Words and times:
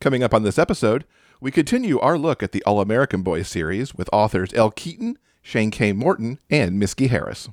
Coming 0.00 0.22
up 0.22 0.32
on 0.32 0.44
this 0.44 0.60
episode, 0.60 1.04
we 1.40 1.50
continue 1.50 1.98
our 1.98 2.16
look 2.16 2.40
at 2.40 2.52
the 2.52 2.62
All 2.62 2.80
American 2.80 3.22
Boys 3.22 3.48
series 3.48 3.96
with 3.96 4.08
authors 4.12 4.52
Elle 4.54 4.70
Keaton, 4.70 5.18
Shane 5.42 5.72
K. 5.72 5.92
Morton, 5.92 6.38
and 6.48 6.80
Miski 6.80 7.08
Harris. 7.08 7.48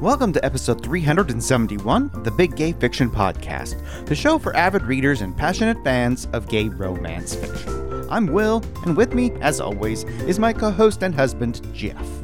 Welcome 0.00 0.32
to 0.32 0.44
episode 0.44 0.82
371 0.82 2.10
of 2.12 2.24
the 2.24 2.32
Big 2.32 2.56
Gay 2.56 2.72
Fiction 2.72 3.08
Podcast, 3.08 4.06
the 4.06 4.16
show 4.16 4.40
for 4.40 4.56
avid 4.56 4.82
readers 4.82 5.20
and 5.20 5.36
passionate 5.36 5.76
fans 5.84 6.26
of 6.32 6.48
gay 6.48 6.70
romance 6.70 7.36
fiction. 7.36 8.08
I'm 8.10 8.26
Will, 8.26 8.64
and 8.84 8.96
with 8.96 9.14
me, 9.14 9.30
as 9.40 9.60
always, 9.60 10.02
is 10.26 10.40
my 10.40 10.52
co 10.52 10.72
host 10.72 11.04
and 11.04 11.14
husband, 11.14 11.60
Jeff. 11.72 12.21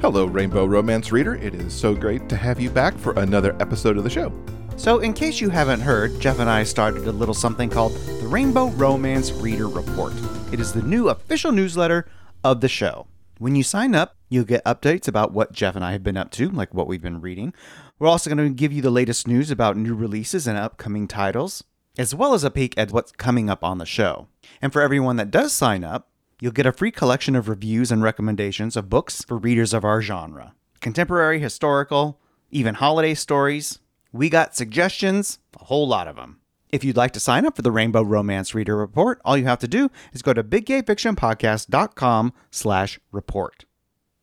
Hello, 0.00 0.24
Rainbow 0.24 0.64
Romance 0.64 1.12
Reader. 1.12 1.34
It 1.34 1.54
is 1.54 1.74
so 1.74 1.94
great 1.94 2.26
to 2.30 2.36
have 2.36 2.58
you 2.58 2.70
back 2.70 2.96
for 2.96 3.12
another 3.18 3.54
episode 3.60 3.98
of 3.98 4.02
the 4.02 4.08
show. 4.08 4.32
So, 4.78 5.00
in 5.00 5.12
case 5.12 5.42
you 5.42 5.50
haven't 5.50 5.82
heard, 5.82 6.18
Jeff 6.18 6.38
and 6.38 6.48
I 6.48 6.62
started 6.62 7.06
a 7.06 7.12
little 7.12 7.34
something 7.34 7.68
called 7.68 7.92
the 7.92 8.26
Rainbow 8.26 8.68
Romance 8.70 9.30
Reader 9.30 9.68
Report. 9.68 10.14
It 10.52 10.58
is 10.58 10.72
the 10.72 10.80
new 10.80 11.10
official 11.10 11.52
newsletter 11.52 12.08
of 12.42 12.62
the 12.62 12.68
show. 12.68 13.08
When 13.36 13.54
you 13.54 13.62
sign 13.62 13.94
up, 13.94 14.16
you'll 14.30 14.44
get 14.44 14.64
updates 14.64 15.06
about 15.06 15.32
what 15.34 15.52
Jeff 15.52 15.76
and 15.76 15.84
I 15.84 15.92
have 15.92 16.02
been 16.02 16.16
up 16.16 16.30
to, 16.30 16.48
like 16.48 16.72
what 16.72 16.86
we've 16.86 17.02
been 17.02 17.20
reading. 17.20 17.52
We're 17.98 18.08
also 18.08 18.34
going 18.34 18.48
to 18.48 18.54
give 18.54 18.72
you 18.72 18.80
the 18.80 18.88
latest 18.88 19.28
news 19.28 19.50
about 19.50 19.76
new 19.76 19.94
releases 19.94 20.46
and 20.46 20.56
upcoming 20.56 21.08
titles, 21.08 21.62
as 21.98 22.14
well 22.14 22.32
as 22.32 22.42
a 22.42 22.50
peek 22.50 22.72
at 22.78 22.90
what's 22.90 23.12
coming 23.12 23.50
up 23.50 23.62
on 23.62 23.76
the 23.76 23.84
show. 23.84 24.28
And 24.62 24.72
for 24.72 24.80
everyone 24.80 25.16
that 25.16 25.30
does 25.30 25.52
sign 25.52 25.84
up, 25.84 26.09
you'll 26.40 26.52
get 26.52 26.66
a 26.66 26.72
free 26.72 26.90
collection 26.90 27.36
of 27.36 27.48
reviews 27.48 27.92
and 27.92 28.02
recommendations 28.02 28.76
of 28.76 28.88
books 28.88 29.22
for 29.22 29.36
readers 29.36 29.72
of 29.72 29.84
our 29.84 30.02
genre 30.02 30.54
contemporary, 30.80 31.38
historical, 31.38 32.18
even 32.50 32.74
holiday 32.74 33.14
stories. 33.14 33.80
We 34.12 34.30
got 34.30 34.56
suggestions, 34.56 35.38
a 35.60 35.64
whole 35.64 35.86
lot 35.86 36.08
of 36.08 36.16
them. 36.16 36.40
If 36.70 36.84
you'd 36.84 36.96
like 36.96 37.12
to 37.12 37.20
sign 37.20 37.44
up 37.44 37.56
for 37.56 37.62
the 37.62 37.70
Rainbow 37.70 38.02
Romance 38.02 38.54
Reader 38.54 38.76
Report, 38.76 39.20
all 39.24 39.36
you 39.36 39.44
have 39.44 39.58
to 39.58 39.68
do 39.68 39.90
is 40.12 40.22
go 40.22 40.32
to 40.32 40.42
biggayfictionpodcast.com 40.42 42.32
slash 42.50 43.00
report. 43.12 43.64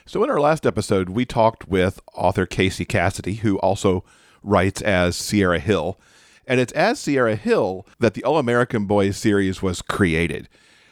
So, 0.06 0.24
in 0.24 0.30
our 0.30 0.40
last 0.40 0.66
episode, 0.66 1.10
we 1.10 1.26
talked 1.26 1.68
with 1.68 2.00
author 2.14 2.46
Casey 2.46 2.86
Cassidy, 2.86 3.36
who 3.36 3.60
also 3.60 4.06
writes 4.42 4.82
as 4.82 5.18
Sierra 5.18 5.60
Hill. 5.60 6.00
And 6.48 6.62
it's 6.62 6.72
as 6.72 7.00
Sierra 7.00 7.36
Hill 7.36 7.86
that 8.00 8.14
the 8.14 8.24
All 8.24 8.38
American 8.38 8.86
Boys 8.86 9.18
series 9.18 9.62
was 9.62 9.82
created. 9.82 10.48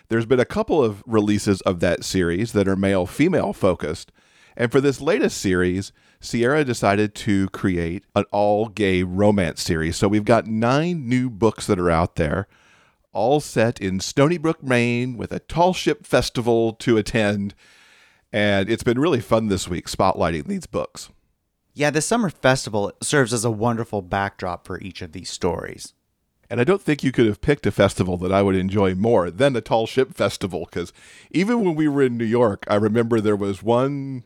There's 0.08 0.26
been 0.26 0.40
a 0.40 0.46
couple 0.46 0.84
of 0.84 1.04
releases 1.06 1.62
of 1.62 1.80
that 1.80 2.04
series 2.04 2.54
that 2.54 2.68
are 2.68 2.76
male 2.76 3.06
female 3.06 3.54
focused. 3.54 4.12
And 4.58 4.72
for 4.72 4.80
this 4.80 5.02
latest 5.02 5.38
series, 5.40 5.92
Sierra 6.20 6.64
decided 6.64 7.14
to 7.16 7.50
create 7.50 8.04
an 8.16 8.26
all 8.32 8.68
gay 8.68 9.04
romance 9.04 9.62
series. 9.62 9.98
So 9.98 10.08
we've 10.08 10.26
got 10.26 10.48
nine 10.48 11.10
new 11.10 11.30
books 11.30 11.68
that 11.68 11.80
are 11.80 11.92
out 11.92 12.16
there, 12.16 12.48
all 13.12 13.40
set 13.40 13.82
in 13.82 14.00
Stony 14.00 14.38
Brook, 14.38 14.64
Maine, 14.64 15.18
with 15.18 15.32
a 15.32 15.40
tall 15.40 15.74
ship 15.74 16.06
festival 16.06 16.74
to 16.74 16.98
attend. 16.98 17.56
And 18.32 18.70
it's 18.70 18.84
been 18.84 19.00
really 19.00 19.22
fun 19.22 19.48
this 19.48 19.68
week 19.68 19.88
spotlighting 19.88 20.46
these 20.46 20.68
books. 20.68 21.10
Yeah, 21.74 21.90
the 21.90 22.02
summer 22.02 22.30
festival 22.30 22.94
serves 23.02 23.34
as 23.34 23.44
a 23.44 23.52
wonderful 23.52 24.02
backdrop 24.02 24.66
for 24.66 24.80
each 24.80 25.02
of 25.02 25.12
these 25.12 25.30
stories. 25.30 25.94
And 26.50 26.62
I 26.62 26.64
don't 26.64 26.82
think 26.82 27.04
you 27.04 27.12
could 27.12 27.26
have 27.26 27.42
picked 27.42 27.66
a 27.66 27.72
festival 27.72 28.18
that 28.18 28.32
I 28.32 28.42
would 28.42 28.56
enjoy 28.56 28.96
more 28.96 29.32
than 29.32 29.54
the 29.54 29.62
Tall 29.62 29.88
Ship 29.88 30.14
Festival, 30.14 30.66
because 30.66 30.94
even 31.32 31.64
when 31.64 31.76
we 31.76 31.88
were 31.88 32.04
in 32.04 32.18
New 32.18 32.26
York, 32.26 32.66
I 32.70 32.76
remember 32.76 33.20
there 33.20 33.36
was 33.36 33.64
one 33.64 34.24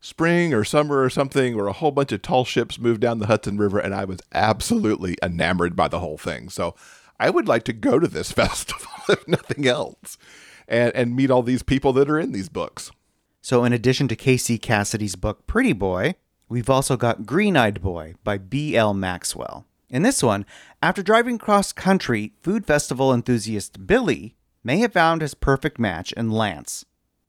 spring 0.00 0.54
or 0.54 0.64
summer 0.64 1.02
or 1.02 1.10
something 1.10 1.56
where 1.56 1.66
a 1.66 1.72
whole 1.72 1.90
bunch 1.90 2.12
of 2.12 2.22
tall 2.22 2.44
ships 2.44 2.78
moved 2.78 3.00
down 3.00 3.18
the 3.18 3.26
Hudson 3.26 3.58
River, 3.58 3.78
and 3.78 3.94
I 3.94 4.04
was 4.04 4.20
absolutely 4.32 5.16
enamored 5.22 5.76
by 5.76 5.88
the 5.88 5.98
whole 5.98 6.18
thing. 6.18 6.48
So 6.48 6.74
I 7.20 7.30
would 7.30 7.48
like 7.48 7.64
to 7.64 7.72
go 7.72 7.98
to 7.98 8.08
this 8.08 8.32
festival, 8.32 8.88
if 9.08 9.26
nothing 9.26 9.66
else, 9.66 10.16
and, 10.66 10.94
and 10.94 11.16
meet 11.16 11.30
all 11.30 11.42
these 11.42 11.62
people 11.62 11.92
that 11.94 12.10
are 12.10 12.18
in 12.18 12.32
these 12.32 12.48
books. 12.48 12.90
So, 13.40 13.64
in 13.64 13.72
addition 13.72 14.08
to 14.08 14.16
Casey 14.16 14.58
Cassidy's 14.58 15.16
book 15.16 15.46
Pretty 15.46 15.72
Boy, 15.72 16.16
we've 16.48 16.68
also 16.68 16.96
got 16.96 17.24
Green 17.24 17.56
Eyed 17.56 17.80
Boy 17.80 18.14
by 18.24 18.36
B.L. 18.36 18.94
Maxwell. 18.94 19.64
In 19.90 20.02
this 20.02 20.22
one, 20.22 20.44
after 20.82 21.02
driving 21.02 21.38
cross 21.38 21.72
country, 21.72 22.34
food 22.42 22.66
festival 22.66 23.12
enthusiast 23.12 23.86
Billy 23.86 24.36
may 24.62 24.78
have 24.78 24.92
found 24.92 25.22
his 25.22 25.32
perfect 25.32 25.78
match 25.78 26.12
in 26.12 26.30
Lance, 26.30 26.84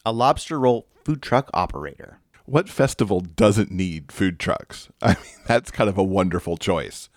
a 0.06 0.12
lobster 0.12 0.60
roll 0.60 0.86
food 1.06 1.22
truck 1.22 1.50
operator. 1.54 2.20
What 2.46 2.68
festival 2.68 3.22
doesn't 3.22 3.72
need 3.72 4.12
food 4.12 4.40
trucks? 4.40 4.90
I 5.02 5.14
mean, 5.14 5.46
that's 5.48 5.72
kind 5.72 5.90
of 5.90 5.98
a 5.98 6.04
wonderful 6.04 6.58
choice 6.58 7.08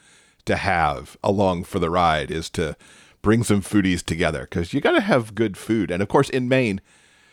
to 0.44 0.56
have 0.56 1.16
along 1.25 1.64
for 1.64 1.80
the 1.80 1.91
ride 1.91 2.30
is 2.30 2.48
to 2.50 2.76
bring 3.20 3.42
some 3.42 3.62
foodies 3.62 4.04
together 4.04 4.42
because 4.42 4.72
you 4.72 4.80
got 4.80 4.92
to 4.92 5.00
have 5.00 5.34
good 5.34 5.56
food. 5.56 5.91
And 5.91 6.03
of 6.03 6.09
course, 6.09 6.30
in 6.30 6.48
Maine, 6.48 6.80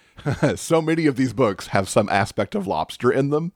so 0.56 0.82
many 0.82 1.06
of 1.06 1.16
these 1.16 1.34
books 1.34 1.68
have 1.68 1.88
some 1.88 2.10
aspect 2.10 2.56
of 2.56 2.66
lobster 2.66 3.12
in 3.12 3.30
them 3.30 3.52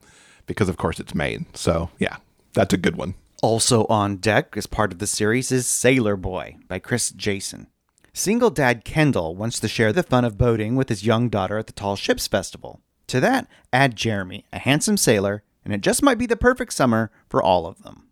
because, 0.46 0.68
of 0.68 0.76
course, 0.76 1.00
it's 1.00 1.14
Maine. 1.14 1.46
So, 1.54 1.90
yeah, 1.98 2.18
that's 2.52 2.74
a 2.74 2.78
good 2.78 2.96
one. 2.96 3.14
Also 3.44 3.84
on 3.90 4.16
deck 4.16 4.56
as 4.56 4.66
part 4.66 4.90
of 4.90 5.00
the 5.00 5.06
series 5.06 5.52
is 5.52 5.66
Sailor 5.66 6.16
Boy 6.16 6.56
by 6.66 6.78
Chris 6.78 7.10
Jason. 7.10 7.66
Single 8.14 8.48
dad 8.48 8.86
Kendall 8.86 9.36
wants 9.36 9.60
to 9.60 9.68
share 9.68 9.92
the 9.92 10.02
fun 10.02 10.24
of 10.24 10.38
boating 10.38 10.76
with 10.76 10.88
his 10.88 11.04
young 11.04 11.28
daughter 11.28 11.58
at 11.58 11.66
the 11.66 11.74
Tall 11.74 11.94
Ships 11.94 12.26
Festival. 12.26 12.80
To 13.08 13.20
that, 13.20 13.46
add 13.70 13.96
Jeremy, 13.96 14.46
a 14.50 14.58
handsome 14.58 14.96
sailor, 14.96 15.42
and 15.62 15.74
it 15.74 15.82
just 15.82 16.02
might 16.02 16.16
be 16.16 16.24
the 16.24 16.38
perfect 16.38 16.72
summer 16.72 17.10
for 17.28 17.42
all 17.42 17.66
of 17.66 17.82
them. 17.82 18.08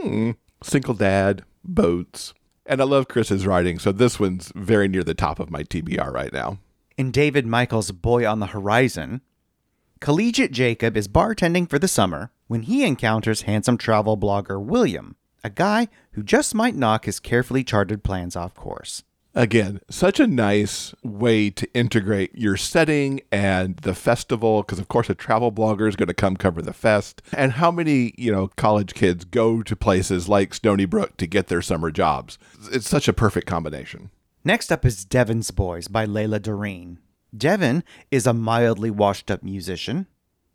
Hmm. 0.00 0.30
Single 0.60 0.94
dad, 0.94 1.44
boats. 1.62 2.34
And 2.66 2.80
I 2.80 2.84
love 2.84 3.06
Chris's 3.06 3.46
writing, 3.46 3.78
so 3.78 3.92
this 3.92 4.18
one's 4.18 4.50
very 4.56 4.88
near 4.88 5.04
the 5.04 5.14
top 5.14 5.38
of 5.38 5.52
my 5.52 5.62
TBR 5.62 6.12
right 6.12 6.32
now. 6.32 6.58
In 6.98 7.12
David 7.12 7.46
Michael's 7.46 7.92
Boy 7.92 8.28
on 8.28 8.40
the 8.40 8.46
Horizon, 8.46 9.20
Collegiate 10.00 10.50
Jacob 10.50 10.96
is 10.96 11.06
bartending 11.06 11.70
for 11.70 11.78
the 11.78 11.86
summer 11.86 12.32
when 12.46 12.62
he 12.62 12.84
encounters 12.84 13.42
handsome 13.42 13.78
travel 13.78 14.16
blogger 14.16 14.62
William, 14.62 15.16
a 15.42 15.50
guy 15.50 15.88
who 16.12 16.22
just 16.22 16.54
might 16.54 16.74
knock 16.74 17.04
his 17.04 17.20
carefully 17.20 17.64
charted 17.64 18.02
plans 18.02 18.36
off 18.36 18.54
course. 18.54 19.02
Again, 19.36 19.80
such 19.90 20.20
a 20.20 20.28
nice 20.28 20.94
way 21.02 21.50
to 21.50 21.68
integrate 21.74 22.36
your 22.36 22.56
setting 22.56 23.20
and 23.32 23.76
the 23.78 23.94
festival, 23.94 24.62
because 24.62 24.78
of 24.78 24.86
course 24.86 25.10
a 25.10 25.14
travel 25.14 25.50
blogger 25.50 25.88
is 25.88 25.96
going 25.96 26.06
to 26.06 26.14
come 26.14 26.36
cover 26.36 26.62
the 26.62 26.72
fest. 26.72 27.20
And 27.32 27.52
how 27.52 27.72
many, 27.72 28.14
you 28.16 28.30
know, 28.30 28.48
college 28.56 28.94
kids 28.94 29.24
go 29.24 29.60
to 29.62 29.74
places 29.74 30.28
like 30.28 30.54
Stony 30.54 30.84
Brook 30.84 31.16
to 31.16 31.26
get 31.26 31.48
their 31.48 31.62
summer 31.62 31.90
jobs? 31.90 32.38
It's 32.70 32.88
such 32.88 33.08
a 33.08 33.12
perfect 33.12 33.48
combination. 33.48 34.10
Next 34.44 34.70
up 34.70 34.84
is 34.84 35.04
Devon's 35.04 35.50
Boys 35.50 35.88
by 35.88 36.06
Layla 36.06 36.40
Doreen. 36.40 37.00
Devon 37.36 37.82
is 38.12 38.28
a 38.28 38.32
mildly 38.32 38.90
washed 38.90 39.32
up 39.32 39.42
musician 39.42 40.06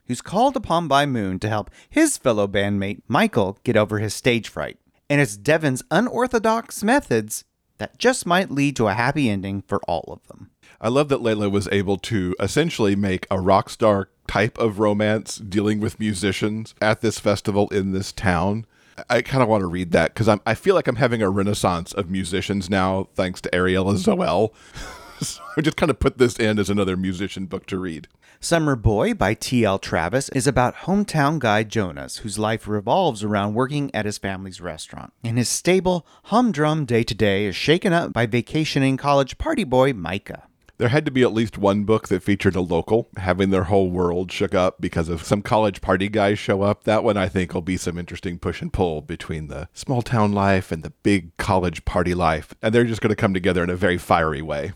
who's 0.09 0.21
called 0.21 0.57
upon 0.57 0.87
by 0.87 1.05
Moon 1.05 1.39
to 1.39 1.47
help 1.47 1.69
his 1.87 2.17
fellow 2.17 2.47
bandmate 2.47 3.03
Michael 3.07 3.59
get 3.63 3.77
over 3.77 3.99
his 3.99 4.13
stage 4.13 4.49
fright. 4.49 4.77
And 5.07 5.21
it's 5.21 5.37
Devon's 5.37 5.83
unorthodox 5.91 6.83
methods 6.83 7.45
that 7.77 7.97
just 7.99 8.25
might 8.25 8.51
lead 8.51 8.75
to 8.75 8.87
a 8.87 8.93
happy 8.95 9.29
ending 9.29 9.61
for 9.61 9.79
all 9.87 10.05
of 10.11 10.27
them. 10.27 10.49
I 10.81 10.89
love 10.89 11.09
that 11.09 11.21
Layla 11.21 11.51
was 11.51 11.69
able 11.71 11.97
to 11.97 12.35
essentially 12.39 12.95
make 12.95 13.27
a 13.29 13.39
rock 13.39 13.69
star 13.69 14.09
type 14.27 14.57
of 14.57 14.79
romance 14.79 15.37
dealing 15.37 15.79
with 15.79 15.99
musicians 15.99 16.73
at 16.81 17.01
this 17.01 17.19
festival 17.19 17.69
in 17.69 17.91
this 17.91 18.11
town. 18.11 18.65
I 19.09 19.21
kind 19.21 19.43
of 19.43 19.47
want 19.47 19.61
to 19.61 19.67
read 19.67 19.91
that 19.91 20.13
because 20.13 20.27
I 20.45 20.55
feel 20.55 20.73
like 20.73 20.87
I'm 20.87 20.95
having 20.95 21.21
a 21.21 21.29
renaissance 21.29 21.93
of 21.93 22.09
musicians 22.09 22.67
now, 22.69 23.09
thanks 23.13 23.41
to 23.41 23.49
Ariella 23.51 23.95
Zoelle. 23.95 24.53
so 25.21 25.41
I 25.55 25.61
just 25.61 25.77
kind 25.77 25.89
of 25.89 25.99
put 25.99 26.17
this 26.17 26.37
in 26.39 26.57
as 26.57 26.69
another 26.69 26.97
musician 26.97 27.45
book 27.45 27.67
to 27.67 27.77
read. 27.77 28.07
Summer 28.41 28.77
Boy 28.77 29.13
by 29.13 29.33
T.L. 29.33 29.79
Travis 29.79 30.29
is 30.29 30.47
about 30.47 30.73
hometown 30.73 31.39
guy 31.39 31.63
Jonas, 31.63 32.19
whose 32.19 32.39
life 32.39 32.69
revolves 32.69 33.21
around 33.21 33.53
working 33.53 33.93
at 33.93 34.05
his 34.05 34.17
family's 34.17 34.61
restaurant. 34.61 35.11
And 35.25 35.37
his 35.37 35.49
stable, 35.49 36.07
humdrum 36.23 36.85
day 36.85 37.03
to 37.03 37.13
day 37.13 37.47
is 37.47 37.57
shaken 37.57 37.91
up 37.91 38.13
by 38.13 38.27
vacationing 38.27 38.95
college 38.95 39.37
party 39.37 39.65
boy 39.65 39.91
Micah. 39.91 40.43
There 40.77 40.87
had 40.87 41.03
to 41.03 41.11
be 41.11 41.21
at 41.21 41.33
least 41.33 41.57
one 41.57 41.83
book 41.83 42.07
that 42.07 42.23
featured 42.23 42.55
a 42.55 42.61
local 42.61 43.09
having 43.17 43.49
their 43.49 43.65
whole 43.65 43.89
world 43.89 44.31
shook 44.31 44.55
up 44.55 44.79
because 44.79 45.09
of 45.09 45.25
some 45.25 45.41
college 45.41 45.81
party 45.81 46.07
guys 46.07 46.39
show 46.39 46.61
up. 46.61 46.85
That 46.85 47.03
one 47.03 47.17
I 47.17 47.27
think 47.27 47.53
will 47.53 47.61
be 47.61 47.75
some 47.75 47.97
interesting 47.97 48.39
push 48.39 48.61
and 48.61 48.71
pull 48.71 49.01
between 49.01 49.49
the 49.49 49.67
small 49.73 50.01
town 50.01 50.31
life 50.31 50.71
and 50.71 50.81
the 50.81 50.93
big 51.03 51.35
college 51.35 51.83
party 51.83 52.13
life. 52.13 52.55
And 52.61 52.73
they're 52.73 52.85
just 52.85 53.01
going 53.01 53.09
to 53.09 53.17
come 53.17 53.33
together 53.33 53.65
in 53.65 53.69
a 53.69 53.75
very 53.75 53.97
fiery 53.97 54.41
way. 54.41 54.71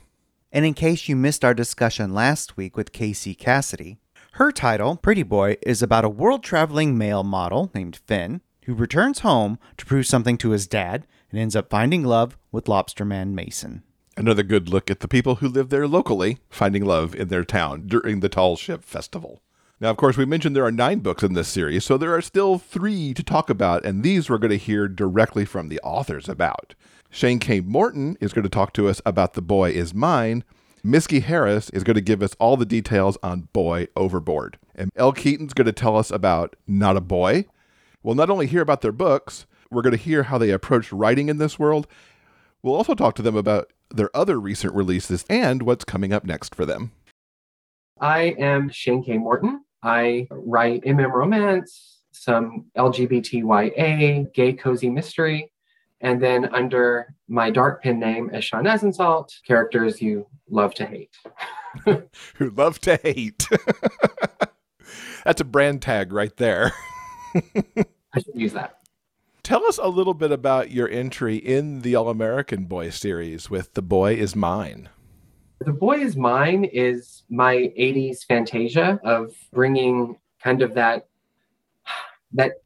And 0.53 0.67
in 0.67 0.75
case 0.75 1.09
you 1.09 1.15
missed 1.15 1.44
our 1.44 1.55
discussion 1.55 2.13
last 2.13 2.55
week 2.55 2.77
with 2.77 2.91
Casey 2.91 3.33
Cassidy, 3.33 3.97
her 4.33 4.51
title, 4.51 4.95
Pretty 4.95 5.23
Boy, 5.23 5.57
is 5.63 5.81
about 5.81 6.05
a 6.05 6.09
world 6.09 6.44
traveling 6.44 6.95
male 6.95 7.23
model 7.23 7.71
named 7.73 7.95
Finn 8.05 8.39
who 8.65 8.75
returns 8.75 9.21
home 9.21 9.57
to 9.77 9.85
prove 9.85 10.05
something 10.05 10.38
to 10.38 10.51
his 10.51 10.67
dad 10.67 11.07
and 11.31 11.39
ends 11.39 11.55
up 11.55 11.71
finding 11.71 12.03
love 12.03 12.38
with 12.51 12.65
Lobsterman 12.65 13.33
Mason. 13.33 13.81
Another 14.15 14.44
good 14.44 14.69
look 14.69 14.91
at 14.91 15.00
the 15.00 15.07
people 15.07 15.35
who 15.35 15.47
live 15.47 15.69
there 15.69 15.88
locally, 15.88 16.38
finding 16.51 16.85
love 16.85 17.15
in 17.15 17.29
their 17.29 17.44
town 17.44 17.88
during 17.88 18.19
the 18.19 18.29
Tall 18.29 18.56
Ship 18.56 18.83
Festival. 18.83 19.41
Now, 19.79 19.89
of 19.89 19.97
course, 19.97 20.17
we 20.17 20.25
mentioned 20.25 20.56
there 20.56 20.65
are 20.65 20.71
nine 20.71 20.99
books 20.99 21.23
in 21.23 21.33
this 21.33 21.47
series, 21.47 21.83
so 21.83 21.97
there 21.97 22.13
are 22.13 22.21
still 22.21 22.59
three 22.59 23.15
to 23.15 23.23
talk 23.23 23.49
about, 23.49 23.83
and 23.83 24.03
these 24.03 24.29
we're 24.29 24.38
going 24.38 24.51
to 24.51 24.57
hear 24.57 24.88
directly 24.88 25.45
from 25.45 25.69
the 25.69 25.79
authors 25.79 26.29
about. 26.29 26.75
Shane 27.13 27.38
K. 27.38 27.60
Morton 27.60 28.18
is 28.19 28.33
going 28.33 28.42
to 28.42 28.50
talk 28.50 28.74
to 28.74 28.88
us 28.88 29.00
about 29.06 29.36
The 29.36 29.42
Boy 29.44 29.69
Is 29.69 29.94
Mine. 29.94 30.44
Miski 30.83 31.21
Harris 31.21 31.69
is 31.69 31.83
going 31.83 31.94
to 31.94 32.01
give 32.01 32.24
us 32.24 32.36
all 32.39 32.57
the 32.57 32.65
details 32.65 33.19
on 33.21 33.50
Boy 33.54 33.88
Overboard. 33.95 34.57
And 34.74 34.89
Elle 34.95 35.12
Keaton's 35.12 35.54
going 35.54 35.68
to 35.68 35.71
tell 35.71 35.95
us 35.95 36.10
about 36.10 36.56
Not 36.65 36.98
a 36.98 37.01
Boy. 37.01 37.45
We'll 38.01 38.15
not 38.15 38.31
only 38.31 38.48
hear 38.48 38.63
about 38.63 38.81
their 38.81 38.92
books, 38.92 39.45
we're 39.69 39.83
going 39.83 39.95
to 39.95 40.04
hear 40.04 40.24
how 40.24 40.39
they 40.39 40.50
approached 40.50 40.92
writing 40.92 41.30
in 41.30 41.38
this 41.38 41.60
world. 41.60 41.86
We'll 42.63 42.74
also 42.74 42.95
talk 42.95 43.13
to 43.18 43.21
them 43.21 43.36
about 43.36 43.71
their 43.92 44.09
other 44.18 44.39
recent 44.39 44.74
releases 44.74 45.24
and 45.30 45.62
what's 45.62 45.86
coming 45.86 46.13
up 46.13 46.25
next 46.25 46.56
for 46.56 46.66
them. 46.66 46.94
I 48.01 48.36
am 48.39 48.69
Shane 48.69 49.04
K. 49.04 49.19
Morton. 49.19 49.63
I 49.83 50.27
write 50.31 50.83
MM 50.83 51.12
romance, 51.12 52.00
some 52.12 52.66
LGBTYA, 52.75 54.33
gay 54.33 54.54
cozy 54.54 54.89
mystery, 54.89 55.51
and 56.03 56.21
then 56.21 56.53
under 56.53 57.15
my 57.29 57.50
dark 57.50 57.81
pen 57.81 57.97
name 57.97 58.29
as 58.33 58.44
Sean 58.44 58.65
Asensalt, 58.65 59.29
characters 59.47 60.01
you 60.01 60.27
love 60.50 60.73
to 60.75 60.85
hate. 60.85 61.15
Who 62.35 62.50
love 62.51 62.79
to 62.81 62.97
hate. 62.97 63.47
That's 65.23 65.41
a 65.41 65.45
brand 65.45 65.81
tag 65.81 66.11
right 66.11 66.35
there. 66.35 66.73
I 67.33 68.19
should 68.19 68.35
use 68.35 68.53
that. 68.53 68.79
Tell 69.44 69.65
us 69.65 69.77
a 69.77 69.88
little 69.88 70.13
bit 70.13 70.31
about 70.31 70.71
your 70.71 70.89
entry 70.89 71.38
in 71.38 71.81
the 71.81 71.95
All 71.95 72.09
American 72.09 72.65
Boy 72.65 72.89
series 72.89 73.49
with 73.49 73.73
The 73.73 73.81
Boy 73.81 74.15
Is 74.15 74.35
Mine. 74.35 74.89
The 75.59 75.73
Boy 75.73 75.99
Is 75.99 76.17
Mine 76.17 76.65
is 76.65 77.23
my 77.29 77.56
80s 77.79 78.25
fantasia 78.25 78.99
of 79.06 79.33
bringing 79.53 80.17
kind 80.44 80.61
of 80.61 80.73
that 80.73 81.07
that 82.33 82.62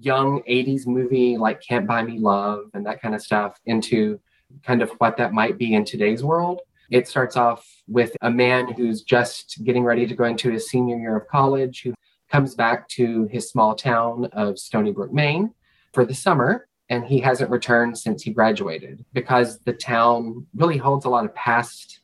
young 0.00 0.42
80s 0.48 0.86
movie 0.86 1.36
like 1.36 1.60
Can't 1.60 1.86
Buy 1.86 2.02
Me 2.02 2.18
Love 2.18 2.64
and 2.74 2.84
that 2.86 3.00
kind 3.00 3.14
of 3.14 3.22
stuff 3.22 3.58
into 3.66 4.20
kind 4.64 4.82
of 4.82 4.90
what 4.98 5.16
that 5.16 5.32
might 5.32 5.58
be 5.58 5.74
in 5.74 5.84
today's 5.84 6.22
world. 6.22 6.60
It 6.90 7.08
starts 7.08 7.36
off 7.36 7.66
with 7.88 8.16
a 8.20 8.30
man 8.30 8.72
who's 8.72 9.02
just 9.02 9.62
getting 9.64 9.84
ready 9.84 10.06
to 10.06 10.14
go 10.14 10.24
into 10.24 10.50
his 10.50 10.68
senior 10.68 10.98
year 10.98 11.16
of 11.16 11.28
college 11.28 11.82
who 11.82 11.94
comes 12.30 12.54
back 12.54 12.88
to 12.88 13.26
his 13.30 13.48
small 13.48 13.74
town 13.74 14.26
of 14.32 14.58
Stony 14.58 14.92
Brook, 14.92 15.12
Maine 15.12 15.54
for 15.92 16.04
the 16.04 16.14
summer. 16.14 16.68
And 16.88 17.06
he 17.06 17.20
hasn't 17.20 17.50
returned 17.50 17.96
since 17.96 18.22
he 18.22 18.32
graduated 18.32 19.04
because 19.14 19.58
the 19.60 19.72
town 19.72 20.46
really 20.54 20.76
holds 20.76 21.06
a 21.06 21.08
lot 21.08 21.24
of 21.24 21.34
past 21.34 22.00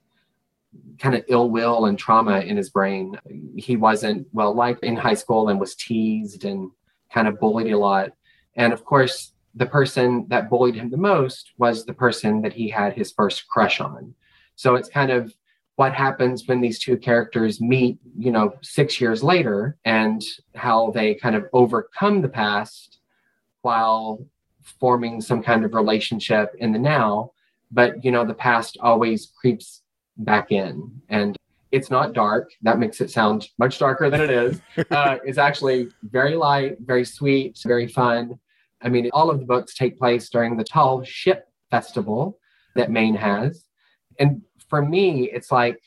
kind 0.98 1.14
of 1.14 1.24
ill 1.28 1.50
will 1.50 1.86
and 1.86 1.98
trauma 1.98 2.40
in 2.40 2.56
his 2.56 2.70
brain. 2.70 3.18
He 3.56 3.76
wasn't 3.76 4.26
well 4.32 4.54
liked 4.54 4.84
in 4.84 4.96
high 4.96 5.14
school 5.14 5.48
and 5.48 5.60
was 5.60 5.74
teased 5.74 6.44
and 6.44 6.70
kind 7.12 7.28
of 7.28 7.40
bullied 7.40 7.72
a 7.72 7.78
lot. 7.78 8.12
And 8.56 8.72
of 8.72 8.84
course, 8.84 9.32
the 9.54 9.66
person 9.66 10.26
that 10.28 10.50
bullied 10.50 10.74
him 10.74 10.90
the 10.90 10.96
most 10.96 11.52
was 11.58 11.84
the 11.84 11.94
person 11.94 12.42
that 12.42 12.52
he 12.52 12.68
had 12.68 12.94
his 12.94 13.12
first 13.12 13.48
crush 13.48 13.80
on. 13.80 14.14
So 14.56 14.74
it's 14.74 14.88
kind 14.88 15.10
of 15.10 15.34
what 15.76 15.94
happens 15.94 16.46
when 16.46 16.60
these 16.60 16.78
two 16.78 16.96
characters 16.96 17.60
meet, 17.60 17.98
you 18.18 18.32
know, 18.32 18.54
six 18.62 19.00
years 19.00 19.22
later 19.22 19.76
and 19.84 20.22
how 20.54 20.90
they 20.90 21.14
kind 21.14 21.36
of 21.36 21.46
overcome 21.52 22.20
the 22.20 22.28
past 22.28 22.98
while 23.62 24.24
forming 24.80 25.20
some 25.20 25.42
kind 25.42 25.64
of 25.64 25.74
relationship 25.74 26.52
in 26.58 26.72
the 26.72 26.78
now. 26.78 27.32
But, 27.70 28.04
you 28.04 28.10
know, 28.10 28.24
the 28.24 28.34
past 28.34 28.76
always 28.80 29.26
creeps 29.40 29.82
back 30.16 30.50
in. 30.50 31.00
And 31.08 31.36
it's 31.70 31.90
not 31.90 32.12
dark. 32.12 32.50
That 32.62 32.78
makes 32.78 33.00
it 33.00 33.10
sound 33.10 33.48
much 33.58 33.78
darker 33.78 34.10
than 34.10 34.20
it 34.20 34.30
is. 34.30 34.60
Uh, 34.90 35.18
it's 35.24 35.38
actually 35.38 35.88
very 36.02 36.34
light, 36.34 36.76
very 36.80 37.04
sweet, 37.04 37.58
very 37.66 37.86
fun. 37.86 38.38
I 38.80 38.88
mean, 38.88 39.10
all 39.12 39.28
of 39.30 39.40
the 39.40 39.44
books 39.44 39.74
take 39.74 39.98
place 39.98 40.30
during 40.30 40.56
the 40.56 40.64
Tall 40.64 41.02
Ship 41.02 41.44
Festival 41.70 42.38
that 42.74 42.90
Maine 42.90 43.16
has. 43.16 43.64
And 44.18 44.42
for 44.68 44.84
me, 44.84 45.30
it's 45.30 45.50
like 45.50 45.80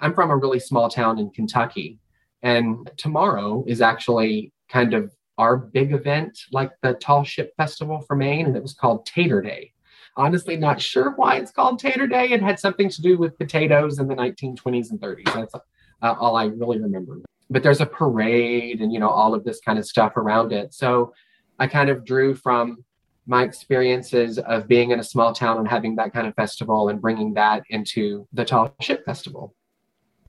I'm 0.00 0.14
from 0.14 0.30
a 0.30 0.36
really 0.36 0.60
small 0.60 0.88
town 0.88 1.18
in 1.18 1.30
Kentucky. 1.30 1.98
And 2.42 2.90
tomorrow 2.96 3.64
is 3.66 3.80
actually 3.80 4.52
kind 4.68 4.94
of 4.94 5.12
our 5.36 5.56
big 5.56 5.92
event, 5.92 6.38
like 6.52 6.72
the 6.82 6.94
Tall 6.94 7.24
Ship 7.24 7.52
Festival 7.56 8.00
for 8.00 8.16
Maine. 8.16 8.46
And 8.46 8.56
it 8.56 8.62
was 8.62 8.74
called 8.74 9.06
Tater 9.06 9.42
Day 9.42 9.72
honestly 10.18 10.56
not 10.56 10.80
sure 10.80 11.12
why 11.16 11.36
it's 11.36 11.52
called 11.52 11.78
Tater 11.78 12.06
Day. 12.06 12.30
It 12.30 12.42
had 12.42 12.58
something 12.58 12.90
to 12.90 13.00
do 13.00 13.16
with 13.16 13.38
potatoes 13.38 13.98
in 13.98 14.08
the 14.08 14.14
1920s 14.14 14.90
and 14.90 15.00
30s. 15.00 15.32
That's 15.32 15.54
uh, 15.54 16.14
all 16.18 16.36
I 16.36 16.46
really 16.46 16.80
remember. 16.80 17.20
But 17.48 17.62
there's 17.62 17.80
a 17.80 17.86
parade 17.86 18.82
and, 18.82 18.92
you 18.92 18.98
know, 18.98 19.08
all 19.08 19.32
of 19.32 19.44
this 19.44 19.60
kind 19.60 19.78
of 19.78 19.86
stuff 19.86 20.16
around 20.16 20.52
it. 20.52 20.74
So 20.74 21.14
I 21.58 21.66
kind 21.66 21.88
of 21.88 22.04
drew 22.04 22.34
from 22.34 22.84
my 23.26 23.44
experiences 23.44 24.38
of 24.38 24.66
being 24.66 24.90
in 24.90 25.00
a 25.00 25.04
small 25.04 25.32
town 25.32 25.58
and 25.58 25.68
having 25.68 25.96
that 25.96 26.12
kind 26.12 26.26
of 26.26 26.34
festival 26.34 26.88
and 26.88 27.00
bringing 27.00 27.34
that 27.34 27.62
into 27.70 28.26
the 28.32 28.44
Tall 28.44 28.74
Ship 28.80 29.04
Festival. 29.04 29.54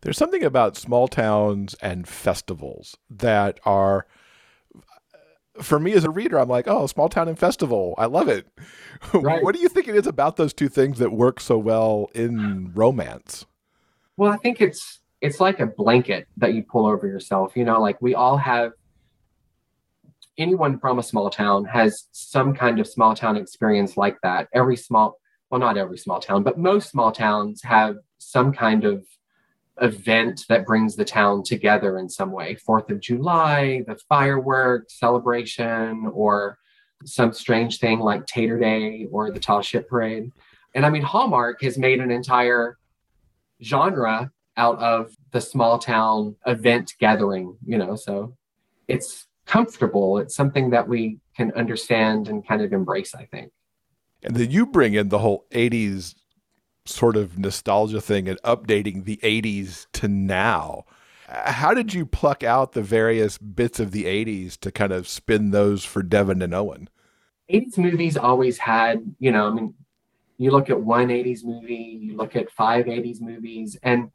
There's 0.01 0.17
something 0.17 0.43
about 0.43 0.77
small 0.77 1.07
towns 1.07 1.75
and 1.81 2.07
festivals 2.07 2.95
that 3.09 3.59
are 3.65 4.05
for 5.61 5.79
me 5.79 5.93
as 5.93 6.03
a 6.03 6.09
reader, 6.09 6.39
I'm 6.39 6.49
like, 6.49 6.67
oh, 6.67 6.87
small 6.87 7.09
town 7.09 7.27
and 7.27 7.37
festival. 7.37 7.95
I 7.97 8.05
love 8.05 8.27
it. 8.27 8.47
Right. 9.13 9.41
what 9.41 9.55
do 9.55 9.61
you 9.61 9.69
think 9.69 9.87
it 9.87 9.95
is 9.95 10.07
about 10.07 10.35
those 10.35 10.53
two 10.53 10.67
things 10.67 10.99
that 10.99 11.13
work 11.13 11.39
so 11.39 11.57
well 11.57 12.09
in 12.13 12.73
romance? 12.73 13.45
Well, 14.17 14.29
I 14.29 14.35
think 14.35 14.59
it's 14.59 14.99
it's 15.21 15.39
like 15.39 15.61
a 15.61 15.67
blanket 15.67 16.27
that 16.35 16.53
you 16.53 16.63
pull 16.63 16.85
over 16.85 17.07
yourself. 17.07 17.55
You 17.55 17.63
know, 17.63 17.79
like 17.79 18.01
we 18.01 18.13
all 18.13 18.35
have 18.35 18.73
anyone 20.37 20.79
from 20.79 20.99
a 20.99 21.03
small 21.03 21.29
town 21.29 21.63
has 21.65 22.07
some 22.11 22.53
kind 22.53 22.79
of 22.79 22.87
small 22.87 23.15
town 23.15 23.37
experience 23.37 23.95
like 23.95 24.17
that. 24.23 24.49
Every 24.53 24.75
small 24.75 25.17
well, 25.49 25.59
not 25.59 25.77
every 25.77 25.97
small 25.97 26.19
town, 26.19 26.43
but 26.43 26.59
most 26.59 26.89
small 26.89 27.11
towns 27.11 27.63
have 27.63 27.95
some 28.17 28.51
kind 28.51 28.83
of 28.83 29.05
event 29.81 30.45
that 30.49 30.65
brings 30.65 30.95
the 30.95 31.05
town 31.05 31.43
together 31.43 31.97
in 31.97 32.09
some 32.09 32.31
way. 32.31 32.55
Fourth 32.55 32.89
of 32.89 32.99
July, 32.99 33.83
the 33.87 33.95
fireworks 34.07 34.99
celebration, 34.99 36.09
or 36.13 36.57
some 37.05 37.33
strange 37.33 37.79
thing 37.79 37.99
like 37.99 38.25
Tater 38.25 38.59
Day 38.59 39.07
or 39.11 39.31
the 39.31 39.39
Tall 39.39 39.61
Ship 39.61 39.87
Parade. 39.87 40.31
And 40.75 40.85
I 40.85 40.89
mean, 40.89 41.01
Hallmark 41.01 41.61
has 41.61 41.77
made 41.77 41.99
an 41.99 42.11
entire 42.11 42.77
genre 43.63 44.31
out 44.57 44.79
of 44.79 45.15
the 45.31 45.41
small 45.41 45.79
town 45.79 46.35
event 46.45 46.93
gathering, 46.99 47.55
you 47.65 47.77
know, 47.77 47.95
so 47.95 48.35
it's 48.87 49.27
comfortable. 49.45 50.17
It's 50.17 50.35
something 50.35 50.69
that 50.71 50.87
we 50.87 51.19
can 51.35 51.51
understand 51.53 52.27
and 52.27 52.45
kind 52.45 52.61
of 52.61 52.73
embrace, 52.73 53.15
I 53.15 53.25
think. 53.25 53.51
And 54.21 54.35
then 54.35 54.51
you 54.51 54.65
bring 54.65 54.93
in 54.93 55.09
the 55.09 55.19
whole 55.19 55.45
80s 55.51 56.15
sort 56.89 57.15
of 57.15 57.37
nostalgia 57.37 58.01
thing 58.01 58.27
and 58.27 58.41
updating 58.41 59.05
the 59.05 59.17
80s 59.17 59.87
to 59.93 60.07
now. 60.07 60.85
How 61.27 61.73
did 61.73 61.93
you 61.93 62.05
pluck 62.05 62.43
out 62.43 62.71
the 62.71 62.81
various 62.81 63.37
bits 63.37 63.79
of 63.79 63.91
the 63.91 64.05
80s 64.05 64.57
to 64.61 64.71
kind 64.71 64.91
of 64.91 65.07
spin 65.07 65.51
those 65.51 65.85
for 65.85 66.01
Devin 66.01 66.41
and 66.41 66.53
Owen? 66.53 66.89
80s 67.51 67.77
movies 67.77 68.17
always 68.17 68.57
had, 68.57 69.15
you 69.19 69.31
know, 69.31 69.47
I 69.47 69.51
mean, 69.51 69.73
you 70.37 70.51
look 70.51 70.69
at 70.69 70.79
one 70.79 71.09
80s 71.09 71.43
movie, 71.43 71.99
you 72.01 72.15
look 72.15 72.35
at 72.35 72.49
five 72.49 72.85
80s 72.85 73.21
movies, 73.21 73.77
and 73.83 74.11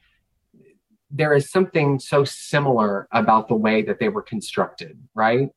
there 1.11 1.35
is 1.35 1.50
something 1.50 2.00
so 2.00 2.25
similar 2.25 3.07
about 3.12 3.47
the 3.47 3.54
way 3.54 3.83
that 3.83 4.00
they 4.00 4.09
were 4.09 4.23
constructed, 4.23 4.99
right? 5.14 5.50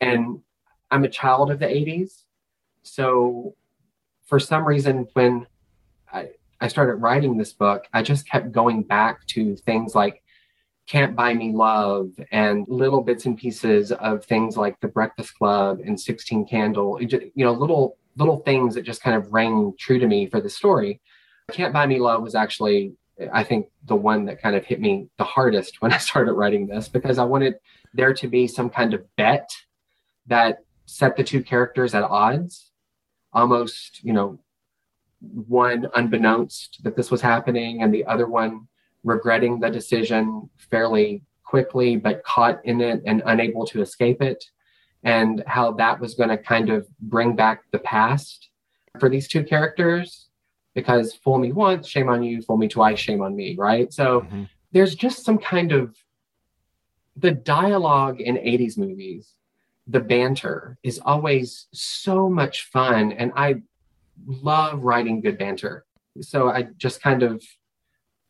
And 0.00 0.40
I'm 0.90 1.04
a 1.04 1.08
child 1.08 1.50
of 1.50 1.58
the 1.58 1.66
80s. 1.66 2.24
So 2.82 3.56
for 4.26 4.38
some 4.38 4.64
reason, 4.64 5.08
when 5.14 5.46
I, 6.12 6.30
I 6.60 6.68
started 6.68 6.96
writing 6.96 7.36
this 7.36 7.52
book, 7.52 7.86
I 7.92 8.02
just 8.02 8.28
kept 8.28 8.52
going 8.52 8.82
back 8.82 9.26
to 9.28 9.56
things 9.56 9.94
like 9.94 10.22
Can't 10.86 11.16
Buy 11.16 11.32
Me 11.34 11.52
Love 11.52 12.10
and 12.30 12.66
little 12.68 13.00
bits 13.00 13.24
and 13.24 13.36
pieces 13.36 13.92
of 13.92 14.24
things 14.24 14.56
like 14.56 14.78
The 14.80 14.88
Breakfast 14.88 15.34
Club 15.36 15.80
and 15.84 15.98
16 15.98 16.46
Candle, 16.46 17.00
you 17.00 17.32
know, 17.36 17.52
little 17.52 17.96
little 18.16 18.40
things 18.40 18.74
that 18.74 18.82
just 18.82 19.02
kind 19.02 19.16
of 19.16 19.32
rang 19.32 19.72
true 19.78 19.98
to 19.98 20.06
me 20.06 20.26
for 20.26 20.40
the 20.40 20.50
story. 20.50 21.00
Can't 21.52 21.72
Buy 21.72 21.86
Me 21.86 21.98
Love 21.98 22.22
was 22.22 22.34
actually, 22.34 22.92
I 23.32 23.44
think, 23.44 23.68
the 23.84 23.96
one 23.96 24.26
that 24.26 24.42
kind 24.42 24.54
of 24.54 24.64
hit 24.64 24.80
me 24.80 25.08
the 25.16 25.24
hardest 25.24 25.80
when 25.80 25.92
I 25.94 25.98
started 25.98 26.32
writing 26.34 26.66
this 26.66 26.88
because 26.88 27.18
I 27.18 27.24
wanted 27.24 27.54
there 27.94 28.12
to 28.14 28.28
be 28.28 28.46
some 28.46 28.68
kind 28.68 28.92
of 28.92 29.04
bet 29.16 29.48
that 30.26 30.58
set 30.86 31.16
the 31.16 31.24
two 31.24 31.42
characters 31.42 31.94
at 31.94 32.02
odds, 32.02 32.70
almost, 33.32 34.02
you 34.04 34.12
know, 34.12 34.38
one 35.20 35.88
unbeknownst 35.94 36.80
that 36.82 36.96
this 36.96 37.10
was 37.10 37.20
happening 37.20 37.82
and 37.82 37.92
the 37.92 38.04
other 38.06 38.26
one 38.26 38.66
regretting 39.04 39.60
the 39.60 39.70
decision 39.70 40.48
fairly 40.56 41.22
quickly 41.44 41.96
but 41.96 42.22
caught 42.24 42.64
in 42.64 42.80
it 42.80 43.02
and 43.06 43.22
unable 43.26 43.66
to 43.66 43.80
escape 43.80 44.22
it 44.22 44.44
and 45.02 45.42
how 45.46 45.72
that 45.72 45.98
was 45.98 46.14
going 46.14 46.28
to 46.28 46.38
kind 46.38 46.70
of 46.70 46.86
bring 47.00 47.34
back 47.34 47.62
the 47.72 47.78
past 47.78 48.50
for 48.98 49.08
these 49.08 49.28
two 49.28 49.42
characters 49.42 50.28
because 50.74 51.14
fool 51.14 51.38
me 51.38 51.52
once 51.52 51.88
shame 51.88 52.08
on 52.08 52.22
you 52.22 52.40
fool 52.42 52.56
me 52.56 52.68
twice 52.68 52.98
shame 52.98 53.20
on 53.20 53.34
me 53.34 53.56
right 53.58 53.92
so 53.92 54.22
mm-hmm. 54.22 54.44
there's 54.72 54.94
just 54.94 55.24
some 55.24 55.38
kind 55.38 55.72
of 55.72 55.94
the 57.20 57.30
dialogue 57.30 58.20
in 58.20 58.36
80s 58.36 58.78
movies, 58.78 59.34
the 59.86 60.00
banter 60.00 60.78
is 60.82 61.00
always 61.04 61.66
so 61.72 62.28
much 62.28 62.64
fun. 62.64 63.12
And 63.12 63.32
I 63.36 63.62
love 64.26 64.82
writing 64.82 65.20
good 65.20 65.38
banter. 65.38 65.84
So 66.20 66.48
I 66.48 66.68
just 66.76 67.02
kind 67.02 67.22
of 67.22 67.42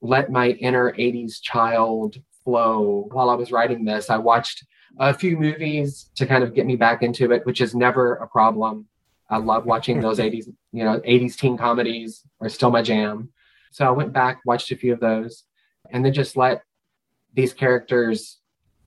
let 0.01 0.31
my 0.31 0.51
inner 0.51 0.93
80s 0.93 1.41
child 1.41 2.17
flow 2.45 3.09
while 3.13 3.31
I 3.31 3.35
was 3.35 3.53
writing 3.53 3.85
this. 3.85 4.11
I 4.11 4.17
watched 4.17 4.65
a 4.99 5.15
few 5.15 5.37
movies 5.37 6.11
to 6.17 6.27
kind 6.27 6.43
of 6.43 6.55
get 6.55 6.67
me 6.67 6.77
back 6.77 7.03
into 7.03 7.33
it, 7.33 7.45
which 7.47 7.61
is 7.61 7.75
never 7.75 8.15
a 8.17 8.27
problem. 8.27 8.87
I 9.29 9.37
love 9.39 9.67
watching 9.67 10.01
those 10.01 10.19
80s, 10.27 10.47
you 10.73 10.85
know, 10.85 11.01
80s 11.01 11.37
teen 11.37 11.57
comedies 11.57 12.23
are 12.41 12.49
still 12.49 12.71
my 12.71 12.83
jam. 12.83 13.31
So 13.73 13.87
I 13.87 13.91
went 13.91 14.13
back, 14.13 14.41
watched 14.45 14.73
a 14.73 14.77
few 14.77 14.93
of 14.93 15.01
those, 15.01 15.45
and 15.91 16.05
then 16.05 16.13
just 16.13 16.37
let 16.37 16.63
these 17.35 17.53
characters 17.53 18.39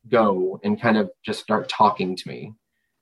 go 0.09 0.59
and 0.63 0.79
kind 0.79 0.97
of 0.97 1.09
just 1.23 1.39
start 1.39 1.69
talking 1.69 2.15
to 2.15 2.27
me. 2.27 2.53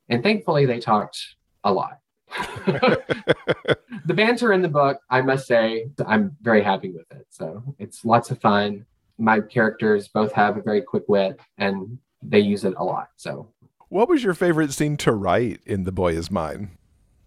And 0.09 0.21
thankfully, 0.21 0.65
they 0.65 0.79
talked 0.79 1.17
a 1.63 1.73
lot. 1.73 2.00
the 2.65 4.13
banter 4.13 4.53
in 4.53 4.61
the 4.61 4.69
book, 4.69 4.99
I 5.09 5.21
must 5.21 5.47
say, 5.47 5.89
I'm 6.05 6.35
very 6.41 6.63
happy 6.63 6.91
with 6.91 7.09
it. 7.11 7.27
So 7.29 7.63
it's 7.79 8.05
lots 8.05 8.31
of 8.31 8.39
fun. 8.39 8.85
My 9.17 9.39
characters 9.39 10.07
both 10.07 10.31
have 10.33 10.57
a 10.57 10.61
very 10.61 10.81
quick 10.81 11.03
wit 11.07 11.39
and 11.57 11.97
they 12.21 12.39
use 12.39 12.63
it 12.63 12.73
a 12.77 12.83
lot. 12.83 13.09
So, 13.15 13.49
what 13.89 14.07
was 14.07 14.23
your 14.23 14.33
favorite 14.33 14.71
scene 14.71 14.95
to 14.97 15.11
write 15.11 15.59
in 15.65 15.83
The 15.83 15.91
Boy 15.91 16.13
Is 16.13 16.31
Mine? 16.31 16.77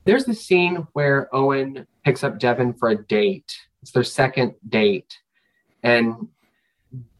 There's 0.04 0.24
the 0.24 0.34
scene 0.34 0.86
where 0.92 1.34
Owen 1.34 1.86
picks 2.04 2.24
up 2.24 2.38
Devon 2.38 2.72
for 2.74 2.90
a 2.90 3.04
date. 3.04 3.54
It's 3.82 3.90
their 3.90 4.04
second 4.04 4.54
date. 4.68 5.18
And 5.82 6.28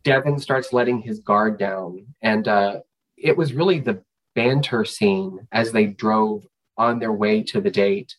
Devon 0.02 0.38
starts 0.38 0.72
letting 0.72 1.02
his 1.02 1.18
guard 1.18 1.58
down. 1.58 2.06
And 2.22 2.48
uh, 2.48 2.80
it 3.16 3.36
was 3.36 3.52
really 3.52 3.80
the 3.80 4.02
banter 4.34 4.84
scene 4.84 5.46
as 5.52 5.72
they 5.72 5.86
drove 5.86 6.46
on 6.76 6.98
their 6.98 7.12
way 7.12 7.42
to 7.42 7.60
the 7.60 7.70
date 7.70 8.14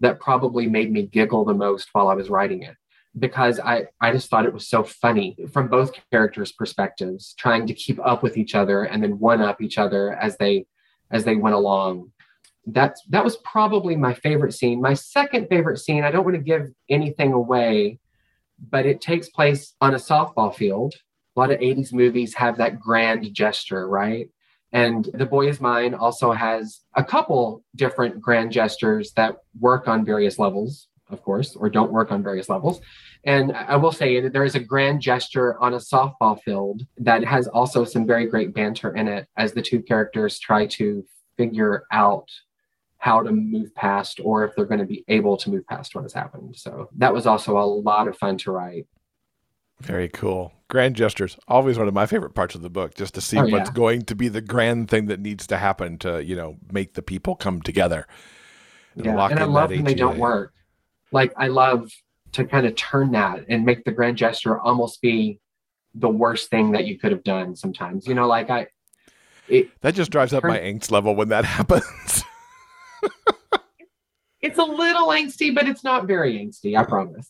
that 0.00 0.20
probably 0.20 0.66
made 0.66 0.90
me 0.90 1.02
giggle 1.02 1.44
the 1.44 1.54
most 1.54 1.88
while 1.92 2.08
I 2.08 2.14
was 2.14 2.30
writing 2.30 2.62
it 2.62 2.76
because 3.18 3.58
I, 3.58 3.86
I 4.00 4.12
just 4.12 4.30
thought 4.30 4.46
it 4.46 4.54
was 4.54 4.68
so 4.68 4.82
funny 4.84 5.36
from 5.52 5.68
both 5.68 5.92
characters' 6.10 6.52
perspectives, 6.52 7.34
trying 7.38 7.66
to 7.66 7.74
keep 7.74 7.98
up 8.04 8.22
with 8.22 8.36
each 8.36 8.54
other 8.54 8.84
and 8.84 9.02
then 9.02 9.18
one 9.18 9.42
up 9.42 9.60
each 9.60 9.78
other 9.78 10.14
as 10.14 10.36
they 10.36 10.66
as 11.10 11.24
they 11.24 11.34
went 11.34 11.56
along. 11.56 12.12
That's 12.66 13.02
that 13.08 13.24
was 13.24 13.36
probably 13.38 13.96
my 13.96 14.14
favorite 14.14 14.52
scene. 14.52 14.80
My 14.80 14.94
second 14.94 15.48
favorite 15.48 15.78
scene, 15.78 16.04
I 16.04 16.10
don't 16.10 16.24
want 16.24 16.36
to 16.36 16.42
give 16.42 16.68
anything 16.88 17.32
away, 17.32 17.98
but 18.70 18.86
it 18.86 19.00
takes 19.00 19.28
place 19.28 19.74
on 19.80 19.94
a 19.94 19.98
softball 19.98 20.54
field. 20.54 20.94
A 21.36 21.40
lot 21.40 21.50
of 21.50 21.60
80s 21.60 21.92
movies 21.92 22.34
have 22.34 22.58
that 22.58 22.78
grand 22.78 23.32
gesture, 23.34 23.88
right? 23.88 24.28
And 24.72 25.08
The 25.14 25.26
Boy 25.26 25.48
Is 25.48 25.60
Mine 25.60 25.94
also 25.94 26.32
has 26.32 26.80
a 26.94 27.02
couple 27.02 27.64
different 27.74 28.20
grand 28.20 28.52
gestures 28.52 29.12
that 29.12 29.36
work 29.58 29.88
on 29.88 30.04
various 30.04 30.38
levels 30.38 30.88
of 31.12 31.22
course, 31.22 31.56
or 31.56 31.68
don't 31.68 31.92
work 31.92 32.12
on 32.12 32.22
various 32.22 32.48
levels. 32.48 32.80
And 33.24 33.52
I 33.52 33.76
will 33.76 33.92
say 33.92 34.20
that 34.20 34.32
there 34.32 34.44
is 34.44 34.54
a 34.54 34.60
grand 34.60 35.00
gesture 35.00 35.60
on 35.60 35.74
a 35.74 35.78
softball 35.78 36.40
field 36.42 36.86
that 36.98 37.24
has 37.24 37.48
also 37.48 37.84
some 37.84 38.06
very 38.06 38.26
great 38.26 38.54
banter 38.54 38.94
in 38.94 39.08
it 39.08 39.26
as 39.36 39.52
the 39.52 39.62
two 39.62 39.82
characters 39.82 40.38
try 40.38 40.66
to 40.66 41.04
figure 41.36 41.84
out 41.92 42.28
how 42.98 43.22
to 43.22 43.32
move 43.32 43.74
past 43.74 44.20
or 44.22 44.44
if 44.44 44.54
they're 44.54 44.66
going 44.66 44.80
to 44.80 44.86
be 44.86 45.04
able 45.08 45.36
to 45.36 45.50
move 45.50 45.66
past 45.66 45.94
what 45.94 46.02
has 46.02 46.12
happened. 46.12 46.54
So 46.56 46.88
that 46.96 47.12
was 47.12 47.26
also 47.26 47.58
a 47.58 47.64
lot 47.64 48.08
of 48.08 48.16
fun 48.18 48.36
to 48.38 48.52
write. 48.52 48.86
Very 49.80 50.08
cool. 50.08 50.52
Grand 50.68 50.94
gestures, 50.94 51.36
always 51.48 51.78
one 51.78 51.88
of 51.88 51.94
my 51.94 52.06
favorite 52.06 52.34
parts 52.34 52.54
of 52.54 52.62
the 52.62 52.70
book, 52.70 52.94
just 52.94 53.14
to 53.14 53.20
see 53.20 53.38
oh, 53.38 53.46
what's 53.46 53.70
yeah. 53.70 53.74
going 53.74 54.02
to 54.02 54.14
be 54.14 54.28
the 54.28 54.40
grand 54.40 54.88
thing 54.88 55.06
that 55.06 55.18
needs 55.18 55.46
to 55.48 55.56
happen 55.56 55.98
to, 55.98 56.24
you 56.24 56.36
know, 56.36 56.58
make 56.70 56.94
the 56.94 57.02
people 57.02 57.34
come 57.34 57.60
together. 57.60 58.06
And 58.94 59.04
yeah, 59.06 59.26
and 59.28 59.40
I 59.40 59.44
love 59.44 59.70
when 59.70 59.84
they 59.84 59.94
don't 59.94 60.18
work 60.18 60.52
like 61.12 61.32
I 61.36 61.48
love 61.48 61.90
to 62.32 62.44
kind 62.44 62.66
of 62.66 62.76
turn 62.76 63.12
that 63.12 63.44
and 63.48 63.64
make 63.64 63.84
the 63.84 63.90
grand 63.90 64.16
gesture 64.16 64.60
almost 64.60 65.00
be 65.00 65.40
the 65.94 66.08
worst 66.08 66.50
thing 66.50 66.72
that 66.72 66.86
you 66.86 66.98
could 66.98 67.12
have 67.12 67.24
done 67.24 67.56
sometimes. 67.56 68.06
You 68.06 68.14
know, 68.14 68.28
like 68.28 68.50
I 68.50 68.68
it, 69.48 69.68
that 69.80 69.94
just 69.94 70.10
drives 70.10 70.32
up 70.32 70.42
turn, 70.42 70.52
my 70.52 70.58
angst 70.58 70.90
level 70.90 71.16
when 71.16 71.28
that 71.30 71.44
happens. 71.56 72.24
it's 74.40 74.58
a 74.58 74.64
little 74.64 75.08
angsty, 75.08 75.54
but 75.54 75.68
it's 75.68 75.82
not 75.82 76.06
very 76.06 76.38
angsty, 76.38 76.76
I 76.76 76.82
mm-hmm. 76.82 76.90
promise. 76.90 77.28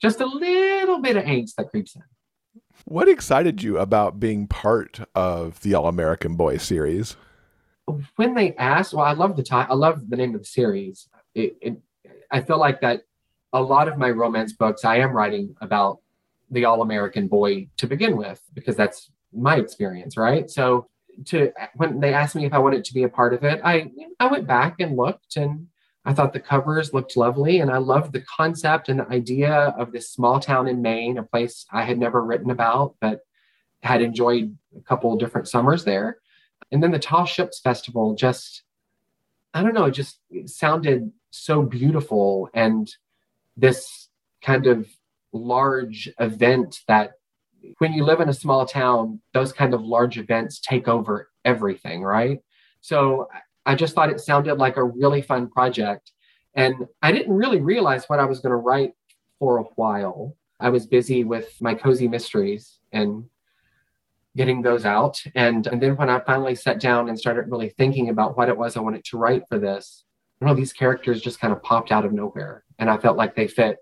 Just 0.00 0.20
a 0.20 0.26
little 0.26 1.00
bit 1.00 1.16
of 1.16 1.24
angst 1.24 1.56
that 1.56 1.70
creeps 1.70 1.96
in. 1.96 2.02
What 2.84 3.08
excited 3.08 3.62
you 3.62 3.78
about 3.78 4.20
being 4.20 4.46
part 4.46 5.00
of 5.14 5.60
the 5.60 5.74
All 5.74 5.88
American 5.88 6.36
Boy 6.36 6.56
series? 6.58 7.16
When 8.16 8.34
they 8.34 8.54
asked, 8.56 8.94
well, 8.94 9.04
I 9.04 9.12
love 9.12 9.36
the 9.36 9.42
time. 9.42 9.66
I 9.70 9.74
love 9.74 10.08
the 10.08 10.16
name 10.16 10.34
of 10.34 10.42
the 10.42 10.46
series. 10.46 11.08
It, 11.34 11.56
it 11.60 11.76
I 12.30 12.42
feel 12.42 12.58
like 12.58 12.80
that 12.82 13.02
a 13.52 13.62
lot 13.62 13.88
of 13.88 13.98
my 13.98 14.10
romance 14.10 14.52
books, 14.52 14.84
I 14.84 14.98
am 14.98 15.12
writing 15.12 15.56
about 15.60 15.98
the 16.50 16.64
all 16.64 16.82
American 16.82 17.28
boy 17.28 17.68
to 17.78 17.86
begin 17.86 18.16
with, 18.16 18.40
because 18.54 18.76
that's 18.76 19.10
my 19.32 19.56
experience, 19.56 20.16
right? 20.16 20.50
So 20.50 20.88
to 21.26 21.52
when 21.74 21.98
they 22.00 22.14
asked 22.14 22.36
me 22.36 22.44
if 22.44 22.52
I 22.52 22.58
wanted 22.58 22.84
to 22.84 22.94
be 22.94 23.02
a 23.02 23.08
part 23.08 23.34
of 23.34 23.42
it, 23.42 23.60
I 23.64 23.90
I 24.20 24.26
went 24.26 24.46
back 24.46 24.80
and 24.80 24.96
looked 24.96 25.36
and 25.36 25.66
I 26.08 26.14
thought 26.14 26.32
the 26.32 26.40
covers 26.40 26.94
looked 26.94 27.18
lovely 27.18 27.60
and 27.60 27.70
I 27.70 27.76
loved 27.76 28.14
the 28.14 28.22
concept 28.22 28.88
and 28.88 28.98
the 28.98 29.08
idea 29.10 29.74
of 29.78 29.92
this 29.92 30.08
small 30.08 30.40
town 30.40 30.66
in 30.66 30.80
Maine, 30.80 31.18
a 31.18 31.22
place 31.22 31.66
I 31.70 31.82
had 31.82 31.98
never 31.98 32.24
written 32.24 32.50
about, 32.50 32.94
but 32.98 33.26
had 33.82 34.00
enjoyed 34.00 34.56
a 34.74 34.80
couple 34.80 35.14
different 35.18 35.48
summers 35.48 35.84
there. 35.84 36.16
And 36.72 36.82
then 36.82 36.92
the 36.92 36.98
Tall 36.98 37.26
Ships 37.26 37.60
Festival 37.60 38.14
just 38.14 38.62
I 39.52 39.62
don't 39.62 39.74
know, 39.74 39.84
it 39.84 39.90
just 39.90 40.20
sounded 40.46 41.12
so 41.30 41.60
beautiful 41.62 42.48
and 42.54 42.90
this 43.58 44.08
kind 44.40 44.66
of 44.66 44.88
large 45.34 46.08
event 46.18 46.80
that 46.88 47.18
when 47.80 47.92
you 47.92 48.02
live 48.02 48.20
in 48.20 48.30
a 48.30 48.34
small 48.34 48.64
town, 48.64 49.20
those 49.34 49.52
kind 49.52 49.74
of 49.74 49.82
large 49.82 50.16
events 50.16 50.58
take 50.58 50.88
over 50.88 51.28
everything, 51.44 52.02
right? 52.02 52.40
So 52.80 53.28
I 53.68 53.74
just 53.74 53.94
thought 53.94 54.08
it 54.08 54.18
sounded 54.18 54.54
like 54.54 54.78
a 54.78 54.82
really 54.82 55.20
fun 55.20 55.50
project. 55.50 56.12
And 56.54 56.86
I 57.02 57.12
didn't 57.12 57.36
really 57.36 57.60
realize 57.60 58.06
what 58.06 58.18
I 58.18 58.24
was 58.24 58.40
going 58.40 58.52
to 58.52 58.56
write 58.56 58.94
for 59.38 59.58
a 59.58 59.64
while. 59.76 60.34
I 60.58 60.70
was 60.70 60.86
busy 60.86 61.22
with 61.22 61.52
my 61.60 61.74
cozy 61.74 62.08
mysteries 62.08 62.78
and 62.92 63.24
getting 64.34 64.62
those 64.62 64.86
out. 64.86 65.22
And, 65.34 65.66
and 65.66 65.82
then 65.82 65.96
when 65.96 66.08
I 66.08 66.20
finally 66.20 66.54
sat 66.54 66.80
down 66.80 67.10
and 67.10 67.18
started 67.18 67.50
really 67.50 67.68
thinking 67.68 68.08
about 68.08 68.38
what 68.38 68.48
it 68.48 68.56
was 68.56 68.74
I 68.74 68.80
wanted 68.80 69.04
to 69.04 69.18
write 69.18 69.42
for 69.50 69.58
this, 69.58 70.04
you 70.40 70.46
know, 70.46 70.54
these 70.54 70.72
characters 70.72 71.20
just 71.20 71.38
kind 71.38 71.52
of 71.52 71.62
popped 71.62 71.92
out 71.92 72.06
of 72.06 72.12
nowhere. 72.14 72.64
And 72.78 72.88
I 72.88 72.96
felt 72.96 73.18
like 73.18 73.36
they 73.36 73.48
fit 73.48 73.76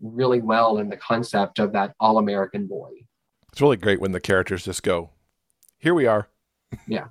really 0.00 0.40
well 0.40 0.78
in 0.78 0.88
the 0.88 0.96
concept 0.96 1.58
of 1.58 1.72
that 1.72 1.94
all 1.98 2.18
American 2.18 2.68
boy. 2.68 2.90
It's 3.50 3.60
really 3.60 3.76
great 3.76 4.00
when 4.00 4.12
the 4.12 4.20
characters 4.20 4.64
just 4.64 4.84
go, 4.84 5.10
here 5.78 5.94
we 5.94 6.06
are. 6.06 6.28
yeah. 6.86 7.06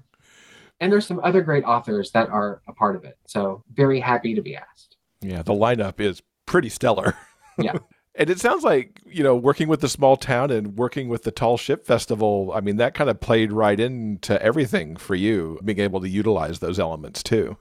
And 0.79 0.91
there's 0.91 1.05
some 1.05 1.19
other 1.24 1.41
great 1.41 1.63
authors 1.63 2.12
that 2.12 2.29
are 2.29 2.62
a 2.67 2.74
part 2.74 2.95
of 2.95 3.03
it. 3.03 3.17
So 3.27 3.63
very 3.74 4.00
happy 4.00 4.33
to 4.36 4.41
be 4.41 4.55
asked. 4.55 4.98
Yeah, 5.21 5.41
the 5.41 5.53
lineup 5.53 6.00
is 6.00 6.21
pretty 6.45 6.69
stellar. 6.69 7.15
yeah. 7.57 7.74
And 8.15 8.29
it 8.29 8.39
sounds 8.39 8.65
like, 8.65 9.00
you 9.05 9.24
know, 9.24 9.33
working 9.33 9.69
with 9.69 9.79
the 9.79 9.88
small 9.88 10.17
town 10.17 10.51
and 10.51 10.75
working 10.75 11.07
with 11.07 11.24
the 11.24 11.31
Tall 11.31 11.55
Ship 11.55 11.86
Festival, 11.86 12.51
I 12.53 12.59
mean, 12.59 12.75
that 12.75 12.93
kind 12.93 13.09
of 13.09 13.21
played 13.21 13.53
right 13.53 13.79
into 13.79 14.41
everything 14.41 14.98
for 14.98 15.15
you, 15.15 15.57
being 15.63 15.79
able 15.79 16.01
to 16.01 16.09
utilize 16.09 16.59
those 16.59 16.79
elements 16.79 17.24
too. 17.24 17.57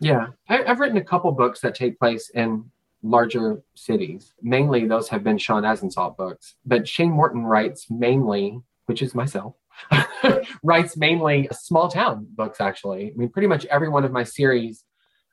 Yeah, 0.00 0.28
I, 0.48 0.62
have 0.66 0.80
written 0.80 0.96
a 0.96 1.04
couple 1.04 1.30
books 1.30 1.60
that 1.60 1.76
take 1.76 2.00
place 2.00 2.30
in 2.30 2.68
larger 3.02 3.62
cities. 3.74 4.34
Mainly, 4.42 4.86
those 4.86 5.08
have 5.08 5.22
been 5.22 5.38
Sean 5.38 5.62
Asensalt 5.62 6.16
books, 6.16 6.56
but 6.64 6.88
Shane 6.88 7.12
Morton 7.12 7.44
writes 7.44 7.88
mainly, 7.88 8.60
which 8.86 9.02
is 9.02 9.14
myself, 9.14 9.54
writes 10.62 10.96
mainly 10.96 11.48
small 11.52 11.88
town 11.88 12.26
books. 12.30 12.60
Actually, 12.60 13.12
I 13.12 13.16
mean, 13.16 13.28
pretty 13.28 13.48
much 13.48 13.66
every 13.66 13.88
one 13.88 14.04
of 14.04 14.12
my 14.12 14.24
series 14.24 14.84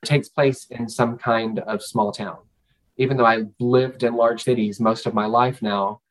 takes 0.06 0.30
place 0.30 0.68
in 0.70 0.90
some 0.90 1.18
kind 1.18 1.60
of 1.60 1.82
small 1.82 2.12
town. 2.12 2.38
Even 2.98 3.18
though 3.18 3.26
I've 3.26 3.50
lived 3.60 4.04
in 4.04 4.16
large 4.16 4.44
cities 4.44 4.80
most 4.80 5.06
of 5.06 5.14
my 5.14 5.26
life 5.26 5.62
now, 5.62 6.02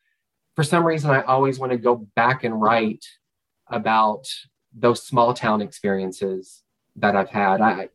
for 0.57 0.63
some 0.65 0.85
reason, 0.85 1.11
I 1.11 1.23
always 1.23 1.59
want 1.59 1.73
to 1.73 1.79
go 1.79 2.07
back 2.17 2.45
and 2.45 2.61
write 2.61 3.05
about 3.69 4.27
those 4.75 5.03
small 5.03 5.33
town 5.35 5.63
experiences 5.63 6.63
that 6.97 7.17
I've 7.17 7.31
had. 7.31 7.61
I 7.61 7.89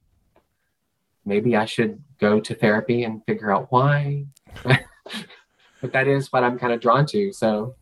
maybe 1.25 1.55
I 1.55 1.65
should 1.65 2.01
go 2.19 2.39
to 2.39 2.55
therapy 2.55 3.03
and 3.03 3.23
figure 3.25 3.51
out 3.51 3.67
why. 3.69 4.25
but 4.63 5.91
that 5.93 6.07
is 6.07 6.31
what 6.31 6.43
I'm 6.43 6.57
kind 6.57 6.73
of 6.73 6.79
drawn 6.79 7.05
to. 7.07 7.31
So 7.33 7.75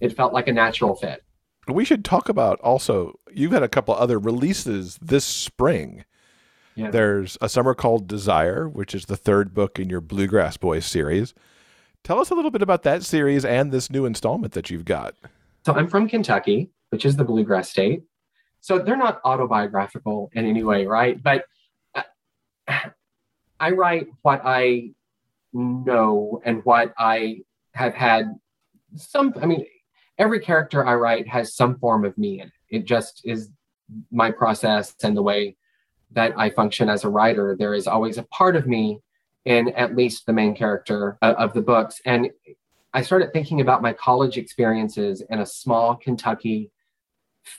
it 0.00 0.16
felt 0.16 0.32
like 0.32 0.48
a 0.48 0.52
natural 0.52 0.96
fit. 0.96 1.22
We 1.68 1.84
should 1.84 2.04
talk 2.04 2.28
about 2.28 2.60
also, 2.60 3.18
you've 3.32 3.52
had 3.52 3.62
a 3.62 3.68
couple 3.68 3.94
other 3.94 4.18
releases 4.18 4.98
this 5.02 5.24
spring. 5.24 6.04
Yeah. 6.74 6.90
There's 6.90 7.38
a 7.40 7.48
summer 7.48 7.74
called 7.74 8.06
Desire, 8.06 8.68
which 8.68 8.94
is 8.94 9.06
the 9.06 9.16
third 9.16 9.54
book 9.54 9.78
in 9.78 9.88
your 9.88 10.00
Bluegrass 10.00 10.56
Boys 10.56 10.86
series. 10.86 11.34
Tell 12.04 12.20
us 12.20 12.30
a 12.30 12.34
little 12.34 12.50
bit 12.50 12.62
about 12.62 12.82
that 12.84 13.02
series 13.02 13.44
and 13.44 13.72
this 13.72 13.90
new 13.90 14.04
installment 14.04 14.52
that 14.52 14.70
you've 14.70 14.84
got. 14.84 15.14
So 15.64 15.74
I'm 15.74 15.88
from 15.88 16.08
Kentucky, 16.08 16.70
which 16.90 17.04
is 17.04 17.16
the 17.16 17.24
bluegrass 17.24 17.70
state. 17.70 18.02
So 18.60 18.78
they're 18.78 18.96
not 18.96 19.20
autobiographical 19.24 20.30
in 20.34 20.44
any 20.44 20.62
way, 20.62 20.86
right? 20.86 21.20
But 21.20 21.46
uh, 21.94 22.02
I 23.58 23.70
write 23.70 24.08
what 24.22 24.42
I 24.44 24.90
know 25.52 26.42
and 26.44 26.64
what 26.64 26.92
I 26.98 27.40
have 27.72 27.94
had 27.94 28.34
some, 28.96 29.34
I 29.40 29.46
mean, 29.46 29.66
every 30.18 30.40
character 30.40 30.86
I 30.86 30.94
write 30.94 31.28
has 31.28 31.54
some 31.54 31.78
form 31.78 32.04
of 32.04 32.16
me 32.16 32.40
in 32.40 32.48
it. 32.48 32.52
It 32.68 32.84
just 32.84 33.22
is 33.24 33.50
my 34.10 34.30
process 34.30 34.94
and 35.02 35.16
the 35.16 35.22
way 35.22 35.56
that 36.12 36.32
I 36.36 36.50
function 36.50 36.88
as 36.88 37.04
a 37.04 37.08
writer. 37.08 37.56
There 37.58 37.74
is 37.74 37.86
always 37.86 38.18
a 38.18 38.24
part 38.24 38.56
of 38.56 38.66
me 38.66 39.00
in 39.44 39.68
at 39.70 39.94
least 39.94 40.26
the 40.26 40.32
main 40.32 40.54
character 40.54 41.18
of, 41.22 41.36
of 41.36 41.52
the 41.52 41.62
books. 41.62 42.00
And 42.04 42.30
I 42.92 43.02
started 43.02 43.32
thinking 43.32 43.60
about 43.60 43.82
my 43.82 43.92
college 43.92 44.38
experiences 44.38 45.22
in 45.30 45.40
a 45.40 45.46
small 45.46 45.94
Kentucky, 45.96 46.70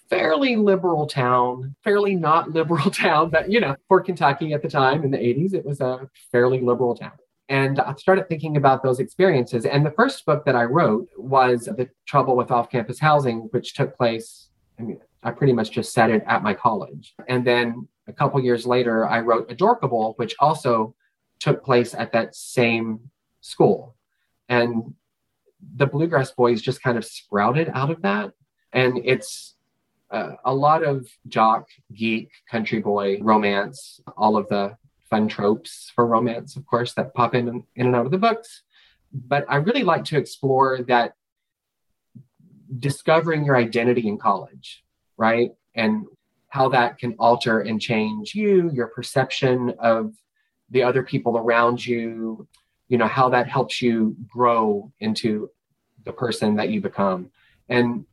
fairly 0.09 0.55
liberal 0.55 1.07
town, 1.07 1.75
fairly 1.83 2.15
not 2.15 2.51
liberal 2.53 2.91
town, 2.91 3.29
but 3.29 3.49
you 3.49 3.59
know, 3.59 3.75
for 3.87 4.01
Kentucky 4.01 4.53
at 4.53 4.61
the 4.61 4.69
time 4.69 5.03
in 5.03 5.11
the 5.11 5.17
80s, 5.17 5.53
it 5.53 5.65
was 5.65 5.79
a 5.79 6.09
fairly 6.31 6.59
liberal 6.59 6.95
town. 6.95 7.13
And 7.49 7.79
I 7.79 7.93
started 7.95 8.27
thinking 8.27 8.57
about 8.57 8.83
those 8.83 8.99
experiences. 8.99 9.65
And 9.65 9.85
the 9.85 9.91
first 9.91 10.25
book 10.25 10.43
that 10.45 10.55
I 10.55 10.63
wrote 10.63 11.07
was 11.15 11.65
The 11.65 11.89
Trouble 12.05 12.35
with 12.35 12.51
Off 12.51 12.69
Campus 12.69 12.99
Housing, 12.99 13.47
which 13.51 13.73
took 13.73 13.95
place, 13.95 14.49
I 14.77 14.83
mean, 14.83 14.99
I 15.23 15.31
pretty 15.31 15.53
much 15.53 15.71
just 15.71 15.93
set 15.93 16.09
it 16.09 16.23
at 16.27 16.43
my 16.43 16.53
college. 16.53 17.15
And 17.27 17.45
then 17.45 17.87
a 18.07 18.13
couple 18.13 18.41
years 18.41 18.65
later, 18.65 19.07
I 19.07 19.21
wrote 19.21 19.49
Adorkable, 19.49 20.13
which 20.17 20.35
also 20.39 20.93
took 21.39 21.63
place 21.63 21.93
at 21.93 22.11
that 22.11 22.35
same 22.35 22.99
school. 23.41 23.95
And 24.49 24.93
the 25.75 25.87
Bluegrass 25.87 26.31
Boys 26.31 26.61
just 26.61 26.81
kind 26.81 26.97
of 26.97 27.05
sprouted 27.05 27.69
out 27.73 27.91
of 27.91 28.01
that. 28.01 28.33
And 28.73 28.99
it's 29.03 29.55
uh, 30.11 30.33
a 30.45 30.53
lot 30.53 30.83
of 30.83 31.07
jock, 31.27 31.67
geek, 31.93 32.29
country 32.49 32.79
boy 32.79 33.19
romance, 33.21 33.99
all 34.15 34.37
of 34.37 34.47
the 34.49 34.77
fun 35.09 35.27
tropes 35.27 35.91
for 35.95 36.05
romance, 36.05 36.55
of 36.55 36.65
course, 36.65 36.93
that 36.93 37.13
pop 37.13 37.35
in 37.35 37.47
in 37.75 37.85
and 37.87 37.95
out 37.95 38.05
of 38.05 38.11
the 38.11 38.17
books. 38.17 38.63
But 39.13 39.45
I 39.47 39.57
really 39.57 39.83
like 39.83 40.03
to 40.05 40.17
explore 40.17 40.79
that 40.87 41.13
discovering 42.79 43.45
your 43.45 43.55
identity 43.55 44.07
in 44.07 44.17
college, 44.17 44.83
right? 45.17 45.51
And 45.75 46.05
how 46.49 46.69
that 46.69 46.97
can 46.97 47.15
alter 47.19 47.61
and 47.61 47.79
change 47.81 48.35
you, 48.35 48.71
your 48.71 48.87
perception 48.87 49.73
of 49.79 50.13
the 50.69 50.83
other 50.83 51.03
people 51.03 51.37
around 51.37 51.85
you, 51.85 52.47
you 52.89 52.97
know, 52.97 53.07
how 53.07 53.29
that 53.29 53.47
helps 53.47 53.81
you 53.81 54.15
grow 54.27 54.91
into 54.99 55.49
the 56.03 56.13
person 56.13 56.55
that 56.55 56.69
you 56.69 56.81
become. 56.81 57.31
And 57.69 58.05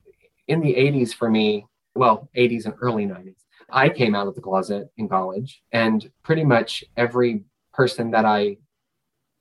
in 0.49 0.61
the 0.61 0.75
80s 0.75 1.15
for 1.15 1.31
me, 1.31 1.67
well, 1.95 2.29
80s 2.37 2.67
and 2.67 2.75
early 2.81 3.07
90s, 3.07 3.44
I 3.71 3.89
came 3.89 4.15
out 4.15 4.27
of 4.27 4.35
the 4.35 4.41
closet 4.41 4.89
in 4.97 5.09
college, 5.09 5.63
and 5.73 6.11
pretty 6.23 6.45
much 6.45 6.85
every 6.97 7.45
person 7.73 8.11
that 8.13 8.25
I 8.25 8.59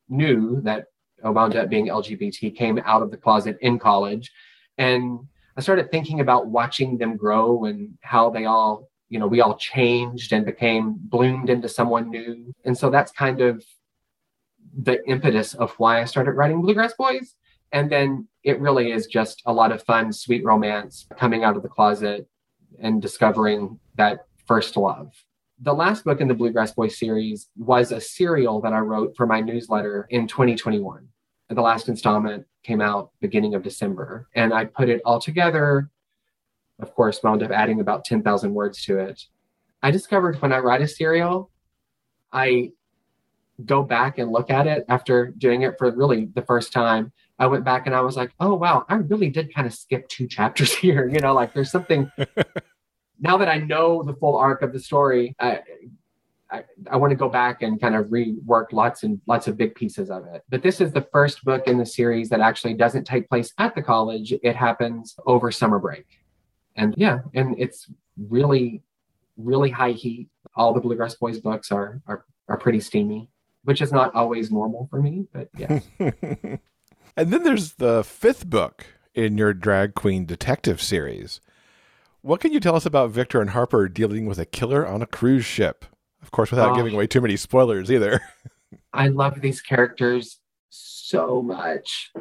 knew 0.09 0.61
that 0.61 0.85
wound 1.23 1.55
up 1.55 1.69
being 1.69 1.87
LGBT 1.87 2.55
came 2.55 2.79
out 2.85 3.01
of 3.01 3.11
the 3.11 3.17
closet 3.17 3.57
in 3.61 3.79
college. 3.79 4.31
And 4.77 5.19
I 5.55 5.61
started 5.61 5.91
thinking 5.91 6.19
about 6.19 6.47
watching 6.47 6.97
them 6.97 7.15
grow 7.15 7.65
and 7.65 7.97
how 8.01 8.29
they 8.29 8.45
all, 8.45 8.89
you 9.09 9.19
know, 9.19 9.27
we 9.27 9.41
all 9.41 9.55
changed 9.55 10.33
and 10.33 10.45
became 10.45 10.95
bloomed 10.97 11.49
into 11.49 11.69
someone 11.69 12.09
new. 12.09 12.53
And 12.65 12.77
so 12.77 12.89
that's 12.89 13.11
kind 13.11 13.41
of 13.41 13.63
the 14.75 15.05
impetus 15.07 15.53
of 15.53 15.71
why 15.77 16.01
I 16.01 16.05
started 16.05 16.31
writing 16.31 16.61
Bluegrass 16.61 16.93
Boys. 16.95 17.35
And 17.71 17.91
then 17.91 18.27
it 18.43 18.59
really 18.59 18.91
is 18.91 19.07
just 19.07 19.41
a 19.45 19.53
lot 19.53 19.71
of 19.71 19.83
fun, 19.83 20.11
sweet 20.11 20.43
romance 20.43 21.07
coming 21.17 21.43
out 21.43 21.55
of 21.55 21.63
the 21.63 21.69
closet 21.69 22.27
and 22.79 23.01
discovering 23.01 23.79
that 23.95 24.25
first 24.45 24.77
love. 24.77 25.13
The 25.61 25.73
last 25.73 26.03
book 26.03 26.19
in 26.19 26.27
the 26.27 26.33
Bluegrass 26.33 26.73
Boys 26.73 26.97
series 26.97 27.49
was 27.55 27.91
a 27.91 28.01
serial 28.01 28.59
that 28.61 28.73
I 28.73 28.79
wrote 28.79 29.15
for 29.15 29.25
my 29.25 29.39
newsletter 29.39 30.07
in 30.09 30.27
2021. 30.27 31.07
The 31.49 31.61
last 31.61 31.87
installment 31.87 32.45
came 32.63 32.81
out 32.81 33.11
beginning 33.21 33.53
of 33.53 33.63
December, 33.63 34.27
and 34.35 34.53
I 34.53 34.65
put 34.65 34.89
it 34.89 35.01
all 35.05 35.19
together. 35.19 35.89
Of 36.79 36.95
course, 36.95 37.21
wound 37.21 37.43
up 37.43 37.51
adding 37.51 37.79
about 37.79 38.05
10,000 38.05 38.53
words 38.53 38.83
to 38.85 38.97
it. 38.97 39.23
I 39.81 39.91
discovered 39.91 40.41
when 40.41 40.51
I 40.51 40.59
write 40.59 40.81
a 40.81 40.87
serial, 40.87 41.51
I 42.31 42.71
go 43.65 43.83
back 43.83 44.17
and 44.17 44.31
look 44.31 44.49
at 44.49 44.65
it 44.65 44.85
after 44.89 45.27
doing 45.37 45.61
it 45.61 45.75
for 45.77 45.91
really 45.91 46.25
the 46.33 46.41
first 46.41 46.73
time. 46.73 47.11
I 47.39 47.47
went 47.47 47.65
back 47.65 47.87
and 47.87 47.95
I 47.95 48.01
was 48.01 48.15
like, 48.15 48.31
oh, 48.39 48.53
wow, 48.53 48.85
I 48.89 48.95
really 48.95 49.29
did 49.29 49.53
kind 49.53 49.67
of 49.67 49.73
skip 49.73 50.07
two 50.07 50.27
chapters 50.27 50.73
here. 50.77 51.09
You 51.09 51.19
know, 51.19 51.33
like 51.33 51.53
there's 51.53 51.71
something 51.71 52.11
now 53.19 53.37
that 53.37 53.47
I 53.47 53.57
know 53.57 54.03
the 54.03 54.13
full 54.13 54.37
arc 54.37 54.61
of 54.61 54.73
the 54.73 54.79
story, 54.79 55.35
I, 55.39 55.59
I, 56.51 56.63
I 56.91 56.97
want 56.97 57.11
to 57.11 57.15
go 57.15 57.29
back 57.29 57.63
and 57.63 57.81
kind 57.81 57.95
of 57.95 58.07
rework 58.07 58.73
lots 58.73 59.03
and 59.03 59.19
lots 59.25 59.47
of 59.47 59.57
big 59.57 59.73
pieces 59.73 60.11
of 60.11 60.25
it. 60.27 60.43
But 60.49 60.61
this 60.61 60.79
is 60.79 60.91
the 60.91 61.07
first 61.11 61.43
book 61.43 61.67
in 61.67 61.77
the 61.77 61.85
series 61.85 62.29
that 62.29 62.41
actually 62.41 62.75
doesn't 62.75 63.05
take 63.05 63.27
place 63.27 63.51
at 63.57 63.73
the 63.73 63.81
college. 63.81 64.33
It 64.43 64.55
happens 64.55 65.15
over 65.25 65.51
summer 65.51 65.79
break. 65.79 66.05
And 66.75 66.93
yeah, 66.97 67.19
and 67.33 67.55
it's 67.57 67.89
really, 68.17 68.83
really 69.37 69.71
high 69.71 69.91
heat. 69.91 70.29
All 70.55 70.73
the 70.73 70.81
Bluegrass 70.81 71.15
Boys 71.15 71.39
books 71.39 71.71
are 71.71 72.01
are, 72.07 72.25
are 72.47 72.57
pretty 72.57 72.79
steamy, 72.79 73.29
which 73.63 73.81
is 73.81 73.91
not 73.91 74.13
always 74.13 74.51
normal 74.51 74.87
for 74.91 75.01
me, 75.01 75.25
but 75.33 75.49
yeah. 75.57 75.79
and 77.15 77.31
then 77.31 77.43
there's 77.43 77.73
the 77.73 78.03
fifth 78.03 78.49
book 78.49 78.85
in 79.13 79.37
your 79.37 79.53
drag 79.53 79.93
queen 79.93 80.25
detective 80.25 80.81
series. 80.81 81.39
What 82.21 82.39
can 82.39 82.53
you 82.53 82.59
tell 82.59 82.75
us 82.75 82.85
about 82.85 83.11
Victor 83.11 83.41
and 83.41 83.51
Harper 83.51 83.87
dealing 83.89 84.25
with 84.25 84.39
a 84.39 84.45
killer 84.45 84.87
on 84.87 85.01
a 85.01 85.05
cruise 85.05 85.45
ship? 85.45 85.85
Of 86.21 86.31
course, 86.31 86.51
without 86.51 86.71
oh, 86.71 86.75
giving 86.75 86.93
away 86.93 87.07
too 87.07 87.21
many 87.21 87.35
spoilers 87.35 87.91
either. 87.91 88.21
I 88.93 89.09
love 89.09 89.41
these 89.41 89.61
characters 89.61 90.39
so 90.69 91.41
much. 91.41 92.11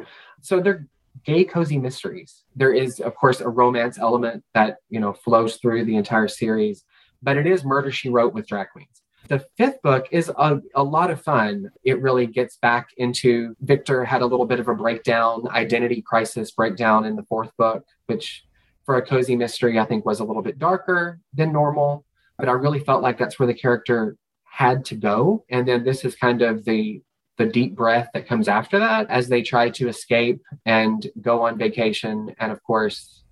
So 0.41 0.59
they're 0.59 0.87
gay 1.25 1.45
cozy 1.45 1.77
mysteries. 1.77 2.43
There 2.55 2.73
is, 2.73 2.99
of 2.99 3.15
course, 3.15 3.39
a 3.39 3.47
romance 3.47 3.97
element 3.97 4.43
that 4.53 4.77
you 4.89 4.99
know 4.99 5.13
flows 5.13 5.55
through 5.57 5.85
the 5.85 5.95
entire 5.95 6.27
series, 6.27 6.83
but 7.21 7.37
it 7.37 7.47
is 7.47 7.63
Murder 7.63 7.91
She 7.91 8.09
Wrote 8.09 8.33
with 8.33 8.47
drag 8.47 8.67
queens. 8.71 9.02
The 9.29 9.45
fifth 9.57 9.81
book 9.81 10.07
is 10.11 10.29
a, 10.37 10.59
a 10.75 10.83
lot 10.83 11.09
of 11.09 11.21
fun. 11.21 11.69
It 11.83 12.01
really 12.01 12.27
gets 12.27 12.57
back 12.57 12.89
into 12.97 13.55
Victor 13.61 14.03
had 14.03 14.21
a 14.21 14.25
little 14.25 14.45
bit 14.45 14.59
of 14.59 14.67
a 14.67 14.75
breakdown, 14.75 15.47
identity 15.49 16.01
crisis 16.01 16.51
breakdown 16.51 17.05
in 17.05 17.15
the 17.15 17.23
fourth 17.23 17.55
book, 17.57 17.85
which 18.07 18.43
for 18.85 18.97
a 18.97 19.01
cozy 19.01 19.35
mystery, 19.35 19.79
I 19.79 19.85
think 19.85 20.05
was 20.05 20.19
a 20.19 20.25
little 20.25 20.41
bit 20.41 20.59
darker 20.59 21.19
than 21.33 21.53
normal, 21.53 22.05
but 22.37 22.49
I 22.49 22.51
really 22.51 22.79
felt 22.79 23.01
like 23.01 23.17
that's 23.17 23.39
where 23.39 23.47
the 23.47 23.53
character 23.53 24.17
had 24.43 24.83
to 24.85 24.95
go. 24.95 25.45
And 25.49 25.67
then 25.67 25.83
this 25.83 26.03
is 26.05 26.15
kind 26.15 26.41
of 26.41 26.65
the 26.65 27.01
the 27.37 27.45
deep 27.47 27.75
breath 27.75 28.09
that 28.13 28.27
comes 28.27 28.47
after 28.47 28.77
that 28.77 29.09
as 29.09 29.27
they 29.27 29.41
try 29.41 29.67
to 29.67 29.87
escape 29.87 30.39
and 30.67 31.07
go 31.19 31.41
on 31.41 31.57
vacation. 31.57 32.35
And 32.39 32.51
of 32.51 32.61
course, 32.61 33.23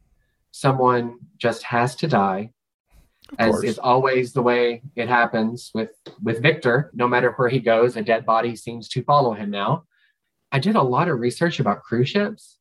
someone 0.50 1.20
just 1.38 1.62
has 1.64 1.96
to 1.98 2.08
die. 2.08 2.52
As 3.40 3.64
is 3.64 3.80
always 3.80 4.34
the 4.34 4.42
way 4.42 4.82
it 4.96 5.08
happens 5.08 5.72
with 5.74 5.92
with 6.22 6.42
Victor, 6.42 6.92
no 6.94 7.08
matter 7.08 7.32
where 7.32 7.50
he 7.50 7.60
goes, 7.60 7.96
a 7.96 8.02
dead 8.02 8.26
body 8.26 8.56
seems 8.56 8.90
to 8.90 9.04
follow 9.04 9.34
him 9.34 9.50
now. 9.50 9.86
I 10.52 10.60
did 10.60 10.76
a 10.76 10.82
lot 10.82 11.08
of 11.08 11.20
research 11.20 11.60
about 11.60 11.84
cruise 11.84 12.10
ships. 12.10 12.58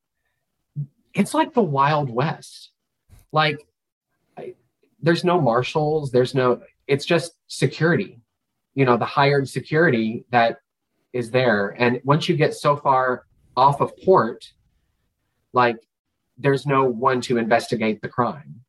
It's 1.12 1.34
like 1.34 1.54
the 1.54 1.62
Wild 1.62 2.08
West 2.08 2.70
like 3.32 3.66
I, 4.36 4.54
there's 5.00 5.24
no 5.24 5.40
marshals 5.40 6.10
there's 6.10 6.34
no 6.34 6.60
it's 6.86 7.04
just 7.04 7.32
security 7.46 8.20
you 8.74 8.84
know 8.84 8.96
the 8.96 9.04
hired 9.04 9.48
security 9.48 10.24
that 10.30 10.58
is 11.12 11.30
there 11.30 11.74
and 11.78 12.00
once 12.04 12.28
you 12.28 12.36
get 12.36 12.54
so 12.54 12.76
far 12.76 13.26
off 13.56 13.80
of 13.80 13.96
port 13.98 14.52
like 15.52 15.76
there's 16.38 16.66
no 16.66 16.84
one 16.84 17.20
to 17.20 17.36
investigate 17.36 18.00
the 18.00 18.08
crime 18.08 18.59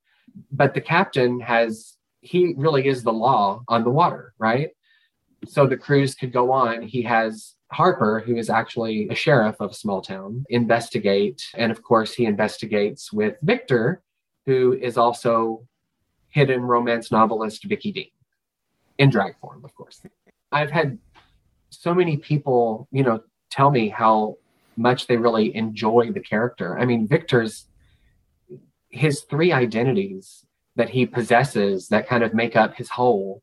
but 0.51 0.73
the 0.73 0.81
captain 0.81 1.39
has 1.39 1.97
he 2.21 2.53
really 2.57 2.87
is 2.87 3.03
the 3.03 3.13
law 3.13 3.63
on 3.67 3.83
the 3.83 3.89
water 3.89 4.33
right 4.37 4.69
so 5.47 5.65
the 5.65 5.77
cruise 5.77 6.15
could 6.15 6.31
go 6.31 6.51
on 6.51 6.81
he 6.81 7.01
has 7.01 7.55
Harper, 7.71 8.19
who 8.19 8.35
is 8.35 8.49
actually 8.49 9.07
a 9.09 9.15
sheriff 9.15 9.55
of 9.59 9.71
a 9.71 9.73
small 9.73 10.01
town, 10.01 10.45
investigate. 10.49 11.41
And 11.55 11.71
of 11.71 11.81
course, 11.81 12.13
he 12.13 12.25
investigates 12.25 13.13
with 13.13 13.37
Victor, 13.41 14.01
who 14.45 14.73
is 14.73 14.97
also 14.97 15.65
hidden 16.29 16.61
romance 16.61 17.11
novelist 17.11 17.63
Vicky 17.63 17.91
Dean 17.91 18.09
in 18.97 19.09
drag 19.09 19.37
form, 19.39 19.63
of 19.63 19.73
course. 19.75 20.01
I've 20.51 20.71
had 20.71 20.97
so 21.69 21.93
many 21.93 22.17
people, 22.17 22.87
you 22.91 23.03
know, 23.03 23.21
tell 23.49 23.71
me 23.71 23.87
how 23.87 24.37
much 24.75 25.07
they 25.07 25.17
really 25.17 25.55
enjoy 25.55 26.11
the 26.13 26.19
character. 26.19 26.77
I 26.77 26.85
mean, 26.85 27.07
Victor's 27.07 27.67
his 28.91 29.21
three 29.21 29.51
identities 29.51 30.45
that 30.75 30.89
he 30.89 31.05
possesses 31.05 31.87
that 31.89 32.07
kind 32.07 32.23
of 32.23 32.33
make 32.33 32.55
up 32.55 32.75
his 32.75 32.89
whole. 32.89 33.41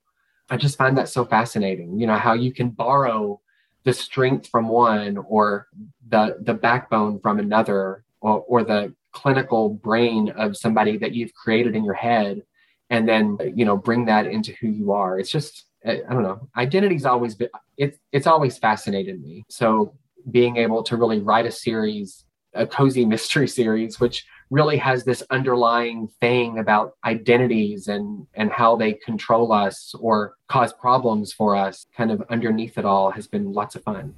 I 0.51 0.57
just 0.57 0.79
find 0.79 0.97
that 0.97 1.09
so 1.09 1.25
fascinating. 1.25 1.99
You 1.99 2.07
know, 2.07 2.17
how 2.17 2.33
you 2.33 2.53
can 2.53 2.71
borrow 2.71 3.41
the 3.85 3.93
strength 3.93 4.49
from 4.49 4.69
one 4.69 5.17
or 5.29 5.69
the 6.09 6.39
the 6.43 6.55
backbone 6.55 7.21
from 7.21 7.39
another 7.39 8.05
or, 8.21 8.41
or 8.41 8.65
the 8.65 8.95
clinical 9.13 9.71
brain 9.71 10.31
of 10.31 10.57
somebody 10.57 10.97
that 10.99 11.15
you've 11.15 11.35
created 11.35 11.75
in 11.75 11.85
your 11.85 11.95
head 11.95 12.43
and 12.91 13.09
then 13.09 13.39
you 13.55 13.65
know 13.65 13.77
bring 13.77 14.05
that 14.05 14.27
into 14.27 14.53
who 14.61 14.69
you 14.69 14.93
are 14.93 15.19
it's 15.19 15.31
just 15.31 15.67
i 15.87 15.97
don't 16.11 16.23
know 16.23 16.49
identity's 16.57 17.07
always 17.07 17.35
been 17.35 17.49
it's 17.77 17.99
it's 18.13 18.27
always 18.27 18.59
fascinated 18.59 19.21
me 19.21 19.45
so 19.49 19.95
being 20.31 20.57
able 20.57 20.83
to 20.83 20.97
really 20.97 21.21
write 21.21 21.47
a 21.47 21.51
series 21.51 22.25
a 22.55 22.67
cozy 22.67 23.05
mystery 23.15 23.49
series 23.49 23.99
which 23.99 24.27
really 24.51 24.77
has 24.79 25.05
this 25.05 25.23
underlying 25.31 26.09
thing 26.21 26.59
about 26.59 26.95
identities 27.05 27.89
and 27.89 28.27
and 28.35 28.51
how 28.51 28.77
they 28.77 28.95
control 28.95 29.53
us 29.53 29.95
or 30.01 30.35
cause 30.49 30.73
problems 30.73 31.33
for 31.33 31.55
us 31.55 31.87
kind 31.97 32.11
of 32.11 32.23
underneath 32.31 32.79
it 32.79 32.85
all 32.85 33.11
has 33.11 33.27
been 33.27 33.53
lots 33.53 33.75
of 33.75 33.83
fun. 33.83 34.15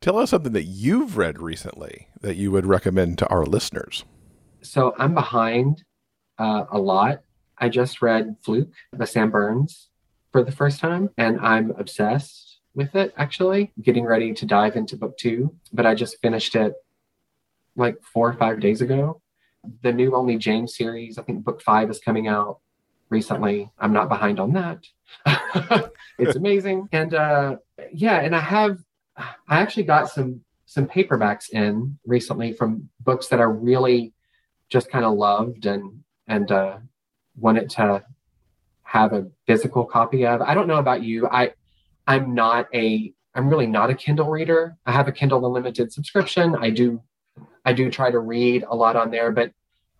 Tell 0.00 0.18
us 0.18 0.30
something 0.30 0.52
that 0.52 0.64
you've 0.64 1.16
read 1.16 1.40
recently 1.40 2.08
that 2.20 2.36
you 2.36 2.50
would 2.50 2.66
recommend 2.66 3.18
to 3.18 3.28
our 3.28 3.44
listeners. 3.44 4.04
So 4.62 4.94
i'm 4.98 5.14
behind 5.14 5.84
uh, 6.38 6.64
a 6.70 6.78
lot. 6.78 7.22
I 7.58 7.70
just 7.70 8.02
read 8.02 8.36
fluke 8.44 8.72
by 8.92 9.06
sam 9.06 9.30
burns 9.30 9.88
for 10.36 10.42
the 10.42 10.52
first 10.52 10.80
time 10.80 11.08
and 11.16 11.40
i'm 11.40 11.70
obsessed 11.78 12.60
with 12.74 12.94
it 12.94 13.14
actually 13.16 13.72
getting 13.80 14.04
ready 14.04 14.34
to 14.34 14.44
dive 14.44 14.76
into 14.76 14.94
book 14.94 15.16
two 15.16 15.54
but 15.72 15.86
i 15.86 15.94
just 15.94 16.20
finished 16.20 16.54
it 16.54 16.74
like 17.74 17.96
four 18.02 18.28
or 18.28 18.34
five 18.34 18.60
days 18.60 18.82
ago 18.82 19.22
the 19.82 19.92
new 19.92 20.12
Onley 20.12 20.38
James 20.38 20.76
series. 20.76 21.18
I 21.18 21.22
think 21.22 21.44
book 21.44 21.62
five 21.62 21.90
is 21.90 21.98
coming 21.98 22.28
out 22.28 22.58
recently. 23.10 23.70
I'm 23.78 23.92
not 23.92 24.08
behind 24.08 24.40
on 24.40 24.52
that. 24.52 24.84
it's 26.18 26.36
amazing. 26.36 26.88
And 26.92 27.14
uh, 27.14 27.56
yeah, 27.92 28.20
and 28.20 28.34
I 28.34 28.40
have 28.40 28.78
I 29.16 29.60
actually 29.60 29.84
got 29.84 30.10
some 30.10 30.40
some 30.66 30.86
paperbacks 30.86 31.50
in 31.50 31.98
recently 32.06 32.52
from 32.52 32.88
books 33.00 33.28
that 33.28 33.40
I 33.40 33.44
really 33.44 34.12
just 34.68 34.90
kind 34.90 35.04
of 35.04 35.14
loved 35.14 35.66
and 35.66 36.02
and 36.26 36.50
uh, 36.50 36.78
wanted 37.36 37.70
to 37.70 38.04
have 38.82 39.12
a 39.12 39.26
physical 39.46 39.84
copy 39.84 40.26
of. 40.26 40.40
I 40.42 40.54
don't 40.54 40.68
know 40.68 40.78
about 40.78 41.02
you. 41.02 41.28
I 41.28 41.52
I'm 42.06 42.34
not 42.34 42.66
a 42.74 43.12
I'm 43.34 43.48
really 43.48 43.66
not 43.66 43.90
a 43.90 43.94
Kindle 43.94 44.30
reader. 44.30 44.76
I 44.86 44.92
have 44.92 45.08
a 45.08 45.12
Kindle 45.12 45.44
Unlimited 45.46 45.92
subscription. 45.92 46.56
I 46.56 46.70
do 46.70 47.02
I 47.64 47.72
do 47.72 47.90
try 47.90 48.10
to 48.10 48.18
read 48.18 48.64
a 48.68 48.74
lot 48.74 48.96
on 48.96 49.10
there, 49.10 49.32
but 49.32 49.52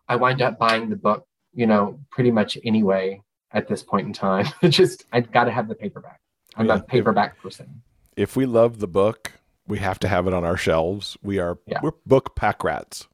I 0.08 0.16
wind 0.16 0.42
up 0.42 0.58
buying 0.58 0.88
the 0.88 0.96
book, 0.96 1.26
you 1.54 1.66
know, 1.66 1.98
pretty 2.10 2.30
much 2.30 2.56
anyway 2.64 3.22
at 3.52 3.68
this 3.68 3.82
point 3.82 4.06
in 4.06 4.12
time. 4.12 4.46
Just 4.68 5.04
I 5.12 5.20
got 5.20 5.44
to 5.44 5.50
have 5.50 5.68
the 5.68 5.74
paperback. 5.74 6.20
I'm 6.56 6.66
yeah, 6.66 6.76
a 6.76 6.82
paperback 6.82 7.34
if, 7.36 7.42
person. 7.42 7.82
If 8.16 8.36
we 8.36 8.46
love 8.46 8.78
the 8.78 8.88
book, 8.88 9.32
we 9.66 9.78
have 9.78 9.98
to 10.00 10.08
have 10.08 10.26
it 10.26 10.34
on 10.34 10.44
our 10.44 10.56
shelves. 10.56 11.16
We 11.22 11.38
are 11.38 11.58
yeah. 11.66 11.80
we're 11.82 11.92
book 12.06 12.36
pack 12.36 12.64
rats, 12.64 13.08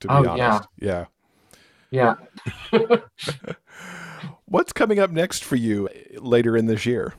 to 0.00 0.08
be 0.08 0.14
oh, 0.14 0.28
honest. 0.28 0.68
Yeah. 0.78 1.06
Yeah. 1.90 2.14
Yeah. 2.72 2.76
What's 4.46 4.72
coming 4.72 4.98
up 4.98 5.10
next 5.10 5.44
for 5.44 5.56
you 5.56 5.88
later 6.16 6.56
in 6.56 6.66
this 6.66 6.86
year? 6.86 7.14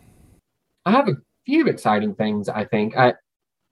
I 0.86 0.92
have 0.92 1.08
a 1.08 1.16
few 1.46 1.68
exciting 1.68 2.16
things, 2.16 2.50
I 2.50 2.66
think. 2.66 2.98
I 2.98 3.14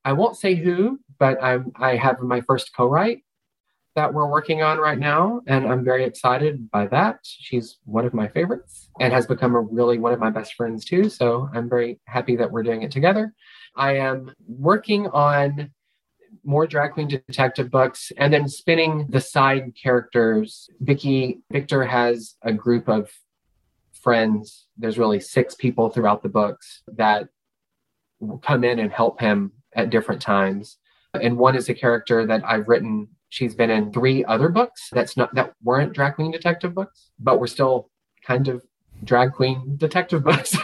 I 0.06 0.14
won't 0.14 0.38
say 0.38 0.56
who, 0.56 1.00
but 1.18 1.42
I'm 1.44 1.72
I 1.76 1.96
have 1.96 2.20
my 2.22 2.42
first 2.42 2.76
co-write 2.76 3.24
that 3.96 4.14
we're 4.14 4.30
working 4.30 4.62
on 4.62 4.78
right 4.78 4.98
now, 5.00 5.42
and 5.48 5.68
I'm 5.68 5.84
very 5.84 6.04
excited 6.04 6.70
by 6.72 6.88
that. 6.88 7.20
She's 7.24 7.78
one 7.86 8.06
of 8.06 8.14
my 8.14 8.28
favorites 8.28 8.90
and 9.00 9.12
has 9.12 9.26
become 9.26 9.56
a 9.56 9.62
really 9.62 9.98
one 9.98 10.14
of 10.14 10.20
my 10.20 10.30
best 10.30 10.54
friends 10.54 10.86
too. 10.86 11.10
So 11.10 11.50
I'm 11.54 11.70
very 11.70 12.00
happy 12.06 12.36
that 12.38 12.52
we're 12.52 12.64
doing 12.64 12.84
it 12.84 12.92
together. 12.92 13.34
I 13.76 13.98
am 13.98 14.34
working 14.48 15.08
on 15.08 15.72
more 16.44 16.68
drag 16.68 16.94
queen 16.94 17.08
detective 17.08 17.70
books 17.70 18.12
and 18.18 18.32
then 18.32 18.48
spinning 18.48 19.08
the 19.10 19.22
side 19.22 19.74
characters. 19.82 20.70
Vicky 20.80 21.40
Victor 21.52 21.84
has 21.84 22.36
a 22.44 22.54
group 22.54 22.88
of 22.88 23.12
friends. 23.94 24.68
There's 24.78 24.98
really 24.98 25.20
six 25.20 25.56
people 25.56 25.90
throughout 25.90 26.24
the 26.24 26.30
books 26.30 26.84
that 26.88 27.28
come 28.42 28.64
in 28.64 28.80
and 28.80 28.92
help 28.92 29.20
him 29.20 29.52
at 29.76 29.90
different 29.90 30.22
times. 30.22 30.78
And 31.14 31.38
one 31.38 31.56
is 31.56 31.70
a 31.70 31.74
character 31.74 32.26
that 32.26 32.44
I've 32.46 32.68
written. 32.68 33.10
She's 33.30 33.56
been 33.56 33.70
in 33.70 33.94
three 33.94 34.26
other 34.26 34.50
books 34.50 34.90
that's 34.92 35.16
not 35.16 35.34
that 35.36 35.54
weren't 35.64 35.94
drag 35.94 36.16
queen 36.16 36.32
detective 36.32 36.74
books, 36.74 37.12
but 37.20 37.40
we're 37.40 37.48
still 37.48 37.90
kind 38.26 38.48
of 38.48 38.64
drag 39.04 39.34
queen 39.34 39.76
detective 39.78 40.24
books, 40.30 40.56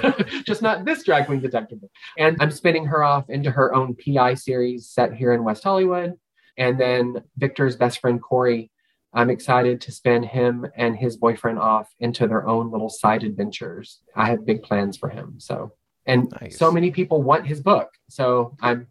just 0.46 0.62
not 0.62 0.86
this 0.86 1.04
drag 1.04 1.28
queen 1.28 1.42
detective 1.42 1.82
book. 1.82 1.92
And 2.18 2.38
I'm 2.40 2.52
spinning 2.52 2.86
her 2.86 3.04
off 3.04 3.30
into 3.30 3.52
her 3.52 3.74
own 3.74 3.96
PI 3.96 4.34
series 4.36 4.88
set 4.88 5.14
here 5.14 5.34
in 5.34 5.44
West 5.44 5.64
Hollywood. 5.64 6.14
And 6.58 6.80
then 6.80 7.24
Victor's 7.38 7.76
best 7.76 8.00
friend 8.00 8.22
Corey, 8.22 8.72
I'm 9.14 9.30
excited 9.30 9.82
to 9.82 9.92
spin 9.92 10.24
him 10.24 10.66
and 10.76 10.96
his 10.96 11.18
boyfriend 11.18 11.60
off 11.60 11.90
into 12.00 12.28
their 12.28 12.48
own 12.48 12.72
little 12.72 12.90
side 12.90 13.24
adventures. 13.24 14.00
I 14.16 14.28
have 14.30 14.46
big 14.46 14.64
plans 14.64 14.98
for 14.98 15.10
him. 15.10 15.36
So, 15.38 15.74
and 16.06 16.32
nice. 16.42 16.58
so 16.58 16.72
many 16.72 16.92
people 16.92 17.22
want 17.22 17.48
his 17.48 17.62
book. 17.62 17.90
So 18.10 18.56
I'm 18.62 18.88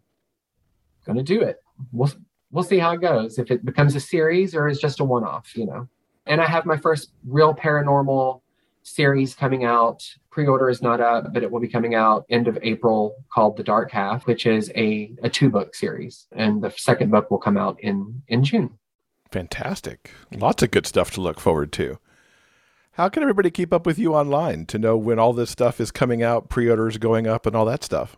going 1.05 1.17
to 1.17 1.23
do 1.23 1.41
it. 1.41 1.57
We'll 1.91 2.11
we'll 2.55 2.63
see 2.63 2.79
how 2.79 2.93
it 2.93 3.01
goes. 3.01 3.37
If 3.37 3.51
it 3.51 3.65
becomes 3.65 3.95
a 3.95 3.99
series 3.99 4.55
or 4.55 4.67
is 4.69 4.79
just 4.79 5.01
a 5.01 5.03
one-off, 5.03 5.55
you 5.55 5.65
know. 5.65 5.87
And 6.25 6.41
I 6.41 6.45
have 6.45 6.65
my 6.65 6.77
first 6.77 7.11
real 7.27 7.53
paranormal 7.53 8.41
series 8.83 9.35
coming 9.35 9.65
out. 9.65 10.03
Pre-order 10.31 10.69
is 10.69 10.81
not 10.81 11.01
up, 11.01 11.33
but 11.33 11.43
it 11.43 11.51
will 11.51 11.59
be 11.59 11.67
coming 11.67 11.95
out 11.95 12.25
end 12.29 12.47
of 12.47 12.57
April 12.61 13.15
called 13.31 13.57
The 13.57 13.63
Dark 13.63 13.91
Half, 13.91 14.25
which 14.25 14.45
is 14.45 14.71
a, 14.75 15.13
a 15.21 15.29
two-book 15.29 15.75
series. 15.75 16.27
And 16.31 16.63
the 16.63 16.71
second 16.71 17.11
book 17.11 17.29
will 17.29 17.39
come 17.39 17.57
out 17.57 17.79
in 17.81 18.23
in 18.29 18.43
June. 18.43 18.79
Fantastic. 19.31 20.11
Lots 20.31 20.63
of 20.63 20.71
good 20.71 20.87
stuff 20.87 21.11
to 21.11 21.21
look 21.21 21.41
forward 21.41 21.73
to. 21.73 21.99
How 22.93 23.09
can 23.09 23.21
everybody 23.21 23.51
keep 23.51 23.73
up 23.73 23.85
with 23.85 23.99
you 23.99 24.15
online 24.15 24.65
to 24.67 24.79
know 24.79 24.95
when 24.95 25.19
all 25.19 25.33
this 25.33 25.49
stuff 25.49 25.81
is 25.81 25.91
coming 25.91 26.23
out, 26.23 26.47
pre-orders 26.47 26.97
going 26.97 27.27
up 27.27 27.45
and 27.45 27.53
all 27.53 27.65
that 27.65 27.83
stuff? 27.83 28.15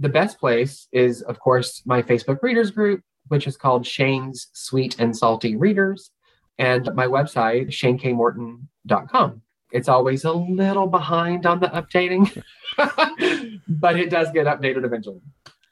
the 0.00 0.08
best 0.08 0.38
place 0.38 0.88
is, 0.92 1.22
of 1.22 1.38
course, 1.38 1.82
my 1.84 2.02
Facebook 2.02 2.42
readers 2.42 2.70
group, 2.70 3.02
which 3.30 3.46
is 3.46 3.56
called 3.56 3.86
Shane's 3.86 4.48
Sweet 4.52 4.98
and 4.98 5.16
Salty 5.16 5.56
Readers, 5.56 6.10
and 6.58 6.92
my 6.94 7.06
website, 7.06 7.68
shanekmorton.com. 7.68 9.42
It's 9.72 9.88
always 9.88 10.24
a 10.24 10.32
little 10.32 10.88
behind 10.88 11.46
on 11.46 11.60
the 11.60 11.68
updating, 11.68 12.42
but 13.68 13.96
it 13.96 14.10
does 14.10 14.32
get 14.32 14.46
updated 14.46 14.84
eventually. 14.84 15.20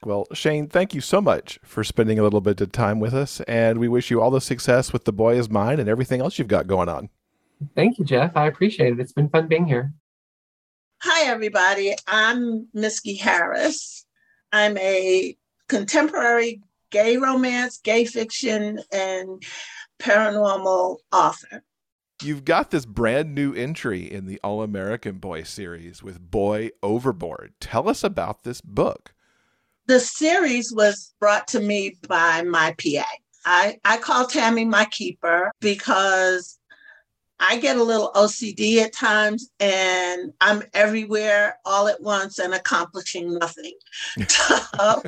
Well, 0.05 0.29
Shane, 0.33 0.69
thank 0.69 0.95
you 0.95 1.01
so 1.01 1.21
much 1.21 1.59
for 1.65 1.83
spending 1.83 2.21
a 2.21 2.23
little 2.23 2.41
bit 2.41 2.61
of 2.61 2.71
time 2.71 3.01
with 3.01 3.13
us, 3.13 3.41
and 3.43 3.81
we 3.81 3.89
wish 3.89 4.09
you 4.09 4.21
all 4.21 4.31
the 4.31 4.41
success 4.41 4.93
with 4.93 5.05
The 5.05 5.13
Boy 5.13 5.37
Is 5.37 5.51
Mine 5.51 5.81
and 5.81 5.89
everything 5.89 6.21
else 6.21 6.39
you've 6.39 6.47
got 6.47 6.69
going 6.69 6.89
on. 6.89 7.09
Thank 7.75 7.99
you, 7.99 8.05
Jeff. 8.05 8.37
I 8.37 8.47
appreciate 8.47 8.93
it. 8.93 9.01
It's 9.01 9.13
been 9.13 9.29
fun 9.29 9.49
being 9.49 9.67
here. 9.67 9.93
Hi, 11.03 11.29
everybody. 11.29 11.97
I'm 12.07 12.69
Miski 12.75 13.21
Harris. 13.21 14.07
I'm 14.53 14.79
a 14.79 15.37
contemporary 15.69 16.63
gay 16.91 17.17
romance, 17.17 17.79
gay 17.83 18.05
fiction, 18.05 18.81
and 18.93 19.43
paranormal 19.99 20.99
author. 21.13 21.63
You've 22.23 22.45
got 22.45 22.71
this 22.71 22.85
brand 22.85 23.35
new 23.35 23.55
entry 23.55 24.11
in 24.11 24.27
the 24.27 24.41
All 24.43 24.63
American 24.63 25.19
Boy 25.19 25.45
series 25.45 26.03
with 26.03 26.21
Boy 26.21 26.71
Overboard. 26.83 27.55
Tell 27.61 27.89
us 27.89 28.03
about 28.03 28.43
this 28.43 28.61
book. 28.61 29.15
The 29.87 30.01
series 30.01 30.73
was 30.73 31.15
brought 31.21 31.47
to 31.49 31.61
me 31.61 31.97
by 32.09 32.43
my 32.43 32.75
PA. 32.77 33.07
I, 33.45 33.79
I 33.85 33.99
call 33.99 34.27
Tammy 34.27 34.65
my 34.65 34.85
keeper 34.87 35.51
because 35.61 36.59
I 37.41 37.59
get 37.59 37.77
a 37.77 37.83
little 37.83 38.11
OCD 38.15 38.79
at 38.79 38.93
times 38.93 39.51
and 39.61 40.33
I'm 40.41 40.65
everywhere 40.75 41.59
all 41.65 41.87
at 41.87 42.03
once 42.03 42.39
and 42.39 42.53
accomplishing 42.53 43.39
nothing. 43.39 43.75
so, 44.29 45.03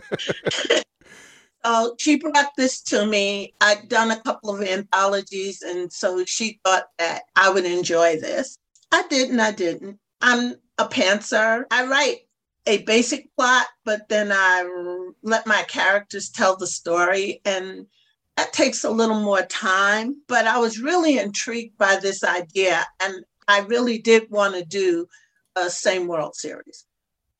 so 1.64 1.94
she 1.98 2.16
brought 2.16 2.50
this 2.56 2.80
to 2.82 3.06
me. 3.06 3.54
I'd 3.60 3.88
done 3.88 4.10
a 4.10 4.20
couple 4.20 4.54
of 4.54 4.62
anthologies, 4.62 5.62
and 5.62 5.92
so 5.92 6.24
she 6.24 6.60
thought 6.64 6.84
that 6.98 7.22
I 7.36 7.50
would 7.50 7.64
enjoy 7.64 8.16
this. 8.20 8.56
I 8.92 9.04
didn't, 9.08 9.40
I 9.40 9.52
didn't. 9.52 9.98
I'm 10.20 10.54
a 10.78 10.86
pantser. 10.86 11.64
I 11.70 11.86
write 11.86 12.20
a 12.66 12.82
basic 12.82 13.34
plot, 13.36 13.66
but 13.84 14.08
then 14.08 14.30
I 14.32 15.10
let 15.22 15.46
my 15.46 15.62
characters 15.68 16.28
tell 16.28 16.56
the 16.56 16.66
story. 16.66 17.40
And 17.44 17.86
that 18.36 18.52
takes 18.52 18.84
a 18.84 18.90
little 18.90 19.20
more 19.20 19.42
time, 19.42 20.22
but 20.28 20.46
I 20.46 20.58
was 20.58 20.80
really 20.80 21.18
intrigued 21.18 21.76
by 21.78 21.96
this 21.96 22.24
idea. 22.24 22.86
And 23.02 23.24
I 23.48 23.60
really 23.60 23.98
did 23.98 24.30
want 24.30 24.54
to 24.54 24.64
do 24.64 25.06
a 25.56 25.70
same 25.70 26.06
world 26.06 26.36
series. 26.36 26.86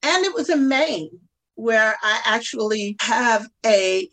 And 0.03 0.25
it 0.25 0.35
was 0.35 0.49
in 0.49 0.69
Maine, 0.69 1.21
where 1.61 1.95
I 2.03 2.21
actually 2.25 2.97
have 3.01 3.49
a 3.67 4.09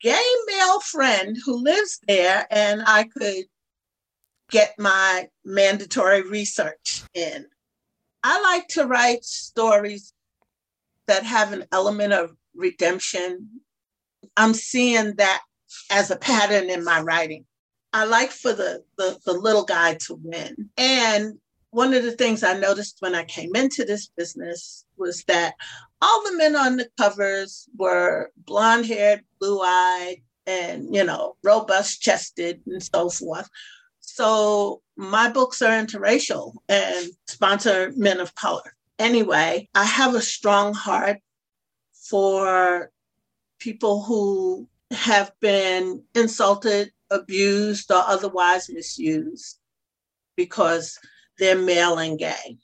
gay 0.00 0.30
male 0.46 0.80
friend 0.80 1.36
who 1.44 1.62
lives 1.62 2.00
there, 2.06 2.46
and 2.50 2.82
I 2.86 3.04
could 3.04 3.44
get 4.50 4.74
my 4.78 5.28
mandatory 5.44 6.22
research 6.22 7.04
in. 7.14 7.46
I 8.22 8.40
like 8.42 8.68
to 8.68 8.86
write 8.86 9.24
stories 9.24 10.12
that 11.06 11.22
have 11.22 11.52
an 11.52 11.64
element 11.72 12.12
of 12.12 12.36
redemption. 12.54 13.60
I'm 14.36 14.54
seeing 14.54 15.14
that 15.16 15.42
as 15.90 16.10
a 16.10 16.16
pattern 16.16 16.68
in 16.70 16.84
my 16.84 17.00
writing. 17.00 17.44
I 17.92 18.04
like 18.04 18.30
for 18.30 18.52
the, 18.52 18.82
the 18.98 19.18
the 19.24 19.32
little 19.32 19.64
guy 19.64 19.94
to 20.06 20.18
win. 20.22 20.70
And 20.76 21.38
one 21.70 21.94
of 21.94 22.02
the 22.02 22.12
things 22.12 22.42
I 22.42 22.58
noticed 22.58 22.96
when 23.00 23.14
I 23.14 23.24
came 23.24 23.54
into 23.54 23.84
this 23.84 24.08
business 24.16 24.84
was 24.96 25.22
that 25.24 25.54
all 26.02 26.22
the 26.24 26.36
men 26.36 26.56
on 26.56 26.76
the 26.76 26.88
covers 26.98 27.68
were 27.76 28.30
blonde 28.36 28.86
haired, 28.86 29.24
blue 29.40 29.60
eyed, 29.62 30.16
and 30.46 30.94
you 30.94 31.04
know, 31.04 31.36
robust 31.42 32.00
chested 32.00 32.60
and 32.66 32.82
so 32.82 33.08
forth. 33.08 33.48
So 34.00 34.82
my 34.96 35.28
books 35.28 35.62
are 35.62 35.82
interracial 35.82 36.54
and 36.68 37.10
sponsor 37.26 37.92
men 37.96 38.20
of 38.20 38.34
color. 38.34 38.74
Anyway, 38.98 39.68
I 39.74 39.84
have 39.84 40.14
a 40.14 40.22
strong 40.22 40.72
heart 40.72 41.18
for 41.92 42.90
people 43.58 44.02
who 44.02 44.68
have 44.90 45.32
been 45.40 46.02
insulted, 46.14 46.92
abused, 47.10 47.90
or 47.90 48.02
otherwise 48.06 48.70
misused 48.70 49.58
because 50.36 50.98
they're 51.38 51.58
male 51.58 51.98
and 51.98 52.18
gay. 52.18 52.58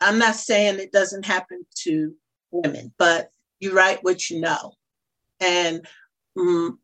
I'm 0.00 0.18
not 0.18 0.36
saying 0.36 0.78
it 0.78 0.92
doesn't 0.92 1.26
happen 1.26 1.66
to 1.82 2.14
women, 2.50 2.92
but 2.98 3.30
you 3.60 3.74
write 3.74 4.02
what 4.02 4.30
you 4.30 4.40
know. 4.40 4.72
And 5.40 5.86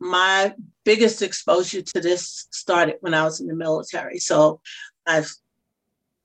my 0.01 0.55
biggest 0.85 1.23
exposure 1.23 1.83
to 1.83 2.01
this 2.01 2.49
started 2.51 2.97
when 3.01 3.15
I 3.15 3.25
was 3.25 3.41
in 3.41 3.47
the 3.47 3.55
military. 3.55 4.19
So 4.19 4.61
I've 5.07 5.31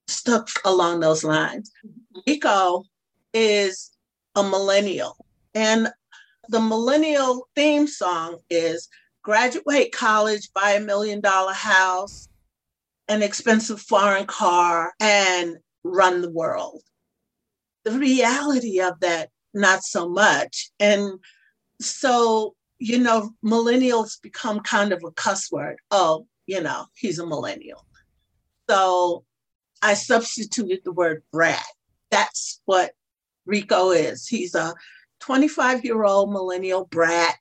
stuck 0.08 0.50
along 0.66 1.00
those 1.00 1.24
lines. 1.24 1.72
Mm-hmm. 1.86 2.20
Rico 2.28 2.84
is 3.34 3.92
a 4.36 4.44
millennial. 4.44 5.18
And 5.54 5.90
the 6.50 6.60
millennial 6.60 7.48
theme 7.56 7.88
song 7.88 8.40
is 8.50 8.90
graduate 9.22 9.92
college, 9.92 10.52
buy 10.54 10.72
a 10.72 10.80
million 10.80 11.22
dollar 11.22 11.54
house, 11.54 12.28
an 13.08 13.22
expensive 13.22 13.82
foreign 13.82 14.26
car, 14.26 14.94
and 15.00 15.58
run 15.84 16.22
the 16.22 16.32
world. 16.32 16.82
The 17.90 18.00
reality 18.00 18.80
of 18.80 19.00
that, 19.02 19.30
not 19.54 19.84
so 19.84 20.10
much. 20.10 20.70
And 20.80 21.20
so 21.82 22.56
you 22.80 22.98
know, 22.98 23.32
millennials 23.44 24.22
become 24.22 24.62
kind 24.62 24.94
of 24.94 25.04
a 25.04 25.12
cuss 25.12 25.52
word. 25.52 25.78
Oh, 25.92 26.26
you 26.48 26.62
know, 26.62 26.86
he's 26.96 27.20
a 27.20 27.28
millennial. 27.28 27.86
So 28.70 29.26
I 29.82 29.94
substituted 29.94 30.80
the 30.84 30.94
word 30.94 31.24
brat. 31.32 31.64
That's 32.10 32.62
what 32.66 32.94
Rico 33.46 33.92
is. 33.92 34.28
He's 34.28 34.56
a 34.56 34.74
25 35.20 35.84
year 35.84 36.04
old 36.04 36.32
millennial 36.32 36.86
brat, 36.86 37.36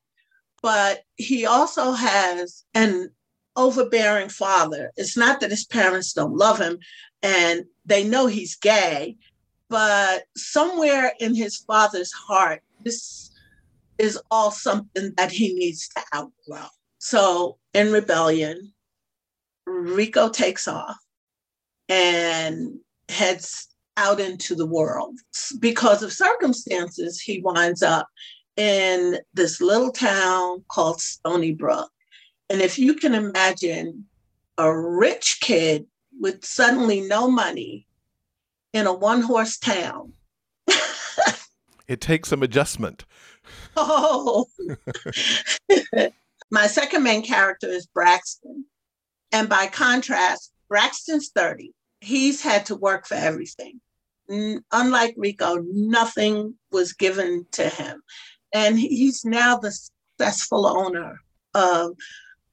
but 0.60 1.02
he 1.16 1.46
also 1.46 1.92
has 1.92 2.64
an 2.74 3.10
overbearing 3.56 4.28
father. 4.28 4.92
It's 4.96 5.16
not 5.16 5.40
that 5.40 5.50
his 5.50 5.64
parents 5.64 6.12
don't 6.12 6.36
love 6.36 6.58
him 6.58 6.78
and 7.22 7.64
they 7.86 8.04
know 8.04 8.26
he's 8.26 8.56
gay, 8.56 9.16
but 9.68 10.24
somewhere 10.36 11.12
in 11.20 11.34
his 11.34 11.58
father's 11.58 12.12
heart, 12.12 12.62
this 12.84 13.30
is 13.98 14.18
all 14.30 14.50
something 14.50 15.12
that 15.16 15.30
he 15.30 15.54
needs 15.54 15.88
to 15.88 16.02
outgrow. 16.14 16.68
So 16.98 17.58
in 17.74 17.92
rebellion, 17.92 18.72
Rico 19.66 20.28
takes 20.28 20.66
off 20.66 20.96
and 21.88 22.78
heads 23.08 23.68
out 23.96 24.20
into 24.20 24.54
the 24.54 24.66
world. 24.66 25.18
Because 25.58 26.02
of 26.02 26.12
circumstances, 26.12 27.20
he 27.20 27.40
winds 27.40 27.82
up 27.82 28.08
in 28.56 29.18
this 29.34 29.60
little 29.60 29.92
town 29.92 30.64
called 30.68 31.00
Stony 31.00 31.52
Brook. 31.52 31.90
And 32.48 32.62
if 32.62 32.78
you 32.78 32.94
can 32.94 33.14
imagine 33.14 34.06
a 34.56 34.74
rich 34.76 35.38
kid 35.40 35.86
with 36.20 36.44
suddenly 36.44 37.00
no 37.02 37.30
money 37.30 37.87
in 38.72 38.86
a 38.86 38.92
one 38.92 39.22
horse 39.22 39.58
town. 39.58 40.12
it 41.88 42.00
takes 42.00 42.28
some 42.28 42.42
adjustment. 42.42 43.04
Oh. 43.76 44.46
My 46.50 46.66
second 46.66 47.02
main 47.02 47.22
character 47.22 47.68
is 47.68 47.86
Braxton. 47.86 48.64
And 49.32 49.48
by 49.48 49.66
contrast, 49.66 50.52
Braxton's 50.68 51.30
30. 51.34 51.72
He's 52.00 52.40
had 52.42 52.66
to 52.66 52.76
work 52.76 53.06
for 53.06 53.14
everything. 53.14 53.80
unlike 54.72 55.14
Rico, 55.16 55.64
nothing 55.72 56.54
was 56.70 56.92
given 56.92 57.46
to 57.52 57.68
him. 57.68 58.02
And 58.52 58.78
he's 58.78 59.24
now 59.24 59.56
the 59.56 59.72
successful 59.72 60.66
owner 60.66 61.20
of 61.54 61.92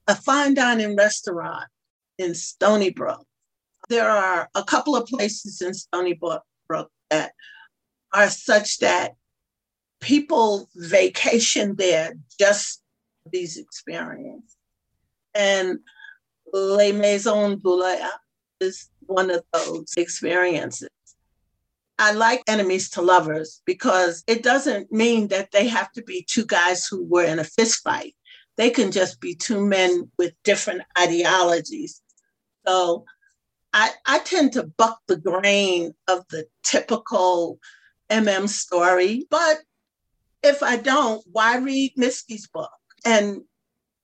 a 0.08 0.15
fine 0.15 0.54
dining 0.54 0.95
restaurant 0.95 1.65
in 2.17 2.34
Stony 2.34 2.91
Brook. 2.91 3.25
There 3.89 4.10
are 4.10 4.50
a 4.56 4.63
couple 4.63 4.95
of 4.95 5.08
places 5.08 5.62
in 5.62 5.74
Stony 5.74 6.13
Brook 6.13 6.43
that 7.10 7.34
are 8.13 8.30
such 8.30 8.80
that 8.80 9.13
people 10.00 10.69
vacation 10.76 11.76
there 11.76 12.13
just 12.39 12.82
these 13.32 13.58
experiences. 13.58 14.56
And 15.34 15.80
Les 16.54 16.91
Maisons 16.91 17.62
Boulaya 17.62 18.10
is 18.60 18.89
one 19.02 19.30
of 19.30 19.43
those 19.54 19.93
experiences. 19.98 20.89
I 21.98 22.12
like 22.12 22.43
enemies 22.48 22.89
to 22.91 23.02
lovers 23.02 23.62
because 23.65 24.24
it 24.28 24.43
doesn't 24.43 24.91
mean 24.91 25.30
that 25.30 25.52
they 25.52 25.67
have 25.67 25.91
to 25.93 26.04
be 26.04 26.26
two 26.28 26.45
guys 26.45 26.86
who 26.86 27.04
were 27.06 27.24
in 27.24 27.39
a 27.39 27.43
fist 27.43 27.84
fight. 27.84 28.15
They 28.58 28.69
can 28.69 28.91
just 28.91 29.19
be 29.19 29.36
two 29.36 29.65
men 29.65 30.12
with 30.17 30.34
different 30.43 30.82
ideologies. 31.00 32.02
So 32.67 33.06
I, 33.77 33.91
I 34.05 34.19
tend 34.19 34.53
to 34.53 34.63
buck 34.63 35.01
the 35.05 35.17
grain 35.17 35.93
of 36.07 36.25
the 36.29 36.47
typical 36.63 37.59
MM 38.09 38.47
story, 38.47 39.27
but 39.29 39.57
if 40.41 40.63
I 40.63 40.77
don't, 40.77 41.21
why 41.29 41.57
read 41.57 41.91
Miski's 41.97 42.47
book? 42.47 42.71
And 43.03 43.41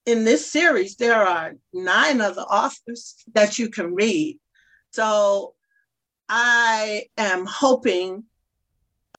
in 0.05 0.25
this 0.25 0.51
series, 0.51 0.97
there 0.97 1.25
are 1.25 1.53
nine 1.71 2.19
other 2.19 2.41
authors 2.41 3.15
that 3.33 3.59
you 3.59 3.69
can 3.69 3.95
read. 3.95 4.39
So 4.91 5.55
I 6.27 7.05
am 7.17 7.45
hoping, 7.45 8.25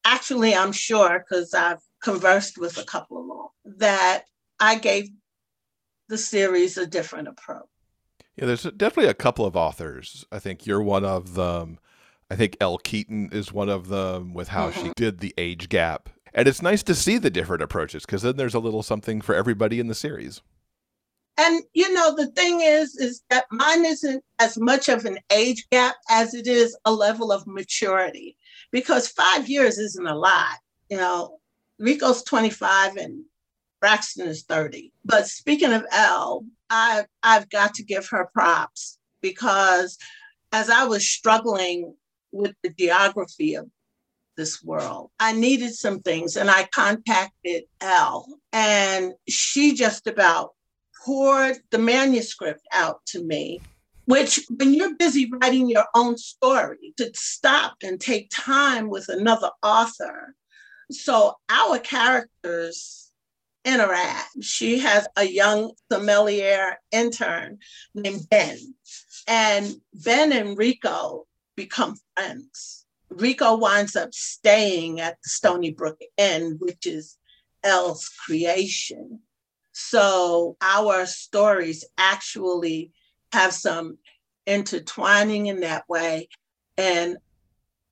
actually, 0.04 0.54
I'm 0.54 0.72
sure, 0.72 1.18
because 1.18 1.54
I've 1.54 1.80
conversed 2.02 2.58
with 2.58 2.76
a 2.76 2.84
couple 2.84 3.22
of 3.22 3.26
them, 3.64 3.78
that 3.78 4.24
I 4.60 4.74
gave 4.74 5.08
the 6.10 6.18
series 6.18 6.76
a 6.76 6.86
different 6.86 7.28
approach. 7.28 7.71
Yeah, 8.36 8.46
there's 8.46 8.62
definitely 8.62 9.10
a 9.10 9.14
couple 9.14 9.44
of 9.44 9.56
authors. 9.56 10.24
I 10.32 10.38
think 10.38 10.66
you're 10.66 10.82
one 10.82 11.04
of 11.04 11.34
them. 11.34 11.78
I 12.30 12.36
think 12.36 12.56
Elle 12.60 12.78
Keaton 12.78 13.28
is 13.30 13.52
one 13.52 13.68
of 13.68 13.88
them 13.88 14.32
with 14.32 14.48
how 14.48 14.70
mm-hmm. 14.70 14.86
she 14.86 14.92
did 14.96 15.18
the 15.18 15.34
age 15.36 15.68
gap 15.68 16.08
and 16.34 16.48
it's 16.48 16.62
nice 16.62 16.82
to 16.84 16.94
see 16.94 17.18
the 17.18 17.30
different 17.30 17.62
approaches 17.62 18.04
because 18.04 18.22
then 18.22 18.36
there's 18.36 18.54
a 18.54 18.60
little 18.60 18.82
something 18.82 19.20
for 19.20 19.34
everybody 19.34 19.80
in 19.80 19.88
the 19.88 19.94
series. 19.94 20.40
And 21.38 21.62
you 21.72 21.92
know, 21.92 22.14
the 22.14 22.26
thing 22.28 22.60
is, 22.60 22.96
is 22.96 23.22
that 23.30 23.46
mine 23.50 23.84
isn't 23.84 24.22
as 24.38 24.58
much 24.58 24.88
of 24.88 25.04
an 25.04 25.18
age 25.30 25.66
gap 25.70 25.96
as 26.10 26.34
it 26.34 26.46
is 26.46 26.76
a 26.84 26.92
level 26.92 27.32
of 27.32 27.46
maturity, 27.46 28.36
because 28.70 29.08
five 29.08 29.48
years 29.48 29.78
isn't 29.78 30.06
a 30.06 30.14
lot. 30.14 30.58
You 30.90 30.98
know, 30.98 31.38
Rico's 31.78 32.22
25 32.22 32.96
and 32.96 33.24
Braxton 33.82 34.28
is 34.28 34.44
30. 34.44 34.92
But 35.04 35.26
speaking 35.26 35.72
of 35.72 35.84
Elle, 35.92 36.46
I 36.70 37.04
I've 37.22 37.50
got 37.50 37.74
to 37.74 37.82
give 37.82 38.08
her 38.08 38.30
props 38.32 38.98
because 39.20 39.98
as 40.52 40.70
I 40.70 40.84
was 40.84 41.06
struggling 41.06 41.94
with 42.30 42.54
the 42.62 42.70
geography 42.70 43.54
of 43.54 43.68
this 44.36 44.62
world. 44.62 45.10
I 45.20 45.32
needed 45.32 45.74
some 45.74 46.00
things 46.00 46.36
and 46.36 46.50
I 46.50 46.66
contacted 46.72 47.64
Elle 47.80 48.26
and 48.52 49.12
she 49.28 49.74
just 49.74 50.06
about 50.06 50.52
poured 51.04 51.56
the 51.70 51.78
manuscript 51.78 52.62
out 52.72 53.04
to 53.08 53.22
me. 53.22 53.60
Which, 54.06 54.40
when 54.56 54.74
you're 54.74 54.96
busy 54.96 55.30
writing 55.30 55.68
your 55.68 55.84
own 55.94 56.16
story, 56.16 56.92
to 56.96 57.10
stop 57.14 57.76
and 57.84 58.00
take 58.00 58.30
time 58.32 58.88
with 58.88 59.08
another 59.08 59.50
author. 59.62 60.34
So 60.90 61.34
our 61.48 61.78
characters 61.78 63.12
interact. 63.64 64.42
She 64.42 64.79
has 64.81 65.07
a 65.16 65.25
young 65.25 65.72
sommelier 65.90 66.77
intern 66.90 67.59
named 67.94 68.29
Ben, 68.31 68.59
and 69.27 69.75
Ben 69.94 70.33
and 70.33 70.57
Rico 70.59 71.27
become 71.57 71.96
friends 72.16 72.83
Rico 73.18 73.57
winds 73.57 73.96
up 73.96 74.14
staying 74.14 75.01
at 75.01 75.18
the 75.22 75.29
Stony 75.29 75.70
Brook 75.70 76.01
Inn, 76.16 76.57
which 76.59 76.87
is 76.87 77.18
Elle's 77.62 78.09
creation. 78.09 79.20
So 79.72 80.57
our 80.61 81.07
stories 81.07 81.85
actually 81.98 82.92
have 83.33 83.53
some 83.53 83.98
intertwining 84.46 85.46
in 85.46 85.61
that 85.61 85.88
way. 85.88 86.29
And 86.77 87.18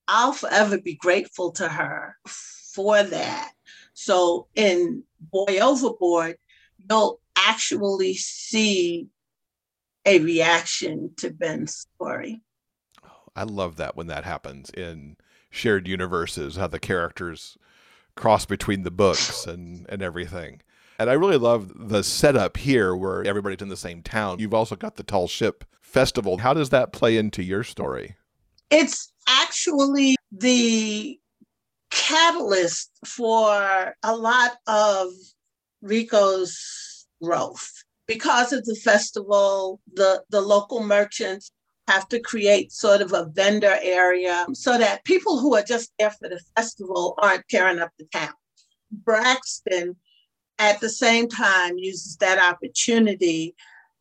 I'll 0.08 0.32
forever 0.32 0.78
be 0.78 0.94
grateful 0.94 1.52
to 1.52 1.68
her 1.68 2.16
for 2.26 3.02
that. 3.02 3.52
So 3.94 4.48
in 4.54 5.04
Boy 5.20 5.58
Overboard, 5.60 6.36
you'll 6.78 7.20
actually 7.36 8.14
see 8.14 9.08
a 10.06 10.18
reaction 10.20 11.10
to 11.18 11.30
Ben's 11.30 11.86
story. 11.94 12.40
I 13.36 13.44
love 13.44 13.76
that 13.76 13.96
when 13.96 14.06
that 14.08 14.24
happens 14.24 14.70
in 14.70 15.16
shared 15.50 15.86
universes, 15.86 16.56
how 16.56 16.66
the 16.66 16.80
characters 16.80 17.56
cross 18.16 18.44
between 18.44 18.82
the 18.82 18.90
books 18.90 19.46
and, 19.46 19.86
and 19.88 20.02
everything. 20.02 20.62
And 20.98 21.08
I 21.08 21.14
really 21.14 21.38
love 21.38 21.72
the 21.74 22.04
setup 22.04 22.58
here 22.58 22.94
where 22.94 23.24
everybody's 23.24 23.62
in 23.62 23.70
the 23.70 23.76
same 23.76 24.02
town. 24.02 24.38
You've 24.38 24.52
also 24.52 24.76
got 24.76 24.96
the 24.96 25.02
Tall 25.02 25.28
Ship 25.28 25.64
Festival. 25.80 26.38
How 26.38 26.52
does 26.52 26.68
that 26.70 26.92
play 26.92 27.16
into 27.16 27.42
your 27.42 27.64
story? 27.64 28.16
It's 28.70 29.10
actually 29.26 30.16
the 30.30 31.18
catalyst 31.90 32.90
for 33.04 33.94
a 34.02 34.16
lot 34.16 34.52
of 34.66 35.08
Rico's 35.82 37.06
growth. 37.22 37.70
Because 38.06 38.52
of 38.52 38.64
the 38.64 38.74
festival, 38.74 39.80
the, 39.94 40.22
the 40.30 40.40
local 40.40 40.82
merchants 40.82 41.52
have 41.88 42.08
to 42.08 42.20
create 42.20 42.72
sort 42.72 43.02
of 43.02 43.12
a 43.12 43.30
vendor 43.32 43.76
area 43.82 44.46
so 44.52 44.78
that 44.78 45.04
people 45.04 45.38
who 45.38 45.54
are 45.56 45.62
just 45.62 45.92
there 45.98 46.10
for 46.10 46.28
the 46.28 46.40
festival 46.56 47.14
aren't 47.18 47.48
tearing 47.48 47.78
up 47.78 47.90
the 47.98 48.06
town. 48.12 48.32
Braxton, 48.90 49.96
at 50.58 50.80
the 50.80 50.88
same 50.88 51.28
time, 51.28 51.78
uses 51.78 52.16
that 52.16 52.38
opportunity 52.38 53.54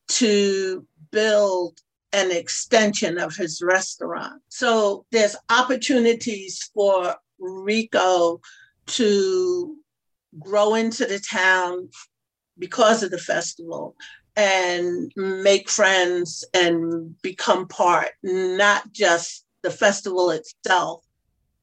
to 0.09 0.85
build 1.11 1.79
an 2.11 2.31
extension 2.31 3.19
of 3.19 3.35
his 3.35 3.61
restaurant. 3.61 4.41
So 4.49 5.05
there's 5.11 5.35
opportunities 5.49 6.69
for 6.73 7.15
Rico 7.39 8.41
to 8.87 9.75
grow 10.39 10.75
into 10.75 11.05
the 11.05 11.19
town 11.19 11.89
because 12.57 13.03
of 13.03 13.11
the 13.11 13.17
festival 13.17 13.95
and 14.35 15.11
make 15.15 15.69
friends 15.69 16.45
and 16.53 17.19
become 17.21 17.67
part, 17.67 18.09
not 18.23 18.91
just 18.91 19.45
the 19.63 19.71
festival 19.71 20.29
itself, 20.29 21.03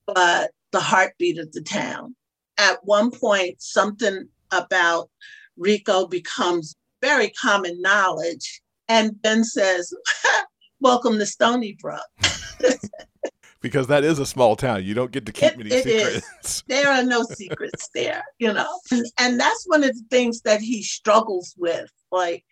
but 0.07 0.51
the 0.73 0.81
heartbeat 0.81 1.39
of 1.39 1.53
the 1.53 1.63
town. 1.63 2.15
At 2.59 2.79
one 2.83 3.11
point, 3.11 3.63
something 3.63 4.29
about 4.51 5.11
Rico 5.57 6.07
becomes 6.07 6.77
very 7.01 7.31
common 7.31 7.81
knowledge. 7.81 8.61
And 8.89 9.21
Ben 9.23 9.45
says, 9.45 9.93
Welcome 10.81 11.19
to 11.19 11.27
Stony 11.27 11.77
Brook. 11.81 12.01
because 13.61 13.87
that 13.89 14.05
is 14.05 14.19
a 14.19 14.27
small 14.27 14.57
town. 14.57 14.85
You 14.85 14.95
don't 14.95 15.11
get 15.13 15.27
to 15.27 15.33
keep 15.33 15.53
It- 15.53 15.59
many 15.59 15.71
it 15.71 15.85
secrets. 15.85 16.27
is. 16.45 16.65
There 16.69 16.89
are 16.91 17.03
no 17.05 17.23
secrets 17.25 17.89
there, 17.95 18.23
you 18.39 18.53
know. 18.53 18.79
And, 18.91 19.07
and 19.19 19.41
that's 19.41 19.65
one 19.67 19.83
of 19.85 19.91
the 19.91 20.05
things 20.11 20.43
that 20.43 20.61
he 20.61 20.83
struggles 20.83 21.55
with. 21.57 21.91
Like, 22.13 22.45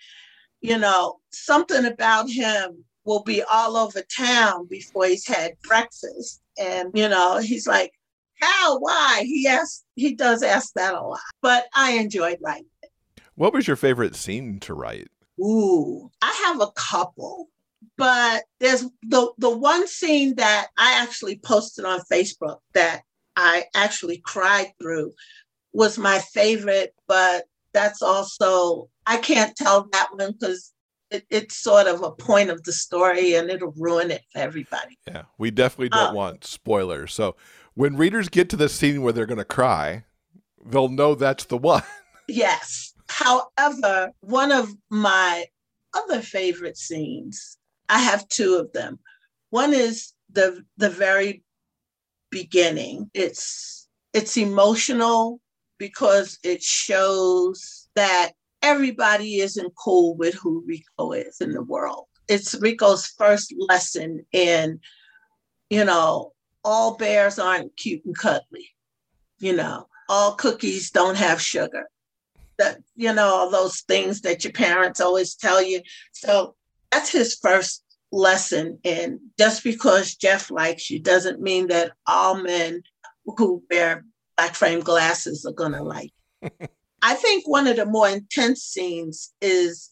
you 0.60 0.78
know, 0.78 1.20
something 1.30 1.84
about 1.84 2.28
him 2.30 2.84
will 3.04 3.22
be 3.22 3.42
all 3.42 3.76
over 3.76 4.02
town 4.16 4.66
before 4.68 5.06
he's 5.06 5.26
had 5.26 5.52
breakfast. 5.62 6.40
And, 6.58 6.90
you 6.94 7.08
know, 7.08 7.38
he's 7.38 7.66
like, 7.66 7.92
how, 8.40 8.78
why? 8.78 9.22
He 9.26 9.46
asks, 9.46 9.84
he 9.94 10.14
does 10.14 10.42
ask 10.42 10.72
that 10.74 10.94
a 10.94 11.00
lot. 11.00 11.20
But 11.42 11.66
I 11.74 11.92
enjoyed 11.92 12.38
writing. 12.42 12.66
It. 12.82 12.90
What 13.34 13.52
was 13.52 13.66
your 13.66 13.76
favorite 13.76 14.16
scene 14.16 14.58
to 14.60 14.74
write? 14.74 15.08
Ooh, 15.40 16.10
I 16.22 16.32
have 16.46 16.60
a 16.60 16.70
couple, 16.76 17.48
but 17.96 18.44
there's 18.60 18.84
the 19.02 19.32
the 19.38 19.50
one 19.56 19.86
scene 19.86 20.34
that 20.36 20.68
I 20.76 21.00
actually 21.02 21.38
posted 21.38 21.84
on 21.84 22.00
Facebook 22.10 22.58
that 22.74 23.02
I 23.36 23.64
actually 23.74 24.18
cried 24.24 24.72
through 24.80 25.12
was 25.72 25.98
my 25.98 26.18
favorite, 26.18 26.94
but 27.08 27.44
that's 27.72 28.02
also 28.02 28.88
I 29.06 29.16
can't 29.18 29.56
tell 29.56 29.88
that 29.92 30.08
one 30.14 30.32
because 30.32 30.72
it, 31.10 31.26
it's 31.30 31.56
sort 31.56 31.86
of 31.86 32.02
a 32.02 32.12
point 32.12 32.50
of 32.50 32.62
the 32.64 32.72
story 32.72 33.34
and 33.34 33.50
it'll 33.50 33.74
ruin 33.76 34.10
it 34.10 34.22
for 34.32 34.38
everybody. 34.38 34.98
Yeah, 35.06 35.24
we 35.38 35.50
definitely 35.50 35.90
don't 35.90 36.10
Uh, 36.10 36.14
want 36.14 36.44
spoilers. 36.44 37.12
So 37.12 37.36
when 37.74 37.96
readers 37.96 38.28
get 38.28 38.48
to 38.50 38.56
the 38.56 38.68
scene 38.68 39.02
where 39.02 39.12
they're 39.12 39.26
going 39.26 39.38
to 39.38 39.44
cry, 39.44 40.04
they'll 40.64 40.88
know 40.88 41.14
that's 41.14 41.44
the 41.44 41.58
one. 41.58 41.82
Yes. 42.26 42.94
However, 43.08 44.10
one 44.20 44.50
of 44.50 44.70
my 44.88 45.44
other 45.92 46.22
favorite 46.22 46.78
scenes, 46.78 47.58
I 47.88 48.00
have 48.00 48.28
two 48.28 48.56
of 48.56 48.72
them. 48.72 48.98
One 49.50 49.72
is 49.72 50.12
the 50.32 50.64
the 50.76 50.90
very 50.90 51.42
beginning. 52.30 53.10
It's 53.14 53.88
it's 54.12 54.36
emotional 54.36 55.40
because 55.78 56.38
it 56.42 56.62
shows 56.62 57.88
that 57.94 58.32
everybody 58.62 59.38
isn't 59.38 59.74
cool 59.76 60.16
with 60.16 60.34
who 60.34 60.64
Rico 60.66 61.12
is 61.12 61.40
in 61.40 61.52
the 61.52 61.62
world. 61.62 62.06
It's 62.28 62.54
Rico's 62.54 63.06
first 63.06 63.54
lesson 63.58 64.24
in, 64.32 64.80
you 65.68 65.84
know, 65.84 66.32
all 66.64 66.96
bears 66.96 67.38
aren't 67.38 67.76
cute 67.76 68.04
and 68.06 68.16
cuddly. 68.16 68.70
You 69.38 69.54
know, 69.54 69.88
all 70.08 70.34
cookies 70.34 70.90
don't 70.90 71.16
have 71.16 71.40
sugar 71.40 71.88
that 72.58 72.78
you 72.96 73.12
know 73.12 73.26
all 73.26 73.50
those 73.50 73.80
things 73.82 74.20
that 74.22 74.44
your 74.44 74.52
parents 74.52 75.00
always 75.00 75.34
tell 75.34 75.62
you 75.62 75.80
so 76.12 76.54
that's 76.94 77.10
his 77.10 77.34
first 77.34 77.82
lesson 78.12 78.78
and 78.84 79.18
just 79.38 79.64
because 79.64 80.14
jeff 80.14 80.50
likes 80.50 80.88
you 80.88 81.00
doesn't 81.00 81.40
mean 81.40 81.66
that 81.66 81.92
all 82.06 82.40
men 82.40 82.82
who 83.26 83.62
wear 83.70 84.04
black 84.36 84.54
frame 84.54 84.80
glasses 84.80 85.44
are 85.44 85.52
going 85.52 85.72
to 85.72 85.82
like 85.82 86.12
i 87.02 87.14
think 87.14 87.46
one 87.48 87.66
of 87.66 87.76
the 87.76 87.86
more 87.86 88.08
intense 88.08 88.62
scenes 88.62 89.32
is 89.40 89.90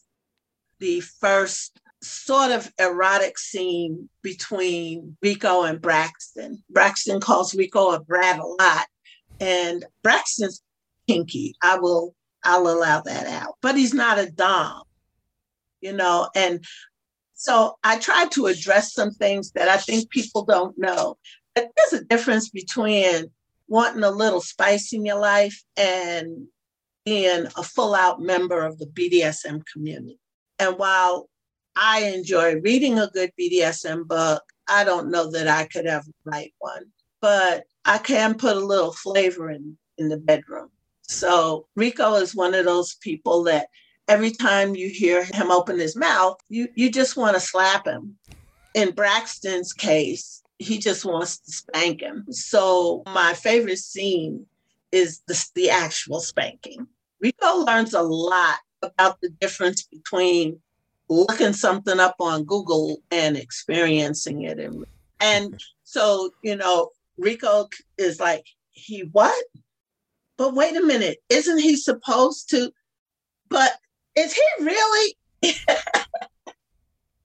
the 0.79 1.01
first 1.01 1.79
sort 2.01 2.51
of 2.51 2.71
erotic 2.79 3.37
scene 3.37 4.07
between 4.21 5.17
rico 5.21 5.63
and 5.63 5.81
braxton 5.81 6.63
braxton 6.69 7.19
calls 7.19 7.53
rico 7.53 7.91
a 7.91 7.99
brat 7.99 8.39
a 8.39 8.45
lot 8.45 8.87
and 9.41 9.85
braxton's 10.01 10.61
kinky 11.07 11.55
i 11.61 11.77
will 11.77 12.15
I'll 12.43 12.67
allow 12.67 13.01
that 13.01 13.27
out. 13.27 13.55
But 13.61 13.77
he's 13.77 13.93
not 13.93 14.19
a 14.19 14.29
Dom, 14.29 14.83
you 15.81 15.93
know. 15.93 16.29
And 16.35 16.63
so 17.43 17.77
I 17.83 17.99
tried 17.99 18.31
to 18.31 18.45
address 18.45 18.93
some 18.93 19.11
things 19.11 19.51
that 19.51 19.67
I 19.67 19.75
think 19.75 20.09
people 20.09 20.45
don't 20.45 20.77
know. 20.77 21.17
But 21.53 21.71
there's 21.75 22.01
a 22.01 22.05
difference 22.05 22.47
between 22.47 23.25
wanting 23.67 24.05
a 24.05 24.11
little 24.11 24.39
spice 24.39 24.93
in 24.93 25.05
your 25.05 25.19
life 25.19 25.61
and 25.75 26.47
being 27.05 27.47
a 27.57 27.63
full 27.63 27.95
out 27.95 28.21
member 28.21 28.65
of 28.65 28.79
the 28.79 28.85
BDSM 28.85 29.61
community. 29.65 30.17
And 30.57 30.77
while 30.77 31.29
I 31.75 32.05
enjoy 32.15 32.61
reading 32.61 32.97
a 32.97 33.09
good 33.09 33.31
BDSM 33.37 34.07
book, 34.07 34.41
I 34.69 34.85
don't 34.85 35.11
know 35.11 35.29
that 35.31 35.49
I 35.49 35.65
could 35.65 35.85
ever 35.85 36.07
write 36.23 36.53
one, 36.59 36.85
but 37.19 37.65
I 37.83 37.97
can 37.97 38.35
put 38.35 38.55
a 38.55 38.65
little 38.65 38.93
flavor 38.93 39.49
in 39.49 39.77
in 39.97 40.07
the 40.07 40.17
bedroom. 40.17 40.69
So 41.01 41.67
Rico 41.75 42.15
is 42.15 42.33
one 42.33 42.53
of 42.53 42.63
those 42.63 42.95
people 43.01 43.43
that 43.43 43.67
every 44.07 44.31
time 44.31 44.75
you 44.75 44.89
hear 44.89 45.23
him 45.23 45.51
open 45.51 45.79
his 45.79 45.95
mouth, 45.95 46.37
you 46.49 46.67
you 46.75 46.91
just 46.91 47.17
want 47.17 47.35
to 47.35 47.39
slap 47.39 47.87
him. 47.87 48.17
In 48.73 48.91
Braxton's 48.91 49.73
case, 49.73 50.41
he 50.57 50.77
just 50.77 51.05
wants 51.05 51.39
to 51.39 51.51
spank 51.51 52.01
him. 52.01 52.25
So 52.31 53.03
my 53.05 53.33
favorite 53.33 53.77
scene 53.77 54.45
is 54.91 55.21
the, 55.27 55.49
the 55.55 55.69
actual 55.69 56.19
spanking. 56.19 56.87
Rico 57.19 57.57
learns 57.57 57.93
a 57.93 58.01
lot 58.01 58.57
about 58.81 59.21
the 59.21 59.29
difference 59.29 59.83
between 59.83 60.59
looking 61.09 61.53
something 61.53 61.99
up 61.99 62.15
on 62.19 62.43
Google 62.43 62.97
and 63.11 63.37
experiencing 63.37 64.43
it. 64.43 64.59
And, 64.59 64.85
and 65.19 65.59
so, 65.83 66.31
you 66.43 66.55
know, 66.55 66.89
Rico 67.17 67.69
is 67.97 68.19
like, 68.19 68.45
he 68.71 69.01
what? 69.11 69.45
But 70.37 70.55
wait 70.55 70.75
a 70.75 70.83
minute, 70.83 71.19
isn't 71.29 71.59
he 71.59 71.75
supposed 71.75 72.49
to? 72.49 72.71
But 73.49 73.71
is 74.15 74.33
he 74.33 74.41
really? 74.59 75.17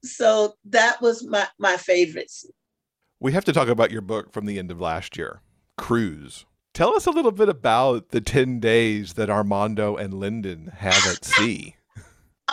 so 0.03 0.55
that 0.65 1.01
was 1.01 1.25
my, 1.25 1.47
my 1.57 1.77
favorite. 1.77 2.29
scene. 2.29 2.51
We 3.19 3.33
have 3.33 3.45
to 3.45 3.53
talk 3.53 3.67
about 3.67 3.91
your 3.91 4.01
book 4.01 4.31
from 4.31 4.45
the 4.45 4.57
end 4.59 4.71
of 4.71 4.79
last 4.79 5.17
year, 5.17 5.41
Cruise. 5.77 6.45
Tell 6.73 6.95
us 6.95 7.05
a 7.05 7.11
little 7.11 7.31
bit 7.31 7.49
about 7.49 8.09
the 8.09 8.21
10 8.21 8.59
days 8.59 9.13
that 9.13 9.29
Armando 9.29 9.95
and 9.97 10.13
Lyndon 10.13 10.71
have 10.77 11.05
at 11.07 11.25
sea. 11.25 11.75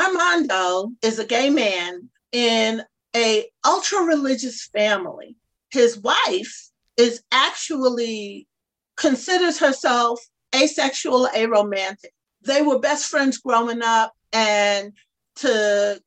Armando 0.00 0.90
is 1.02 1.18
a 1.18 1.24
gay 1.24 1.50
man 1.50 2.08
in 2.32 2.82
a 3.14 3.46
ultra 3.64 4.00
religious 4.00 4.64
family. 4.66 5.36
His 5.70 5.98
wife 5.98 6.70
is 6.96 7.22
actually 7.30 8.48
considers 8.96 9.58
herself 9.58 10.20
asexual, 10.54 11.28
aromantic. 11.34 12.10
They 12.42 12.62
were 12.62 12.78
best 12.78 13.06
friends 13.06 13.38
growing 13.38 13.82
up, 13.82 14.12
and 14.32 14.92
to 15.36 16.00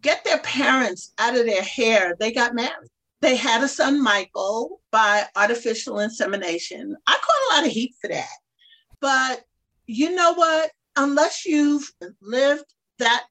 get 0.00 0.24
their 0.24 0.38
parents 0.38 1.12
out 1.18 1.36
of 1.36 1.46
their 1.46 1.62
hair, 1.62 2.16
they 2.18 2.32
got 2.32 2.54
married. 2.54 2.90
They 3.20 3.36
had 3.36 3.62
a 3.62 3.68
son, 3.68 4.02
Michael, 4.02 4.80
by 4.90 5.24
artificial 5.34 6.00
insemination. 6.00 6.96
I 7.06 7.12
caught 7.12 7.20
a 7.20 7.54
lot 7.56 7.66
of 7.66 7.72
heat 7.72 7.94
for 8.00 8.08
that. 8.08 8.36
But 9.00 9.42
you 9.86 10.14
know 10.14 10.34
what? 10.34 10.70
Unless 10.96 11.44
you've 11.46 11.90
lived 12.20 12.64
that 12.98 13.24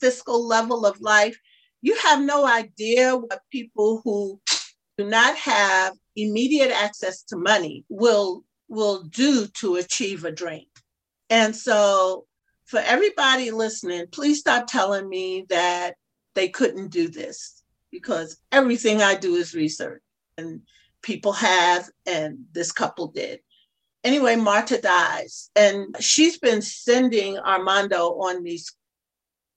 fiscal 0.00 0.46
level 0.46 0.86
of 0.86 1.00
life, 1.00 1.38
you 1.82 1.96
have 1.96 2.22
no 2.22 2.46
idea 2.46 3.16
what 3.16 3.40
people 3.50 4.00
who 4.04 4.40
do 4.96 5.04
not 5.08 5.36
have 5.36 5.94
immediate 6.16 6.70
access 6.70 7.22
to 7.24 7.36
money 7.36 7.84
will 7.88 8.44
will 8.68 9.02
do 9.04 9.46
to 9.48 9.76
achieve 9.76 10.24
a 10.24 10.32
dream. 10.32 10.64
And 11.30 11.54
so 11.54 12.26
for 12.66 12.80
everybody 12.80 13.50
listening, 13.50 14.06
please 14.10 14.40
stop 14.40 14.66
telling 14.66 15.08
me 15.08 15.46
that 15.48 15.94
they 16.34 16.48
couldn't 16.48 16.88
do 16.88 17.08
this 17.08 17.62
because 17.90 18.38
everything 18.50 19.02
I 19.02 19.14
do 19.14 19.34
is 19.34 19.54
research 19.54 20.02
and 20.36 20.62
people 21.02 21.32
have, 21.32 21.88
and 22.06 22.38
this 22.52 22.72
couple 22.72 23.08
did. 23.08 23.40
Anyway, 24.02 24.36
Marta 24.36 24.80
dies, 24.80 25.50
and 25.54 25.94
she's 26.00 26.38
been 26.38 26.60
sending 26.60 27.38
Armando 27.38 28.08
on 28.20 28.42
these 28.42 28.74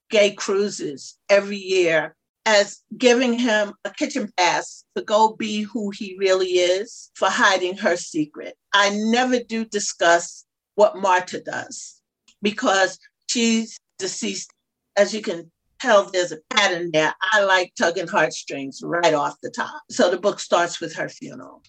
gay 0.09 0.31
cruises 0.31 1.17
every 1.29 1.57
year 1.57 2.15
as 2.45 2.81
giving 2.97 3.33
him 3.33 3.73
a 3.83 3.89
kitchen 3.89 4.31
pass 4.37 4.85
to 4.95 5.01
go 5.01 5.33
be 5.33 5.63
who 5.63 5.89
he 5.89 6.15
really 6.17 6.47
is 6.47 7.11
for 7.15 7.27
hiding 7.29 7.75
her 7.75 7.97
secret. 7.97 8.55
I 8.71 8.89
never 8.91 9.39
do 9.39 9.65
discuss 9.65 10.45
what 10.75 10.97
Marta 10.97 11.41
does 11.41 11.96
because 12.41 12.99
she's 13.27 13.79
deceased. 13.99 14.51
As 14.95 15.13
you 15.13 15.21
can 15.21 15.51
tell, 15.79 16.09
there's 16.09 16.31
a 16.31 16.39
pattern 16.49 16.91
there. 16.91 17.13
I 17.33 17.43
like 17.43 17.73
tugging 17.75 18.07
heartstrings 18.07 18.81
right 18.83 19.13
off 19.13 19.35
the 19.41 19.51
top. 19.51 19.81
So 19.89 20.09
the 20.09 20.19
book 20.19 20.39
starts 20.39 20.81
with 20.81 20.95
her 20.95 21.09
funeral. 21.09 21.61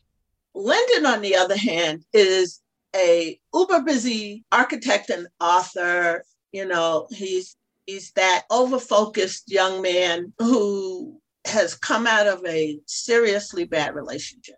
Lyndon, 0.55 1.07
on 1.07 1.21
the 1.21 1.37
other 1.37 1.57
hand, 1.57 2.05
is 2.13 2.61
a 2.97 3.39
uber 3.55 3.83
busy 3.83 4.45
architect 4.51 5.11
and 5.11 5.29
author. 5.41 6.25
You 6.53 6.67
know, 6.67 7.07
he's 7.11 7.55
he's 7.87 8.13
that 8.13 8.45
over-focused 8.51 9.51
young 9.51 9.83
man 9.83 10.33
who 10.39 11.21
has 11.47 11.75
come 11.75 12.07
out 12.07 12.27
of 12.27 12.45
a 12.47 12.81
seriously 12.87 13.65
bad 13.65 13.95
relationship. 13.95 14.57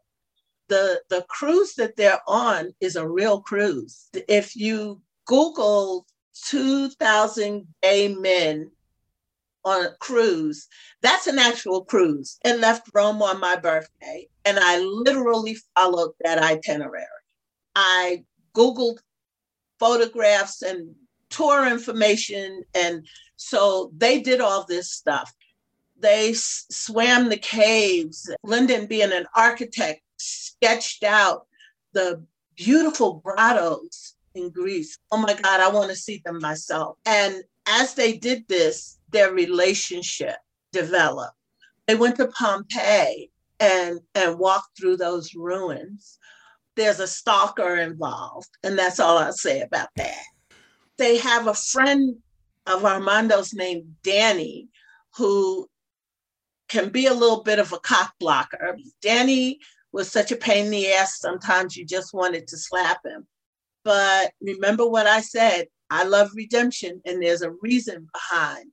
The 0.68 1.02
the 1.10 1.24
cruise 1.28 1.74
that 1.74 1.96
they're 1.96 2.20
on 2.28 2.72
is 2.80 2.96
a 2.96 3.08
real 3.08 3.40
cruise. 3.40 4.08
If 4.28 4.54
you 4.54 5.02
Google 5.30 6.06
2,000 6.46 7.68
gay 7.84 8.08
men 8.08 8.68
on 9.64 9.86
a 9.86 9.92
cruise. 10.00 10.66
That's 11.02 11.28
an 11.28 11.38
actual 11.38 11.84
cruise. 11.84 12.40
And 12.44 12.60
left 12.60 12.90
Rome 12.92 13.22
on 13.22 13.38
my 13.38 13.54
birthday. 13.54 14.26
And 14.44 14.58
I 14.58 14.80
literally 14.80 15.56
followed 15.76 16.14
that 16.24 16.38
itinerary. 16.38 17.06
I 17.76 18.24
Googled 18.56 18.98
photographs 19.78 20.62
and 20.62 20.96
tour 21.28 21.64
information. 21.70 22.64
And 22.74 23.06
so 23.36 23.92
they 23.96 24.20
did 24.20 24.40
all 24.40 24.66
this 24.66 24.90
stuff. 24.90 25.32
They 25.96 26.30
s- 26.30 26.66
swam 26.72 27.28
the 27.28 27.36
caves. 27.36 28.28
Lyndon, 28.42 28.86
being 28.86 29.12
an 29.12 29.26
architect, 29.36 30.00
sketched 30.16 31.04
out 31.04 31.46
the 31.92 32.20
beautiful 32.56 33.22
grottos 33.24 34.16
in 34.34 34.50
Greece. 34.50 34.98
Oh 35.10 35.18
my 35.18 35.34
God, 35.34 35.60
I 35.60 35.68
want 35.68 35.90
to 35.90 35.96
see 35.96 36.22
them 36.24 36.38
myself. 36.40 36.96
And 37.06 37.42
as 37.66 37.94
they 37.94 38.16
did 38.16 38.46
this, 38.48 38.98
their 39.10 39.32
relationship 39.32 40.36
developed. 40.72 41.34
They 41.86 41.94
went 41.94 42.16
to 42.16 42.28
Pompeii 42.28 43.30
and, 43.58 44.00
and 44.14 44.38
walked 44.38 44.78
through 44.78 44.96
those 44.96 45.34
ruins. 45.34 46.18
There's 46.76 47.00
a 47.00 47.06
stalker 47.06 47.76
involved, 47.76 48.48
and 48.62 48.78
that's 48.78 49.00
all 49.00 49.18
I'll 49.18 49.32
say 49.32 49.60
about 49.60 49.88
that. 49.96 50.22
They 50.98 51.18
have 51.18 51.46
a 51.46 51.54
friend 51.54 52.16
of 52.66 52.84
Armando's 52.84 53.52
named 53.52 53.96
Danny, 54.02 54.68
who 55.16 55.68
can 56.68 56.90
be 56.90 57.06
a 57.06 57.14
little 57.14 57.42
bit 57.42 57.58
of 57.58 57.72
a 57.72 57.80
cock 57.80 58.14
blocker. 58.20 58.76
Danny 59.02 59.58
was 59.92 60.10
such 60.10 60.30
a 60.30 60.36
pain 60.36 60.66
in 60.66 60.70
the 60.70 60.92
ass, 60.92 61.18
sometimes 61.18 61.76
you 61.76 61.84
just 61.84 62.14
wanted 62.14 62.46
to 62.46 62.56
slap 62.56 63.04
him. 63.04 63.26
But 63.84 64.32
remember 64.40 64.86
what 64.86 65.06
I 65.06 65.20
said 65.20 65.68
I 65.90 66.04
love 66.04 66.30
redemption, 66.34 67.02
and 67.04 67.20
there's 67.20 67.42
a 67.42 67.50
reason 67.50 68.08
behind 68.12 68.70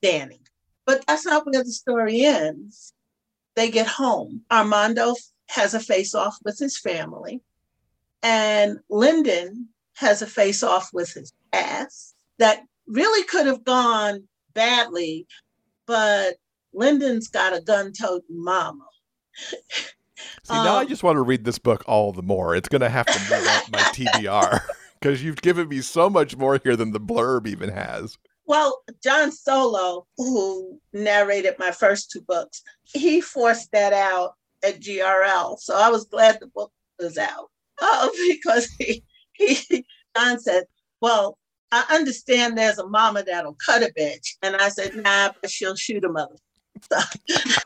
Danny. 0.00 0.40
But 0.86 1.04
that's 1.06 1.26
not 1.26 1.44
where 1.44 1.64
the 1.64 1.72
story 1.72 2.24
ends. 2.24 2.94
They 3.56 3.70
get 3.70 3.86
home. 3.86 4.42
Armando 4.50 5.14
has 5.48 5.74
a 5.74 5.80
face 5.80 6.14
off 6.14 6.38
with 6.44 6.58
his 6.58 6.78
family, 6.78 7.40
and 8.22 8.78
Lyndon 8.88 9.68
has 9.96 10.22
a 10.22 10.26
face 10.26 10.62
off 10.62 10.90
with 10.92 11.12
his 11.12 11.32
past 11.52 12.14
that 12.38 12.62
really 12.86 13.24
could 13.24 13.46
have 13.46 13.64
gone 13.64 14.28
badly, 14.54 15.26
but 15.86 16.36
Lyndon's 16.72 17.28
got 17.28 17.56
a 17.56 17.60
gun 17.60 17.92
toting 17.92 18.24
mama. 18.30 18.86
See, 20.44 20.54
now 20.54 20.76
I 20.76 20.82
Um, 20.82 20.88
just 20.88 21.02
want 21.02 21.16
to 21.16 21.22
read 21.22 21.44
this 21.44 21.58
book 21.58 21.82
all 21.86 22.12
the 22.12 22.22
more. 22.22 22.54
It's 22.56 22.68
going 22.68 22.80
to 22.82 22.88
have 22.88 23.06
to 23.06 23.18
move 23.34 23.46
up 23.46 23.70
my 23.70 23.78
TBR 23.92 24.60
because 25.00 25.22
you've 25.22 25.42
given 25.42 25.68
me 25.68 25.80
so 25.80 26.10
much 26.10 26.36
more 26.36 26.60
here 26.62 26.76
than 26.76 26.92
the 26.92 27.00
blurb 27.00 27.46
even 27.46 27.70
has. 27.70 28.16
Well, 28.46 28.82
John 29.02 29.30
Solo, 29.30 30.06
who 30.16 30.80
narrated 30.92 31.54
my 31.58 31.70
first 31.70 32.10
two 32.10 32.22
books, 32.22 32.62
he 32.84 33.20
forced 33.20 33.70
that 33.72 33.92
out 33.92 34.34
at 34.64 34.80
GRL. 34.80 35.58
So 35.58 35.76
I 35.76 35.88
was 35.90 36.04
glad 36.04 36.38
the 36.40 36.48
book 36.48 36.72
was 36.98 37.18
out 37.18 37.50
uh, 37.80 38.08
because 38.28 38.66
he, 38.78 39.04
he, 39.32 39.84
John 40.16 40.40
said, 40.40 40.64
Well, 41.00 41.38
I 41.70 41.84
understand 41.90 42.58
there's 42.58 42.78
a 42.78 42.86
mama 42.86 43.22
that'll 43.22 43.56
cut 43.64 43.82
a 43.82 43.92
bitch. 43.98 44.34
And 44.42 44.56
I 44.56 44.68
said, 44.68 44.96
Nah, 44.96 45.32
but 45.40 45.50
she'll 45.50 45.76
shoot 45.76 46.04
a 46.04 46.08
mother. 46.08 46.36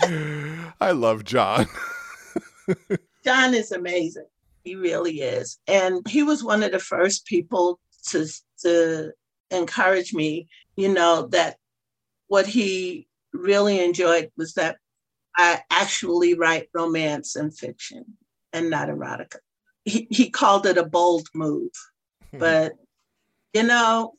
I 0.00 0.92
love 0.92 1.24
John. 1.24 1.66
John 3.24 3.54
is 3.54 3.72
amazing. 3.72 4.26
He 4.64 4.76
really 4.76 5.20
is. 5.20 5.58
And 5.66 6.06
he 6.08 6.22
was 6.22 6.44
one 6.44 6.62
of 6.62 6.72
the 6.72 6.78
first 6.78 7.26
people 7.26 7.78
to, 8.10 8.26
to 8.62 9.12
encourage 9.50 10.12
me, 10.12 10.48
you 10.76 10.92
know, 10.92 11.28
that 11.28 11.56
what 12.28 12.46
he 12.46 13.06
really 13.32 13.84
enjoyed 13.84 14.30
was 14.36 14.54
that 14.54 14.78
I 15.36 15.60
actually 15.70 16.34
write 16.34 16.68
romance 16.74 17.36
and 17.36 17.56
fiction 17.56 18.04
and 18.52 18.70
not 18.70 18.88
erotica. 18.88 19.36
He, 19.84 20.08
he 20.10 20.30
called 20.30 20.66
it 20.66 20.78
a 20.78 20.84
bold 20.84 21.28
move, 21.34 21.70
hmm. 22.32 22.38
but 22.38 22.72
you 23.52 23.62
know, 23.62 24.14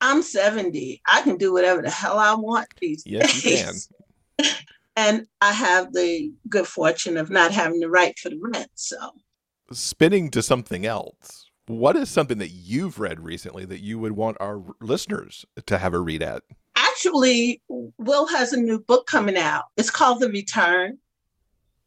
I'm 0.00 0.22
70. 0.22 1.02
I 1.06 1.22
can 1.22 1.36
do 1.36 1.52
whatever 1.52 1.82
the 1.82 1.90
hell 1.90 2.18
I 2.18 2.34
want 2.34 2.68
these 2.80 3.02
Yes, 3.06 3.44
you 3.44 3.56
can. 3.56 3.72
days. 3.72 3.88
And 4.96 5.26
I 5.40 5.52
have 5.52 5.92
the 5.92 6.32
good 6.48 6.66
fortune 6.66 7.16
of 7.16 7.30
not 7.30 7.52
having 7.52 7.80
to 7.80 7.88
write 7.88 8.18
for 8.18 8.30
the 8.30 8.38
rent. 8.40 8.70
So 8.74 8.96
Spinning 9.72 10.30
to 10.30 10.42
something 10.42 10.86
else. 10.86 11.50
What 11.66 11.96
is 11.96 12.10
something 12.10 12.38
that 12.38 12.50
you've 12.50 13.00
read 13.00 13.20
recently 13.20 13.64
that 13.64 13.80
you 13.80 13.98
would 13.98 14.12
want 14.12 14.36
our 14.38 14.62
listeners 14.80 15.44
to 15.66 15.78
have 15.78 15.94
a 15.94 15.98
read 15.98 16.22
at? 16.22 16.42
actually, 16.94 17.60
Will 17.68 18.26
has 18.26 18.52
a 18.52 18.60
new 18.60 18.78
book 18.78 19.06
coming 19.06 19.36
out. 19.36 19.64
It's 19.76 19.90
called 19.90 20.20
The 20.20 20.28
Return. 20.28 20.98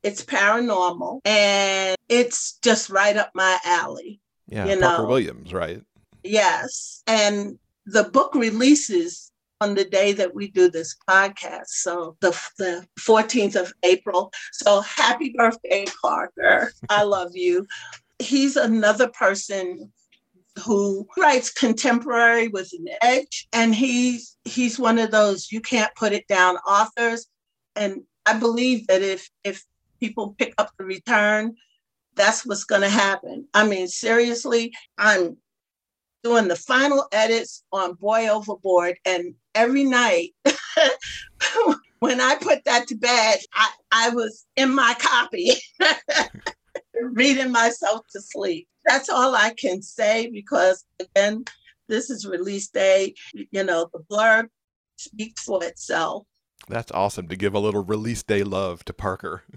It's 0.03 0.23
paranormal 0.23 1.21
and 1.25 1.97
it's 2.07 2.59
just 2.61 2.89
right 2.89 3.17
up 3.17 3.31
my 3.33 3.57
alley. 3.65 4.21
Yeah, 4.47 4.65
You 4.65 4.79
Parker 4.79 5.03
know. 5.03 5.07
Williams, 5.07 5.53
right? 5.53 5.81
Yes. 6.23 7.03
And 7.07 7.57
the 7.85 8.03
book 8.03 8.35
releases 8.35 9.31
on 9.61 9.75
the 9.75 9.85
day 9.85 10.13
that 10.13 10.35
we 10.35 10.49
do 10.49 10.69
this 10.69 10.95
podcast. 11.09 11.67
So 11.67 12.15
the, 12.21 12.29
the 12.57 12.85
14th 12.99 13.55
of 13.55 13.73
April. 13.83 14.31
So 14.53 14.81
happy 14.81 15.33
birthday, 15.35 15.85
Parker. 16.01 16.71
I 16.89 17.03
love 17.03 17.35
you. 17.35 17.65
He's 18.19 18.55
another 18.55 19.07
person 19.07 19.91
who 20.63 21.07
writes 21.17 21.51
contemporary 21.51 22.47
with 22.47 22.71
an 22.73 22.87
edge. 23.01 23.47
And 23.53 23.73
he's 23.73 24.37
he's 24.45 24.79
one 24.79 24.99
of 24.99 25.11
those 25.11 25.51
you 25.51 25.61
can't 25.61 25.93
put 25.95 26.13
it 26.13 26.27
down 26.27 26.57
authors. 26.57 27.27
And 27.75 28.01
I 28.25 28.37
believe 28.37 28.87
that 28.87 29.01
if 29.01 29.29
if 29.43 29.63
people 29.99 30.35
pick 30.37 30.53
up 30.57 30.71
the 30.77 30.85
return, 30.85 31.55
that's 32.15 32.45
what's 32.45 32.63
gonna 32.63 32.89
happen. 32.89 33.47
I 33.53 33.67
mean, 33.67 33.87
seriously, 33.87 34.73
I'm 34.97 35.37
doing 36.23 36.47
the 36.47 36.55
final 36.55 37.07
edits 37.11 37.63
on 37.71 37.93
Boy 37.93 38.27
Overboard, 38.27 38.97
and 39.05 39.35
every 39.57 39.83
night 39.83 40.33
when 41.99 42.21
I 42.21 42.35
put 42.35 42.63
that 42.65 42.87
to 42.87 42.95
bed, 42.95 43.39
I, 43.53 43.71
I 43.91 44.09
was 44.11 44.45
in 44.55 44.73
my 44.73 44.95
copy, 44.99 45.51
reading 47.01 47.51
myself 47.51 48.01
to 48.11 48.21
sleep. 48.21 48.67
That's 48.85 49.09
all 49.09 49.35
I 49.35 49.53
can 49.57 49.81
say 49.81 50.29
because, 50.31 50.85
again, 50.99 51.43
this 51.87 52.09
is 52.09 52.27
release 52.27 52.69
day. 52.69 53.15
You 53.33 53.63
know, 53.63 53.89
the 53.91 53.99
blurb 53.99 54.47
speaks 54.97 55.43
for 55.43 55.63
itself. 55.63 56.27
That's 56.69 56.91
awesome 56.91 57.27
to 57.29 57.35
give 57.35 57.55
a 57.55 57.59
little 57.59 57.83
release 57.83 58.23
day 58.23 58.43
love 58.43 58.85
to 58.85 58.93
Parker. 58.93 59.43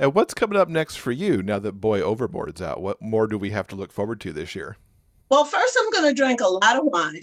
And 0.00 0.14
what's 0.14 0.32
coming 0.32 0.56
up 0.56 0.68
next 0.68 0.94
for 0.94 1.10
you 1.10 1.42
now 1.42 1.58
that 1.58 1.80
Boy 1.80 2.00
Overboard's 2.00 2.62
out? 2.62 2.80
What 2.80 3.02
more 3.02 3.26
do 3.26 3.36
we 3.36 3.50
have 3.50 3.66
to 3.66 3.74
look 3.74 3.90
forward 3.90 4.20
to 4.20 4.32
this 4.32 4.54
year? 4.54 4.76
Well, 5.28 5.44
first, 5.44 5.76
I'm 5.76 5.90
going 5.90 6.04
to 6.04 6.14
drink 6.14 6.40
a 6.40 6.46
lot 6.46 6.76
of 6.76 6.84
wine. 6.84 7.22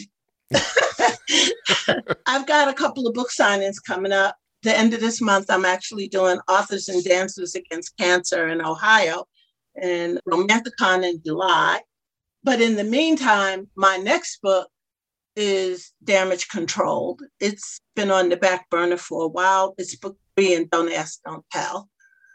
I've 2.26 2.48
got 2.48 2.68
a 2.68 2.74
couple 2.74 3.08
of 3.08 3.14
book 3.14 3.30
signings 3.30 3.78
coming 3.86 4.12
up. 4.12 4.36
The 4.64 4.78
end 4.78 4.94
of 4.94 5.00
this 5.00 5.22
month, 5.22 5.48
I'm 5.50 5.66
actually 5.66 6.08
doing 6.08 6.40
Authors 6.48 6.90
and 6.90 7.04
Dancers 7.04 7.56
Against 7.56 7.98
Cancer 7.98 8.48
in 8.48 8.66
Ohio 8.66 9.26
and 9.76 10.20
Romanticon 10.28 11.08
in 11.08 11.22
July. 11.24 11.82
But 12.44 12.62
in 12.62 12.76
the 12.76 12.84
meantime, 12.84 13.70
my 13.76 13.98
next 13.98 14.42
book 14.42 14.70
is 15.36 15.92
Damage 16.04 16.48
Controlled. 16.48 17.22
It's 17.40 17.82
been 17.96 18.12
on 18.12 18.30
the 18.30 18.38
back 18.38 18.70
burner 18.70 18.98
for 18.98 19.26
a 19.26 19.28
while. 19.28 19.76
It's 19.78 19.96
book 19.96 20.18
three 20.36 20.56
and 20.56 20.70
Don't 20.70 20.92
Ask, 20.92 21.22
Don't 21.26 21.46
Tell. 21.52 21.90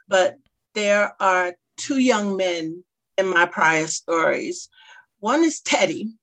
But 0.09 0.37
there 0.75 1.15
are 1.21 1.55
two 1.77 1.99
young 1.99 2.37
men 2.37 2.85
in 3.17 3.27
my 3.27 3.47
prior 3.47 3.87
stories. 3.87 4.69
One 5.21 5.45
is 5.45 5.61
Teddy, 5.61 6.15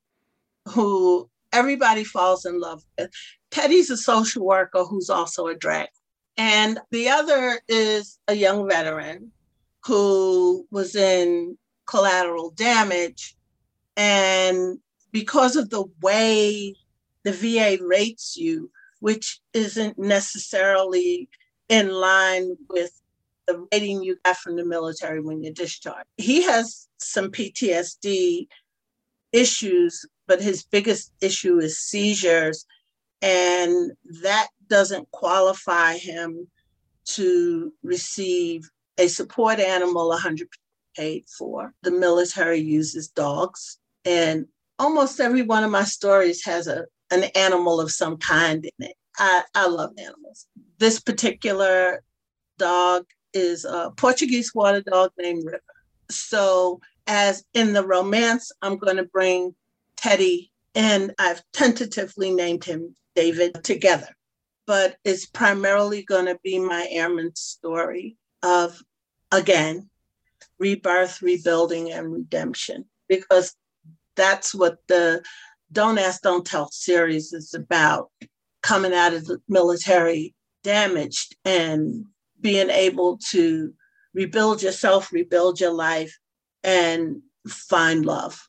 who 0.65 1.29
everybody 1.57 2.03
falls 2.03 2.45
in 2.45 2.59
love 2.59 2.83
with. 2.97 3.11
Teddy's 3.51 3.89
a 3.89 3.97
social 3.97 4.45
worker 4.45 4.83
who's 4.83 5.09
also 5.09 5.47
a 5.47 5.55
drag. 5.55 5.89
And 6.37 6.79
the 6.91 7.09
other 7.09 7.59
is 7.67 8.19
a 8.27 8.33
young 8.33 8.69
veteran 8.69 9.31
who 9.83 10.67
was 10.69 10.95
in 10.95 11.57
collateral 11.87 12.51
damage. 12.51 13.35
And 13.95 14.77
because 15.11 15.55
of 15.55 15.69
the 15.69 15.85
way 16.01 16.75
the 17.23 17.31
VA 17.31 17.83
rates 17.83 18.37
you, 18.37 18.69
which 18.99 19.39
isn't 19.53 19.97
necessarily 19.97 21.29
in 21.69 21.89
line 21.89 22.55
with 22.69 22.91
the 23.47 23.65
rating 23.71 24.03
you 24.03 24.17
got 24.23 24.37
from 24.37 24.55
the 24.55 24.65
military 24.65 25.21
when 25.21 25.41
you're 25.41 25.53
discharged. 25.53 26.07
He 26.17 26.43
has 26.43 26.87
some 26.99 27.31
PTSD 27.31 28.47
issues, 29.31 30.05
but 30.27 30.41
his 30.41 30.63
biggest 30.63 31.13
issue 31.21 31.59
is 31.59 31.79
seizures. 31.79 32.65
And 33.21 33.93
that 34.21 34.47
doesn't 34.67 35.09
qualify 35.11 35.97
him 35.97 36.47
to 37.05 37.73
receive 37.83 38.69
a 38.97 39.07
support 39.07 39.59
animal 39.59 40.09
100 40.09 40.47
paid 40.95 41.25
for. 41.37 41.73
The 41.83 41.91
military 41.91 42.59
uses 42.59 43.07
dogs, 43.07 43.79
and 44.05 44.47
almost 44.77 45.19
every 45.19 45.43
one 45.43 45.63
of 45.63 45.71
my 45.71 45.83
stories 45.83 46.43
has 46.45 46.67
a 46.67 46.85
an 47.09 47.23
animal 47.35 47.79
of 47.79 47.91
some 47.91 48.17
kind 48.17 48.65
in 48.65 48.87
it. 48.87 48.95
I, 49.17 49.43
I 49.55 49.67
love 49.67 49.91
animals. 49.97 50.47
This 50.77 50.99
particular 50.99 52.03
dog 52.57 53.05
is 53.33 53.65
a 53.65 53.91
Portuguese 53.95 54.53
water 54.53 54.81
dog 54.81 55.11
named 55.17 55.45
River. 55.45 55.61
So, 56.09 56.79
as 57.07 57.43
in 57.53 57.73
the 57.73 57.85
romance, 57.85 58.51
I'm 58.61 58.77
going 58.77 58.97
to 58.97 59.03
bring 59.03 59.55
Teddy 60.07 60.53
and 60.73 61.13
I've 61.19 61.41
tentatively 61.51 62.33
named 62.33 62.63
him 62.63 62.95
David 63.13 63.61
together. 63.65 64.07
But 64.65 64.95
it's 65.03 65.25
primarily 65.25 66.03
going 66.03 66.27
to 66.27 66.39
be 66.41 66.59
my 66.59 66.87
airman 66.89 67.35
story 67.35 68.15
of, 68.41 68.81
again, 69.33 69.89
rebirth, 70.59 71.21
rebuilding, 71.21 71.91
and 71.91 72.13
redemption, 72.13 72.85
because 73.09 73.53
that's 74.15 74.55
what 74.55 74.77
the 74.87 75.23
Don't 75.73 75.97
Ask, 75.97 76.21
Don't 76.21 76.45
Tell 76.45 76.71
series 76.71 77.33
is 77.33 77.53
about 77.53 78.09
coming 78.61 78.93
out 78.93 79.13
of 79.13 79.25
the 79.25 79.41
military 79.49 80.33
damaged 80.63 81.35
and 81.43 82.05
being 82.39 82.69
able 82.69 83.17
to 83.31 83.73
rebuild 84.13 84.63
yourself, 84.63 85.11
rebuild 85.11 85.59
your 85.59 85.73
life, 85.73 86.17
and 86.63 87.21
find 87.47 88.05
love. 88.05 88.47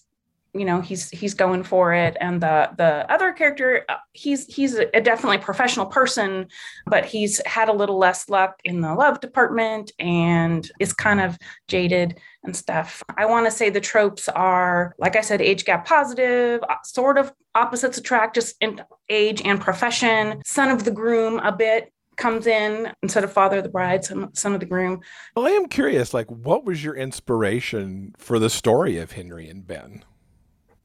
you 0.53 0.65
know 0.65 0.81
he's 0.81 1.09
he's 1.09 1.33
going 1.33 1.63
for 1.63 1.93
it 1.93 2.17
and 2.19 2.41
the 2.41 2.69
the 2.77 3.11
other 3.11 3.31
character 3.31 3.85
uh, 3.89 3.95
he's 4.13 4.45
he's 4.53 4.75
a, 4.75 5.01
definitely 5.01 5.37
professional 5.37 5.85
person 5.85 6.47
but 6.87 7.05
he's 7.05 7.41
had 7.45 7.69
a 7.69 7.73
little 7.73 7.97
less 7.97 8.29
luck 8.29 8.59
in 8.63 8.81
the 8.81 8.93
love 8.93 9.19
department 9.19 9.91
and 9.99 10.71
is 10.79 10.93
kind 10.93 11.21
of 11.21 11.37
jaded 11.67 12.19
and 12.43 12.55
stuff 12.55 13.03
i 13.17 13.25
want 13.25 13.45
to 13.45 13.51
say 13.51 13.69
the 13.69 13.79
tropes 13.79 14.27
are 14.29 14.95
like 14.97 15.15
i 15.15 15.21
said 15.21 15.41
age 15.41 15.65
gap 15.65 15.85
positive 15.85 16.61
uh, 16.69 16.75
sort 16.83 17.17
of 17.17 17.31
opposites 17.55 17.97
attract 17.97 18.35
just 18.35 18.55
in 18.61 18.81
age 19.09 19.41
and 19.43 19.61
profession 19.61 20.41
son 20.45 20.69
of 20.69 20.83
the 20.83 20.91
groom 20.91 21.39
a 21.39 21.51
bit 21.51 21.91
comes 22.19 22.45
in 22.47 22.91
instead 23.01 23.23
of 23.23 23.31
father 23.31 23.59
of 23.59 23.63
the 23.63 23.69
bride, 23.69 24.03
son, 24.03 24.35
son 24.35 24.53
of 24.53 24.59
the 24.59 24.65
groom. 24.65 24.99
Well, 25.37 25.47
I 25.47 25.51
am 25.51 25.67
curious, 25.67 26.13
like, 26.13 26.29
what 26.29 26.65
was 26.65 26.83
your 26.83 26.95
inspiration 26.95 28.13
for 28.17 28.37
the 28.39 28.49
story 28.49 28.97
of 28.97 29.13
Henry 29.13 29.49
and 29.49 29.65
Ben? 29.65 30.03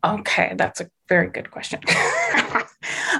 Okay, 0.05 0.53
that's 0.57 0.83
a 0.83 0.91
very 1.09 1.29
good 1.29 1.51
question. 1.51 1.81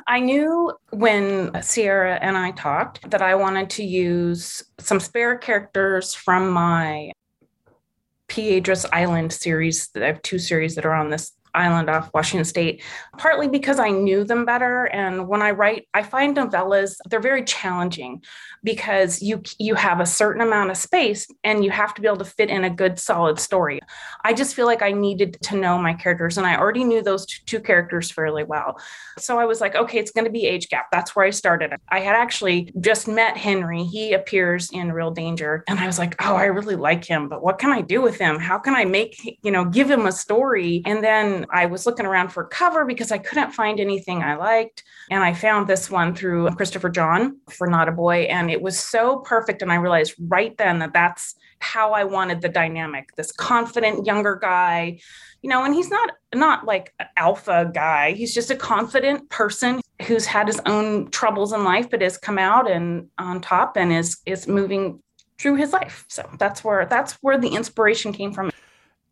I 0.07 0.21
knew 0.21 0.73
when 0.91 1.63
Sierra 1.63 2.17
and 2.21 2.37
I 2.37 2.51
talked 2.51 3.11
that 3.11 3.23
I 3.23 3.35
wanted 3.37 3.71
to 3.71 3.85
use 3.85 4.63
some 4.79 5.01
spare 5.01 5.39
characters 5.39 6.15
from 6.15 6.51
my 6.51 7.11
Piedras 8.29 8.85
Island 8.93 9.33
series. 9.33 9.89
I 9.97 10.01
have 10.01 10.21
two 10.21 10.39
series 10.39 10.75
that 10.75 10.85
are 10.85 10.95
on 10.95 11.09
this 11.09 11.33
island 11.55 11.89
off 11.89 12.11
Washington 12.13 12.45
State, 12.45 12.83
partly 13.19 13.49
because 13.49 13.79
I 13.79 13.91
knew 13.91 14.25
them 14.25 14.45
better. 14.45 14.85
And 14.87 15.29
when 15.29 15.43
I 15.43 15.53
write, 15.53 15.89
I 15.95 16.03
find 16.03 16.37
novellas, 16.37 16.97
they're 17.09 17.21
very 17.21 17.45
challenging 17.45 18.23
because 18.63 19.23
you 19.23 19.43
you 19.59 19.75
have 19.75 20.01
a 20.01 20.07
certain 20.07 20.41
amount 20.41 20.71
of 20.71 20.77
space 20.77 21.27
and 21.45 21.65
you 21.65 21.71
have 21.71 21.95
to 21.95 22.01
be 22.01 22.07
able 22.07 22.19
to 22.19 22.25
fit 22.25 22.51
in 22.51 22.65
a 22.65 22.71
good 22.71 22.99
solid 22.99 23.39
story. 23.39 23.81
I 24.25 24.33
just 24.33 24.55
feel 24.55 24.67
like 24.67 24.83
I 24.83 24.93
needed 24.93 25.39
to 25.43 25.57
know 25.57 25.79
my 25.79 25.93
characters 25.95 26.39
and 26.39 26.47
I 26.47 26.57
already 26.57 26.85
knew 26.85 27.03
those 27.03 27.27
two 27.27 27.61
characters 27.61 28.11
fairly 28.11 28.45
well. 28.45 28.81
So 29.19 29.39
I 29.39 29.45
was 29.45 29.61
like, 29.61 29.75
okay, 29.75 29.99
it's 29.99 30.11
going 30.11 30.25
to 30.25 30.31
be 30.31 30.47
age 30.47 30.69
gap. 30.69 30.87
That's 30.91 31.15
where 31.15 31.27
I 31.27 31.31
started. 31.31 31.73
I 31.91 32.01
had 32.01 32.17
actually 32.17 32.73
just 32.81 33.07
met 33.07 33.37
Henry. 33.37 33.85
He 33.85 34.13
appears 34.13 34.71
in 34.73 34.93
Real 34.93 35.11
Danger 35.11 35.65
and 35.69 35.79
I 35.79 35.87
was 35.87 35.99
like, 35.99 36.17
oh, 36.25 36.35
I 36.35 36.47
really 36.47 36.77
like 36.77 37.05
him, 37.05 37.29
but 37.29 37.43
what 37.43 37.59
can 37.59 37.71
I 37.71 37.83
do 37.83 38.01
with 38.01 38.19
him? 38.19 38.39
How 38.39 38.59
can 38.59 38.75
I 38.75 38.85
make, 38.85 39.39
you 39.43 39.51
know, 39.51 39.65
give 39.65 39.91
him 39.91 40.07
a 40.07 40.13
story? 40.13 40.83
And 40.87 41.05
then 41.05 41.44
I 41.51 41.67
was 41.67 41.87
looking 41.87 42.07
around 42.07 42.29
for 42.29 42.45
cover 42.45 42.85
because 42.85 43.13
I 43.13 43.19
couldn't 43.19 43.53
find 43.53 43.81
anything 43.81 44.23
I 44.23 44.37
liked. 44.37 44.83
And 45.11 45.23
I 45.23 45.35
found 45.35 45.67
this 45.67 45.91
one 45.91 46.15
through 46.15 46.51
Christopher 46.51 46.91
John 46.91 47.41
for 47.51 47.67
Not 47.67 47.89
a 47.89 47.93
Boy. 47.93 48.23
And 48.23 48.51
it 48.51 48.63
was 48.63 48.79
so 48.79 49.19
perfect. 49.19 49.63
And 49.63 49.73
I 49.73 49.77
realized 49.77 50.15
right 50.19 50.57
then 50.57 50.79
that 50.81 50.93
that's 50.93 51.35
how 51.61 51.93
I 51.93 52.05
wanted 52.05 52.43
the 52.43 52.49
dynamic 52.49 53.15
this 53.17 53.33
confident 53.33 54.07
younger 54.07 54.37
guy, 54.37 54.99
you 55.41 55.49
know, 55.49 55.65
and 55.65 55.75
he's 55.75 55.89
not 55.89 56.11
not 56.35 56.67
like 56.67 56.93
an 56.99 57.07
alpha 57.17 57.71
guy. 57.73 58.13
He's 58.13 58.35
just 58.35 58.51
a 58.51 58.57
confident 58.57 59.31
person 59.31 59.81
who's 60.03 60.27
had 60.27 60.47
his 60.47 60.61
own 60.67 61.11
troubles 61.11 61.53
in 61.53 61.65
life, 61.65 61.89
but 61.89 62.03
has 62.03 62.19
come 62.19 62.39
out 62.39 62.71
and 62.71 63.09
on 63.19 63.41
top 63.41 63.77
and 63.77 63.93
is 63.93 64.19
is 64.27 64.47
moving 64.47 65.01
through 65.39 65.57
his 65.57 65.73
life. 65.73 66.05
So 66.09 66.29
that's 66.39 66.63
where 66.63 66.87
that's 66.87 67.15
where 67.23 67.39
the 67.39 67.49
inspiration 67.49 68.13
came 68.13 68.33
from. 68.33 68.51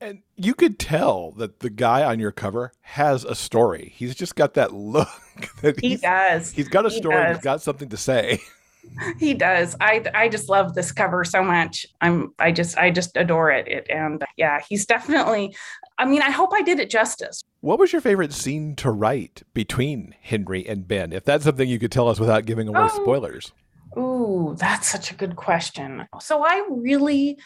And 0.03 0.23
you 0.37 0.55
could 0.55 0.81
tell 0.81 1.31
that 1.33 1.61
the 1.61 1.71
guy 1.71 2.03
on 2.03 2.19
your 2.19 2.33
cover 2.33 2.73
has 2.81 3.25
a 3.25 3.37
story. 3.37 3.93
He's 3.95 4.17
just 4.17 4.35
got 4.35 4.55
that 4.55 4.75
look 4.75 5.09
that 5.63 5.79
he 5.81 5.97
does. 5.97 6.51
He's 6.51 6.69
got 6.69 6.87
a 6.87 6.89
He 6.89 6.97
story. 6.97 7.15
does. 7.15 7.37
He's 7.37 7.45
got 7.45 7.63
something 7.63 7.89
to 7.89 7.97
say. 7.97 8.41
He 9.21 9.33
does. 9.33 9.77
I 9.81 10.05
I 10.13 10.29
just 10.29 10.49
love 10.49 10.75
this 10.75 10.91
cover 10.91 11.23
so 11.23 11.41
much. 11.45 11.87
I'm 12.01 12.35
I 12.41 12.51
just 12.51 12.77
I 12.77 12.91
just 12.91 13.17
adore 13.17 13.49
it. 13.53 13.69
It 13.69 13.87
and 13.89 14.21
uh, 14.21 14.27
yeah, 14.37 14.59
he's 14.69 14.87
definitely 14.87 15.55
I 15.99 16.05
mean, 16.05 16.21
I 16.21 16.31
hope 16.33 16.51
I 16.53 16.63
did 16.63 16.81
it 16.81 16.91
justice. 16.91 17.45
What 17.61 17.79
was 17.79 17.93
your 17.93 18.01
favorite 18.03 18.33
scene 18.33 18.75
to 18.77 18.91
write 18.91 19.45
between 19.55 20.17
Henry 20.21 20.67
and 20.67 20.89
Ben? 20.89 21.13
If 21.13 21.25
that's 21.25 21.45
something 21.45 21.69
you 21.69 21.79
could 21.79 21.93
tell 21.93 22.09
us 22.09 22.19
without 22.19 22.45
giving 22.45 22.67
away 22.67 22.89
Oh. 22.91 23.03
spoilers. 23.03 23.53
Ooh, 23.97 24.57
that's 24.59 24.89
such 24.91 25.13
a 25.13 25.15
good 25.15 25.37
question. 25.37 26.09
So 26.21 26.45
I 26.45 26.67
really 26.69 27.39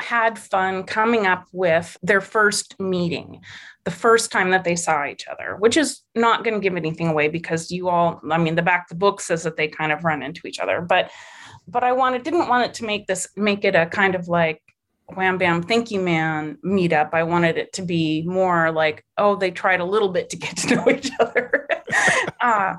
had 0.00 0.38
fun 0.38 0.84
coming 0.84 1.26
up 1.26 1.46
with 1.52 1.96
their 2.02 2.20
first 2.20 2.78
meeting, 2.80 3.40
the 3.84 3.90
first 3.90 4.32
time 4.32 4.50
that 4.50 4.64
they 4.64 4.76
saw 4.76 5.06
each 5.06 5.26
other, 5.28 5.56
which 5.58 5.76
is 5.76 6.02
not 6.14 6.42
going 6.42 6.54
to 6.54 6.60
give 6.60 6.76
anything 6.76 7.08
away 7.08 7.28
because 7.28 7.70
you 7.70 7.88
all, 7.88 8.20
I 8.30 8.38
mean, 8.38 8.56
the 8.56 8.62
back 8.62 8.84
of 8.84 8.88
the 8.88 8.94
book 8.96 9.20
says 9.20 9.44
that 9.44 9.56
they 9.56 9.68
kind 9.68 9.92
of 9.92 10.04
run 10.04 10.22
into 10.22 10.46
each 10.46 10.58
other, 10.58 10.80
but 10.80 11.10
but 11.66 11.82
I 11.82 11.92
wanted 11.92 12.24
didn't 12.24 12.48
want 12.48 12.66
it 12.66 12.74
to 12.74 12.84
make 12.84 13.06
this 13.06 13.26
make 13.36 13.64
it 13.64 13.74
a 13.74 13.86
kind 13.86 14.14
of 14.14 14.28
like 14.28 14.60
wham 15.14 15.38
bam 15.38 15.62
thank 15.62 15.90
you 15.90 16.00
man 16.00 16.58
meetup. 16.64 17.10
I 17.12 17.22
wanted 17.22 17.56
it 17.56 17.72
to 17.74 17.82
be 17.82 18.22
more 18.26 18.70
like, 18.70 19.04
oh, 19.16 19.36
they 19.36 19.50
tried 19.50 19.80
a 19.80 19.84
little 19.84 20.10
bit 20.10 20.30
to 20.30 20.36
get 20.36 20.56
to 20.58 20.76
know 20.76 20.88
each 20.90 21.10
other. 21.20 21.68
uh, 22.40 22.74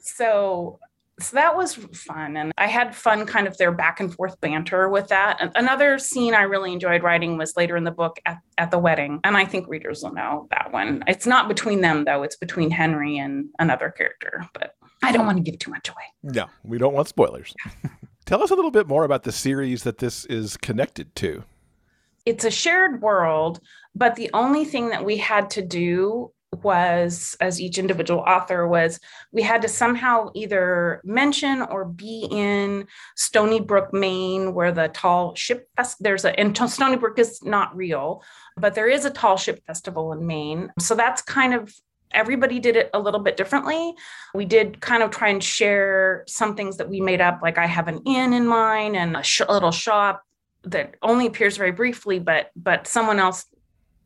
so 0.00 0.78
so 1.22 1.36
that 1.36 1.56
was 1.56 1.74
fun 1.74 2.36
and 2.36 2.52
i 2.58 2.66
had 2.66 2.94
fun 2.94 3.24
kind 3.26 3.46
of 3.46 3.56
their 3.56 3.72
back 3.72 4.00
and 4.00 4.14
forth 4.14 4.40
banter 4.40 4.88
with 4.88 5.08
that. 5.08 5.36
And 5.40 5.50
another 5.54 5.98
scene 5.98 6.34
i 6.34 6.42
really 6.42 6.72
enjoyed 6.72 7.02
writing 7.02 7.38
was 7.38 7.56
later 7.56 7.76
in 7.76 7.84
the 7.84 7.90
book 7.90 8.18
at, 8.26 8.38
at 8.58 8.70
the 8.70 8.78
wedding 8.78 9.20
and 9.24 9.36
i 9.36 9.44
think 9.44 9.68
readers 9.68 10.02
will 10.02 10.12
know 10.12 10.48
that 10.50 10.72
one. 10.72 11.02
It's 11.06 11.26
not 11.26 11.48
between 11.48 11.80
them 11.80 12.04
though. 12.04 12.22
It's 12.22 12.36
between 12.36 12.70
henry 12.70 13.18
and 13.18 13.46
another 13.58 13.90
character 13.90 14.44
but 14.52 14.74
i 15.02 15.12
don't 15.12 15.26
want 15.26 15.38
to 15.38 15.42
give 15.48 15.58
too 15.58 15.70
much 15.70 15.88
away. 15.88 16.04
No, 16.22 16.46
we 16.62 16.78
don't 16.78 16.94
want 16.94 17.08
spoilers. 17.08 17.54
tell 18.26 18.42
us 18.42 18.50
a 18.50 18.54
little 18.54 18.70
bit 18.70 18.86
more 18.86 19.04
about 19.04 19.22
the 19.22 19.32
series 19.32 19.82
that 19.84 19.98
this 19.98 20.24
is 20.26 20.56
connected 20.56 21.14
to. 21.16 21.44
it's 22.24 22.44
a 22.44 22.50
shared 22.50 23.02
world, 23.02 23.60
but 23.94 24.14
the 24.14 24.30
only 24.32 24.64
thing 24.64 24.90
that 24.90 25.04
we 25.04 25.16
had 25.16 25.50
to 25.50 25.62
do 25.62 26.32
was, 26.62 27.36
as 27.40 27.60
each 27.60 27.78
individual 27.78 28.20
author 28.20 28.66
was, 28.66 29.00
we 29.32 29.42
had 29.42 29.62
to 29.62 29.68
somehow 29.68 30.30
either 30.34 31.00
mention 31.04 31.62
or 31.62 31.84
be 31.84 32.28
in 32.30 32.86
Stony 33.16 33.60
Brook, 33.60 33.92
Maine, 33.92 34.54
where 34.54 34.72
the 34.72 34.88
tall 34.88 35.34
ship 35.34 35.68
fest. 35.76 36.02
There's 36.02 36.24
a 36.24 36.38
and 36.38 36.56
Stony 36.70 36.96
Brook 36.96 37.18
is 37.18 37.42
not 37.42 37.74
real, 37.76 38.22
but 38.56 38.74
there 38.74 38.88
is 38.88 39.04
a 39.04 39.10
tall 39.10 39.36
ship 39.36 39.62
festival 39.66 40.12
in 40.12 40.26
Maine. 40.26 40.70
So 40.78 40.94
that's 40.94 41.22
kind 41.22 41.54
of 41.54 41.74
everybody 42.12 42.60
did 42.60 42.76
it 42.76 42.90
a 42.92 43.00
little 43.00 43.20
bit 43.20 43.36
differently. 43.36 43.94
We 44.34 44.44
did 44.44 44.80
kind 44.80 45.02
of 45.02 45.10
try 45.10 45.28
and 45.28 45.42
share 45.42 46.24
some 46.26 46.54
things 46.54 46.76
that 46.76 46.88
we 46.88 47.00
made 47.00 47.20
up, 47.20 47.40
like 47.42 47.56
I 47.56 47.66
have 47.66 47.88
an 47.88 48.02
inn 48.04 48.34
in 48.34 48.46
mine 48.46 48.94
and 48.94 49.16
a, 49.16 49.22
sh- 49.22 49.40
little 49.48 49.72
shop 49.72 50.22
that 50.64 50.94
only 51.02 51.26
appears 51.26 51.56
very 51.56 51.72
briefly, 51.72 52.18
but 52.18 52.50
but 52.54 52.86
someone 52.86 53.18
else, 53.18 53.46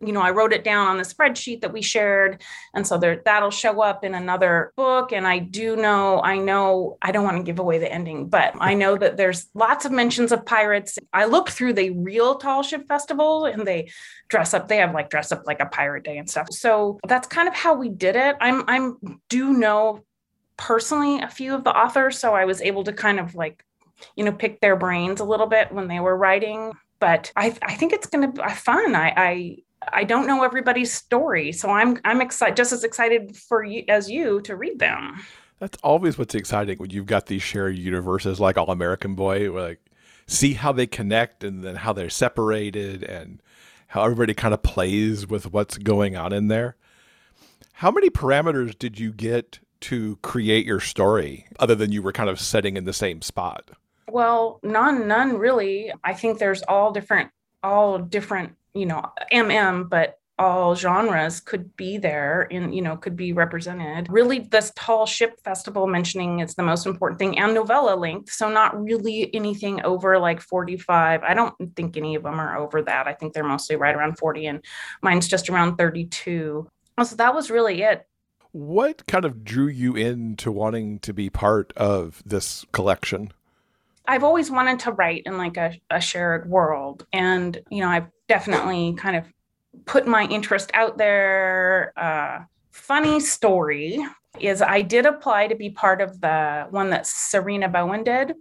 you 0.00 0.12
know, 0.12 0.20
I 0.20 0.30
wrote 0.30 0.52
it 0.52 0.64
down 0.64 0.88
on 0.88 0.96
the 0.96 1.02
spreadsheet 1.02 1.60
that 1.62 1.72
we 1.72 1.82
shared, 1.82 2.42
and 2.74 2.86
so 2.86 2.98
there 2.98 3.22
that'll 3.24 3.50
show 3.50 3.82
up 3.82 4.04
in 4.04 4.14
another 4.14 4.72
book. 4.76 5.12
And 5.12 5.26
I 5.26 5.38
do 5.38 5.76
know, 5.76 6.20
I 6.22 6.38
know, 6.38 6.98
I 7.02 7.12
don't 7.12 7.24
want 7.24 7.38
to 7.38 7.42
give 7.42 7.58
away 7.58 7.78
the 7.78 7.90
ending, 7.90 8.28
but 8.28 8.54
I 8.58 8.74
know 8.74 8.96
that 8.96 9.16
there's 9.16 9.48
lots 9.54 9.84
of 9.84 9.92
mentions 9.92 10.32
of 10.32 10.44
pirates. 10.44 10.98
I 11.12 11.24
looked 11.26 11.50
through 11.50 11.74
the 11.74 11.90
real 11.90 12.36
Tall 12.36 12.62
Ship 12.62 12.86
Festival, 12.86 13.46
and 13.46 13.66
they 13.66 13.90
dress 14.28 14.54
up. 14.54 14.68
They 14.68 14.78
have 14.78 14.94
like 14.94 15.10
dress 15.10 15.32
up 15.32 15.46
like 15.46 15.60
a 15.60 15.66
pirate 15.66 16.04
day 16.04 16.18
and 16.18 16.28
stuff. 16.28 16.48
So 16.50 16.98
that's 17.06 17.28
kind 17.28 17.48
of 17.48 17.54
how 17.54 17.74
we 17.74 17.88
did 17.88 18.16
it. 18.16 18.36
I'm 18.40 18.64
I'm 18.68 19.20
do 19.28 19.52
know 19.52 20.04
personally 20.56 21.20
a 21.20 21.28
few 21.28 21.54
of 21.54 21.64
the 21.64 21.76
authors, 21.76 22.18
so 22.18 22.34
I 22.34 22.44
was 22.44 22.60
able 22.60 22.84
to 22.84 22.92
kind 22.92 23.20
of 23.20 23.34
like 23.34 23.62
you 24.14 24.24
know, 24.24 24.32
pick 24.32 24.60
their 24.60 24.76
brains 24.76 25.20
a 25.20 25.24
little 25.24 25.46
bit 25.46 25.72
when 25.72 25.88
they 25.88 26.00
were 26.00 26.16
writing. 26.16 26.72
But 26.98 27.32
I, 27.36 27.56
I 27.62 27.74
think 27.74 27.92
it's 27.92 28.06
going 28.06 28.32
to 28.32 28.42
be 28.42 28.48
fun. 28.50 28.94
I, 28.94 29.12
I, 29.16 29.56
I 29.92 30.04
don't 30.04 30.26
know 30.26 30.42
everybody's 30.42 30.92
story, 30.92 31.52
so 31.52 31.70
I'm, 31.70 31.98
I'm 32.04 32.20
excited, 32.20 32.56
just 32.56 32.72
as 32.72 32.84
excited 32.84 33.36
for 33.36 33.64
you 33.64 33.84
as 33.88 34.10
you 34.10 34.40
to 34.42 34.56
read 34.56 34.78
them. 34.78 35.20
That's 35.58 35.78
always 35.82 36.18
what's 36.18 36.34
exciting 36.34 36.78
when 36.78 36.90
you've 36.90 37.06
got 37.06 37.26
these 37.26 37.42
shared 37.42 37.78
universes 37.78 38.40
like 38.40 38.58
All 38.58 38.70
American 38.70 39.14
Boy, 39.14 39.50
where 39.50 39.62
like 39.62 39.80
see 40.26 40.54
how 40.54 40.72
they 40.72 40.86
connect 40.86 41.44
and 41.44 41.64
then 41.64 41.76
how 41.76 41.92
they're 41.92 42.10
separated 42.10 43.02
and 43.04 43.40
how 43.88 44.04
everybody 44.04 44.34
kind 44.34 44.52
of 44.52 44.62
plays 44.62 45.26
with 45.26 45.52
what's 45.52 45.78
going 45.78 46.16
on 46.16 46.32
in 46.32 46.48
there. 46.48 46.76
How 47.74 47.90
many 47.90 48.10
parameters 48.10 48.76
did 48.78 48.98
you 48.98 49.12
get 49.12 49.60
to 49.80 50.16
create 50.22 50.66
your 50.66 50.80
story 50.80 51.46
other 51.58 51.74
than 51.74 51.92
you 51.92 52.02
were 52.02 52.12
kind 52.12 52.30
of 52.30 52.40
setting 52.40 52.76
in 52.76 52.84
the 52.84 52.92
same 52.92 53.22
spot? 53.22 53.70
Well, 54.08 54.60
none, 54.62 55.06
none 55.06 55.38
really. 55.38 55.92
I 56.02 56.14
think 56.14 56.38
there's 56.38 56.62
all 56.62 56.92
different, 56.92 57.30
all 57.62 57.98
different, 57.98 58.56
you 58.76 58.86
know, 58.86 59.02
MM, 59.32 59.88
but 59.88 60.18
all 60.38 60.74
genres 60.74 61.40
could 61.40 61.74
be 61.76 61.96
there 61.96 62.46
and 62.50 62.74
you 62.74 62.82
know 62.82 62.94
could 62.94 63.16
be 63.16 63.32
represented 63.32 64.06
really 64.10 64.40
this 64.40 64.70
tall 64.76 65.06
ship 65.06 65.40
festival 65.42 65.86
mentioning 65.86 66.40
is 66.40 66.54
the 66.54 66.62
most 66.62 66.84
important 66.84 67.18
thing 67.18 67.38
and 67.38 67.54
novella 67.54 67.96
length 67.96 68.30
so 68.30 68.50
not 68.50 68.78
really 68.78 69.34
anything 69.34 69.82
over 69.82 70.18
like 70.18 70.42
45 70.42 71.22
i 71.22 71.32
don't 71.32 71.54
think 71.74 71.96
any 71.96 72.14
of 72.16 72.22
them 72.22 72.38
are 72.38 72.58
over 72.58 72.82
that 72.82 73.06
i 73.06 73.14
think 73.14 73.32
they're 73.32 73.44
mostly 73.44 73.76
right 73.76 73.94
around 73.94 74.18
40 74.18 74.46
and 74.46 74.64
mine's 75.02 75.26
just 75.26 75.48
around 75.48 75.76
32 75.76 76.68
so 77.02 77.16
that 77.16 77.34
was 77.34 77.50
really 77.50 77.82
it 77.82 78.06
What 78.52 79.06
kind 79.06 79.24
of 79.24 79.44
drew 79.44 79.68
you 79.68 79.96
into 79.96 80.52
wanting 80.52 80.98
to 81.00 81.12
be 81.12 81.28
part 81.28 81.72
of 81.76 82.22
this 82.24 82.64
collection? 82.72 83.32
I've 84.08 84.24
always 84.24 84.50
wanted 84.50 84.78
to 84.80 84.92
write 84.92 85.24
in 85.26 85.36
like 85.36 85.56
a, 85.56 85.78
a 85.90 86.00
shared 86.00 86.48
world. 86.48 87.06
And, 87.12 87.60
you 87.70 87.80
know, 87.80 87.88
I've 87.88 88.06
definitely 88.28 88.94
kind 88.94 89.16
of 89.16 89.24
put 89.84 90.06
my 90.06 90.24
interest 90.24 90.70
out 90.74 90.98
there. 90.98 91.92
Uh, 91.96 92.44
funny 92.70 93.20
story 93.20 93.98
is 94.40 94.60
I 94.62 94.82
did 94.82 95.06
apply 95.06 95.48
to 95.48 95.54
be 95.54 95.70
part 95.70 96.00
of 96.00 96.20
the 96.20 96.66
one 96.70 96.90
that 96.90 97.04
Sarina 97.04 97.70
Bowen 97.72 98.04
did 98.04 98.34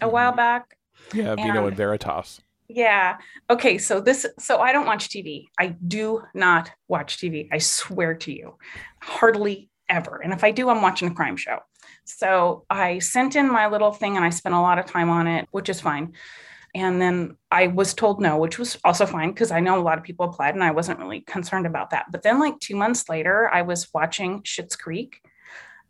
a 0.00 0.08
while 0.08 0.32
Mhm. 0.32 0.36
back. 0.36 0.76
Yeah, 1.12 1.34
Vino 1.34 1.58
And- 1.58 1.68
and 1.68 1.76
Veritas. 1.76 2.40
Yeah. 2.68 3.18
Okay. 3.50 3.76
So 3.76 4.00
this, 4.00 4.24
so 4.38 4.60
I 4.60 4.72
don't 4.72 4.86
watch 4.86 5.10
TV. 5.10 5.48
I 5.58 5.66
do 5.86 6.22
not 6.32 6.70
watch 6.88 7.18
TV. 7.18 7.48
I 7.52 7.58
swear 7.58 8.14
to 8.14 8.32
you, 8.32 8.56
hardly 9.02 9.68
ever. 9.90 10.22
And 10.22 10.32
if 10.32 10.42
I 10.42 10.52
do, 10.52 10.70
I'm 10.70 10.80
watching 10.80 11.08
a 11.08 11.14
crime 11.14 11.36
show. 11.36 11.58
So 12.04 12.64
I 12.70 12.98
sent 13.00 13.36
in 13.36 13.50
my 13.52 13.66
little 13.66 13.92
thing 13.92 14.16
and 14.16 14.24
I 14.24 14.30
spent 14.30 14.54
a 14.54 14.60
lot 14.60 14.78
of 14.78 14.86
time 14.86 15.10
on 15.10 15.26
it, 15.26 15.48
which 15.50 15.68
is 15.68 15.80
fine. 15.82 16.14
And 16.74 17.00
then 17.00 17.36
I 17.50 17.66
was 17.66 17.92
told 17.92 18.20
no, 18.20 18.38
which 18.38 18.58
was 18.58 18.78
also 18.82 19.04
fine 19.04 19.30
because 19.30 19.50
I 19.50 19.60
know 19.60 19.78
a 19.78 19.82
lot 19.82 19.98
of 19.98 20.04
people 20.04 20.26
applied 20.26 20.54
and 20.54 20.64
I 20.64 20.70
wasn't 20.70 20.98
really 20.98 21.20
concerned 21.20 21.66
about 21.66 21.90
that. 21.90 22.06
But 22.10 22.22
then, 22.22 22.40
like 22.40 22.58
two 22.60 22.76
months 22.76 23.08
later, 23.08 23.50
I 23.52 23.62
was 23.62 23.88
watching 23.92 24.42
Schitt's 24.42 24.76
Creek 24.76 25.20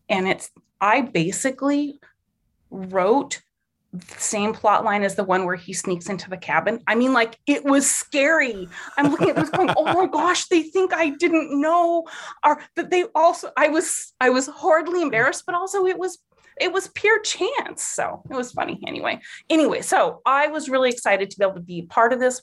and 0.09 0.27
it's, 0.27 0.51
I 0.81 1.03
basically 1.03 2.01
wrote 2.71 3.41
the 3.93 4.19
same 4.19 4.55
plot 4.55 4.85
line 4.85 5.03
as 5.03 5.17
the 5.17 5.25
one 5.25 5.45
where 5.45 5.57
he 5.57 5.73
sneaks 5.73 6.09
into 6.09 6.31
the 6.31 6.37
cabin. 6.37 6.81
I 6.87 6.95
mean, 6.95 7.13
like 7.13 7.39
it 7.47 7.63
was 7.65 7.89
scary. 7.89 8.67
I'm 8.97 9.11
looking 9.11 9.29
at 9.29 9.37
this 9.37 9.51
going, 9.51 9.71
oh 9.77 9.85
my 9.85 10.07
gosh, 10.07 10.47
they 10.47 10.63
think 10.63 10.95
I 10.95 11.11
didn't 11.11 11.61
know, 11.61 12.09
or 12.45 12.63
that 12.77 12.91
they 12.91 13.05
also 13.15 13.51
I 13.57 13.69
was 13.69 14.15
I 14.19 14.31
was 14.31 14.47
horribly 14.47 15.03
embarrassed, 15.03 15.45
but 15.45 15.55
also 15.55 15.87
it 15.87 15.99
was 15.99 16.19
it 16.61 16.73
was 16.73 16.89
pure 16.89 17.21
chance. 17.21 17.83
So 17.83 18.23
it 18.31 18.35
was 18.35 18.53
funny 18.53 18.81
anyway. 18.87 19.21
Anyway, 19.51 19.83
so 19.83 20.21
I 20.27 20.49
was 20.49 20.69
really 20.69 20.91
excited 20.91 21.31
to 21.31 21.39
be 21.39 21.45
able 21.45 21.55
to 21.55 21.61
be 21.61 21.83
part 21.83 22.13
of 22.13 22.21
this, 22.21 22.43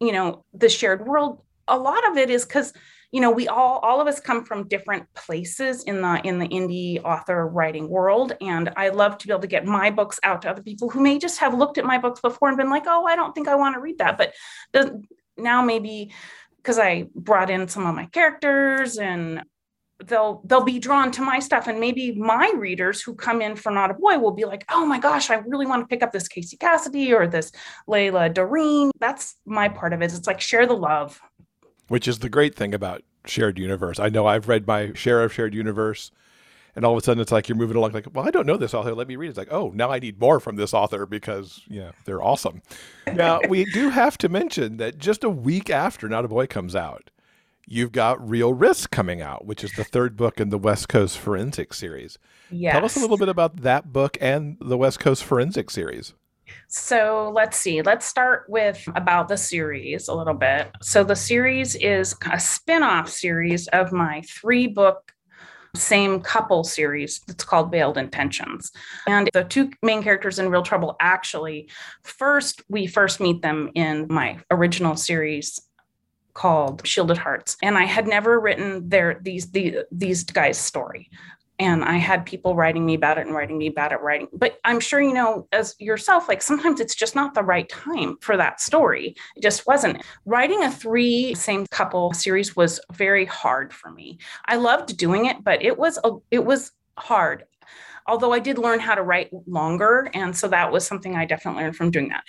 you 0.00 0.12
know, 0.12 0.44
the 0.54 0.68
shared 0.68 1.06
world. 1.06 1.42
A 1.66 1.78
lot 1.78 2.08
of 2.10 2.16
it 2.16 2.30
is 2.30 2.44
because 2.44 2.72
you 3.10 3.22
know 3.22 3.30
we 3.30 3.48
all 3.48 3.78
all 3.78 4.02
of 4.02 4.06
us 4.06 4.20
come 4.20 4.44
from 4.44 4.68
different 4.68 5.06
places 5.14 5.84
in 5.84 6.02
the 6.02 6.20
in 6.24 6.38
the 6.38 6.48
indie 6.48 7.02
author 7.02 7.46
writing 7.48 7.88
world 7.88 8.34
and 8.42 8.70
i 8.76 8.90
love 8.90 9.16
to 9.16 9.26
be 9.26 9.32
able 9.32 9.40
to 9.40 9.46
get 9.46 9.64
my 9.64 9.90
books 9.90 10.20
out 10.22 10.42
to 10.42 10.50
other 10.50 10.62
people 10.62 10.90
who 10.90 11.00
may 11.00 11.18
just 11.18 11.40
have 11.40 11.56
looked 11.56 11.78
at 11.78 11.86
my 11.86 11.96
books 11.96 12.20
before 12.20 12.48
and 12.48 12.58
been 12.58 12.68
like 12.68 12.84
oh 12.86 13.06
i 13.06 13.16
don't 13.16 13.34
think 13.34 13.48
i 13.48 13.54
want 13.54 13.74
to 13.74 13.80
read 13.80 13.96
that 13.96 14.18
but 14.18 14.34
the, 14.74 15.02
now 15.38 15.62
maybe 15.62 16.12
because 16.68 16.78
I 16.78 17.06
brought 17.14 17.48
in 17.48 17.66
some 17.66 17.86
of 17.86 17.94
my 17.94 18.04
characters 18.06 18.98
and 18.98 19.42
they'll 20.04 20.40
they'll 20.44 20.64
be 20.64 20.78
drawn 20.78 21.10
to 21.12 21.22
my 21.22 21.38
stuff. 21.38 21.66
And 21.66 21.80
maybe 21.80 22.12
my 22.12 22.52
readers 22.56 23.02
who 23.02 23.14
come 23.14 23.42
in 23.42 23.56
for 23.56 23.72
not 23.72 23.90
a 23.90 23.94
boy 23.94 24.18
will 24.18 24.32
be 24.32 24.44
like 24.44 24.64
oh 24.70 24.86
my 24.86 24.98
gosh 24.98 25.30
i 25.30 25.34
really 25.34 25.66
want 25.66 25.82
to 25.82 25.86
pick 25.86 26.02
up 26.02 26.12
this 26.12 26.28
casey 26.28 26.56
cassidy 26.56 27.12
or 27.12 27.26
this 27.26 27.52
layla 27.88 28.32
dorine. 28.32 28.90
That's 29.00 29.36
my 29.44 29.68
part 29.68 29.92
of 29.92 30.02
it. 30.02 30.12
It's 30.12 30.26
like 30.26 30.40
share 30.40 30.66
the 30.66 30.76
love. 30.76 31.20
Which 31.88 32.06
is 32.06 32.18
the 32.18 32.28
great 32.28 32.54
thing 32.54 32.74
about 32.74 33.02
shared 33.26 33.58
universe. 33.58 33.98
I 33.98 34.08
know 34.08 34.26
i've 34.26 34.48
read 34.48 34.66
my 34.66 34.92
share 34.94 35.22
of 35.22 35.32
shared 35.32 35.54
universe 35.54 36.10
and 36.76 36.84
all 36.84 36.92
of 36.92 36.98
a 36.98 37.04
sudden 37.04 37.20
it's 37.20 37.32
like 37.32 37.48
you're 37.48 37.58
moving 37.58 37.76
along 37.76 37.92
like 37.92 38.06
well 38.12 38.26
i 38.26 38.30
don't 38.30 38.46
know 38.46 38.56
this 38.56 38.74
author. 38.74 38.94
Let 38.94 39.08
me 39.08 39.16
read 39.16 39.26
it. 39.26 39.30
it's 39.30 39.38
like 39.38 39.52
oh 39.52 39.72
now 39.74 39.90
i 39.90 39.98
need 39.98 40.20
more 40.20 40.38
from 40.38 40.56
this 40.56 40.72
author 40.72 41.06
because 41.06 41.62
yeah 41.68 41.90
they're 42.04 42.22
awesome. 42.22 42.62
Now 43.14 43.40
we 43.48 43.64
do 43.64 43.88
have 43.88 44.18
to 44.18 44.28
mention 44.28 44.76
that 44.76 44.98
just 44.98 45.24
a 45.24 45.30
week 45.30 45.70
after 45.70 46.08
not 46.08 46.24
a 46.24 46.28
boy 46.28 46.46
comes 46.46 46.76
out 46.76 47.10
you've 47.68 47.92
got 47.92 48.26
Real 48.26 48.52
Risk 48.54 48.90
coming 48.90 49.20
out, 49.20 49.44
which 49.44 49.62
is 49.62 49.72
the 49.72 49.84
third 49.84 50.16
book 50.16 50.40
in 50.40 50.48
the 50.48 50.58
West 50.58 50.88
Coast 50.88 51.18
Forensic 51.18 51.74
series. 51.74 52.18
Yes. 52.50 52.72
Tell 52.72 52.84
us 52.84 52.96
a 52.96 53.00
little 53.00 53.18
bit 53.18 53.28
about 53.28 53.62
that 53.62 53.92
book 53.92 54.16
and 54.20 54.56
the 54.60 54.78
West 54.78 55.00
Coast 55.00 55.22
Forensic 55.22 55.70
series. 55.70 56.14
So 56.68 57.30
let's 57.34 57.58
see. 57.58 57.82
Let's 57.82 58.06
start 58.06 58.46
with 58.48 58.82
about 58.94 59.28
the 59.28 59.36
series 59.36 60.08
a 60.08 60.14
little 60.14 60.34
bit. 60.34 60.70
So 60.80 61.04
the 61.04 61.16
series 61.16 61.74
is 61.74 62.16
a 62.30 62.40
spin-off 62.40 63.08
series 63.08 63.68
of 63.68 63.92
my 63.92 64.22
three 64.22 64.66
book 64.66 65.12
same 65.74 66.20
couple 66.20 66.64
series 66.64 67.20
that's 67.26 67.44
called 67.44 67.70
Veiled 67.70 67.98
Intentions. 67.98 68.72
And 69.06 69.28
the 69.34 69.44
two 69.44 69.70
main 69.82 70.02
characters 70.02 70.38
in 70.38 70.48
Real 70.48 70.62
Trouble 70.62 70.96
actually 70.98 71.68
first 72.02 72.62
we 72.68 72.86
first 72.86 73.20
meet 73.20 73.42
them 73.42 73.70
in 73.74 74.06
my 74.08 74.38
original 74.50 74.96
series 74.96 75.60
called 76.38 76.86
Shielded 76.86 77.18
Hearts, 77.18 77.56
and 77.64 77.76
I 77.76 77.82
had 77.82 78.06
never 78.06 78.38
written 78.38 78.88
their 78.88 79.18
these 79.22 79.50
the, 79.50 79.84
these 79.90 80.22
guys' 80.22 80.56
story. 80.56 81.10
And 81.58 81.84
I 81.84 81.96
had 81.96 82.24
people 82.24 82.54
writing 82.54 82.86
me 82.86 82.94
about 82.94 83.18
it 83.18 83.26
and 83.26 83.34
writing 83.34 83.58
me 83.58 83.66
about 83.66 83.90
it, 83.90 84.00
writing. 84.00 84.28
But 84.32 84.60
I'm 84.64 84.78
sure 84.78 85.00
you 85.00 85.12
know, 85.12 85.48
as 85.50 85.74
yourself, 85.80 86.28
like 86.28 86.40
sometimes 86.40 86.78
it's 86.78 86.94
just 86.94 87.16
not 87.16 87.34
the 87.34 87.42
right 87.42 87.68
time 87.68 88.16
for 88.20 88.36
that 88.36 88.60
story. 88.60 89.16
It 89.34 89.42
just 89.42 89.66
wasn't. 89.66 90.04
Writing 90.24 90.62
a 90.62 90.70
three 90.70 91.34
same 91.34 91.66
couple 91.72 92.12
series 92.12 92.54
was 92.54 92.78
very 92.92 93.24
hard 93.24 93.72
for 93.72 93.90
me. 93.90 94.18
I 94.46 94.54
loved 94.54 94.96
doing 94.96 95.26
it, 95.26 95.42
but 95.42 95.60
it 95.60 95.76
was 95.76 95.98
a, 96.04 96.12
it 96.30 96.44
was 96.44 96.70
hard 96.96 97.44
although 98.10 98.32
I 98.32 98.38
did 98.38 98.56
learn 98.56 98.80
how 98.80 98.94
to 98.94 99.02
write 99.02 99.28
longer. 99.46 100.10
And 100.14 100.34
so 100.34 100.48
that 100.48 100.72
was 100.72 100.86
something 100.86 101.14
I 101.14 101.26
definitely 101.26 101.62
learned 101.62 101.76
from 101.76 101.90
doing 101.90 102.08
that 102.08 102.24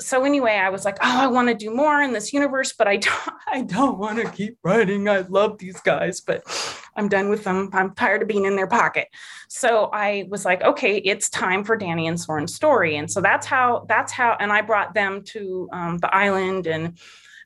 so 0.00 0.24
anyway, 0.24 0.52
I 0.52 0.70
was 0.70 0.84
like, 0.84 0.96
oh, 1.00 1.20
I 1.20 1.26
want 1.26 1.48
to 1.48 1.54
do 1.54 1.74
more 1.74 2.00
in 2.00 2.12
this 2.12 2.32
universe, 2.32 2.72
but 2.72 2.86
I 2.86 2.96
don't, 3.08 3.34
I 3.48 3.62
don't 3.62 3.98
want 3.98 4.18
to 4.18 4.30
keep 4.30 4.58
writing. 4.62 5.08
I 5.08 5.20
love 5.20 5.58
these 5.58 5.80
guys, 5.80 6.20
but 6.20 6.42
I'm 6.96 7.08
done 7.08 7.28
with 7.28 7.44
them. 7.44 7.70
I'm 7.72 7.94
tired 7.94 8.22
of 8.22 8.28
being 8.28 8.44
in 8.44 8.56
their 8.56 8.66
pocket. 8.66 9.08
So 9.48 9.90
I 9.92 10.26
was 10.28 10.44
like, 10.44 10.62
okay, 10.62 10.98
it's 10.98 11.28
time 11.30 11.64
for 11.64 11.76
Danny 11.76 12.06
and 12.06 12.20
Soren's 12.20 12.54
story. 12.54 12.96
And 12.96 13.10
so 13.10 13.20
that's 13.20 13.46
how, 13.46 13.86
that's 13.88 14.12
how, 14.12 14.36
and 14.38 14.52
I 14.52 14.62
brought 14.62 14.94
them 14.94 15.22
to 15.26 15.68
um, 15.72 15.98
the 15.98 16.14
island 16.14 16.66
and 16.66 16.98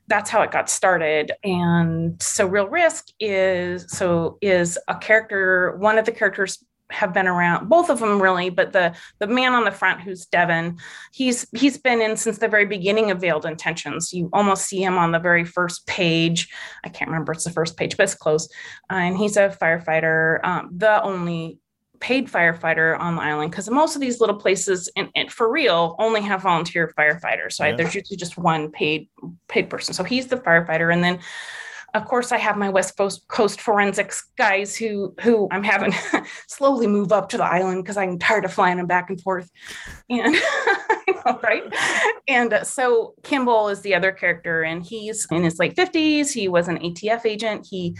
that's 0.07 0.29
how 0.29 0.41
it 0.41 0.51
got 0.51 0.69
started. 0.69 1.31
And 1.43 2.21
so 2.21 2.45
Real 2.45 2.67
Risk 2.67 3.07
is, 3.19 3.85
so 3.89 4.37
is 4.41 4.77
a 4.87 4.95
character, 4.95 5.77
one 5.77 5.97
of 5.97 6.05
the 6.05 6.11
characters 6.11 6.63
have 6.93 7.13
been 7.13 7.27
around 7.27 7.67
both 7.67 7.89
of 7.89 7.99
them 7.99 8.21
really 8.21 8.49
but 8.49 8.71
the 8.71 8.93
the 9.19 9.27
man 9.27 9.53
on 9.53 9.63
the 9.63 9.71
front 9.71 10.01
who's 10.01 10.25
devin 10.27 10.77
he's 11.11 11.47
he's 11.55 11.77
been 11.77 12.01
in 12.01 12.15
since 12.15 12.37
the 12.37 12.47
very 12.47 12.65
beginning 12.65 13.11
of 13.11 13.21
veiled 13.21 13.45
intentions. 13.45 14.13
You 14.13 14.29
almost 14.33 14.65
see 14.65 14.81
him 14.81 14.97
on 14.97 15.11
the 15.11 15.19
very 15.19 15.45
first 15.45 15.85
page. 15.87 16.49
I 16.83 16.89
can't 16.89 17.09
remember 17.09 17.33
it's 17.33 17.43
the 17.43 17.51
first 17.51 17.77
page 17.77 17.97
but 17.97 18.03
it's 18.03 18.15
close. 18.15 18.47
Uh, 18.91 18.95
and 18.95 19.17
he's 19.17 19.37
a 19.37 19.49
firefighter 19.61 20.43
um, 20.43 20.69
the 20.75 21.01
only 21.03 21.59
paid 21.99 22.27
firefighter 22.27 22.99
on 22.99 23.15
the 23.15 23.21
island 23.21 23.49
because 23.49 23.69
most 23.69 23.95
of 23.95 24.01
these 24.01 24.19
little 24.19 24.35
places 24.35 24.91
and, 24.97 25.07
and, 25.15 25.31
for 25.31 25.49
real 25.49 25.95
only 25.99 26.19
have 26.19 26.41
volunteer 26.41 26.93
firefighters. 26.99 27.53
So 27.53 27.63
yeah. 27.63 27.71
I, 27.71 27.75
there's 27.77 27.95
usually 27.95 28.17
just 28.17 28.37
one 28.37 28.69
paid 28.71 29.07
paid 29.47 29.69
person. 29.69 29.93
So 29.93 30.03
he's 30.03 30.27
the 30.27 30.35
firefighter. 30.35 30.91
And 30.91 31.01
then 31.01 31.19
of 31.93 32.05
course, 32.05 32.31
I 32.31 32.37
have 32.37 32.57
my 32.57 32.69
West 32.69 32.97
Coast, 32.97 33.61
forensics 33.61 34.23
guys 34.37 34.75
who 34.75 35.13
who 35.21 35.47
I'm 35.51 35.63
having 35.63 35.93
slowly 36.47 36.87
move 36.87 37.11
up 37.11 37.29
to 37.29 37.37
the 37.37 37.43
island 37.43 37.83
because 37.83 37.97
I'm 37.97 38.17
tired 38.17 38.45
of 38.45 38.53
flying 38.53 38.77
them 38.77 38.87
back 38.87 39.09
and 39.09 39.21
forth, 39.21 39.49
and 40.09 40.35
right? 41.43 41.63
And 42.27 42.53
uh, 42.53 42.63
so 42.63 43.13
Kimball 43.23 43.69
is 43.69 43.81
the 43.81 43.93
other 43.93 44.11
character, 44.11 44.63
and 44.63 44.83
he's 44.83 45.27
in 45.31 45.43
his 45.43 45.59
late 45.59 45.75
50s. 45.75 46.31
He 46.31 46.47
was 46.47 46.67
an 46.67 46.79
ATF 46.79 47.25
agent. 47.25 47.67
He 47.69 47.95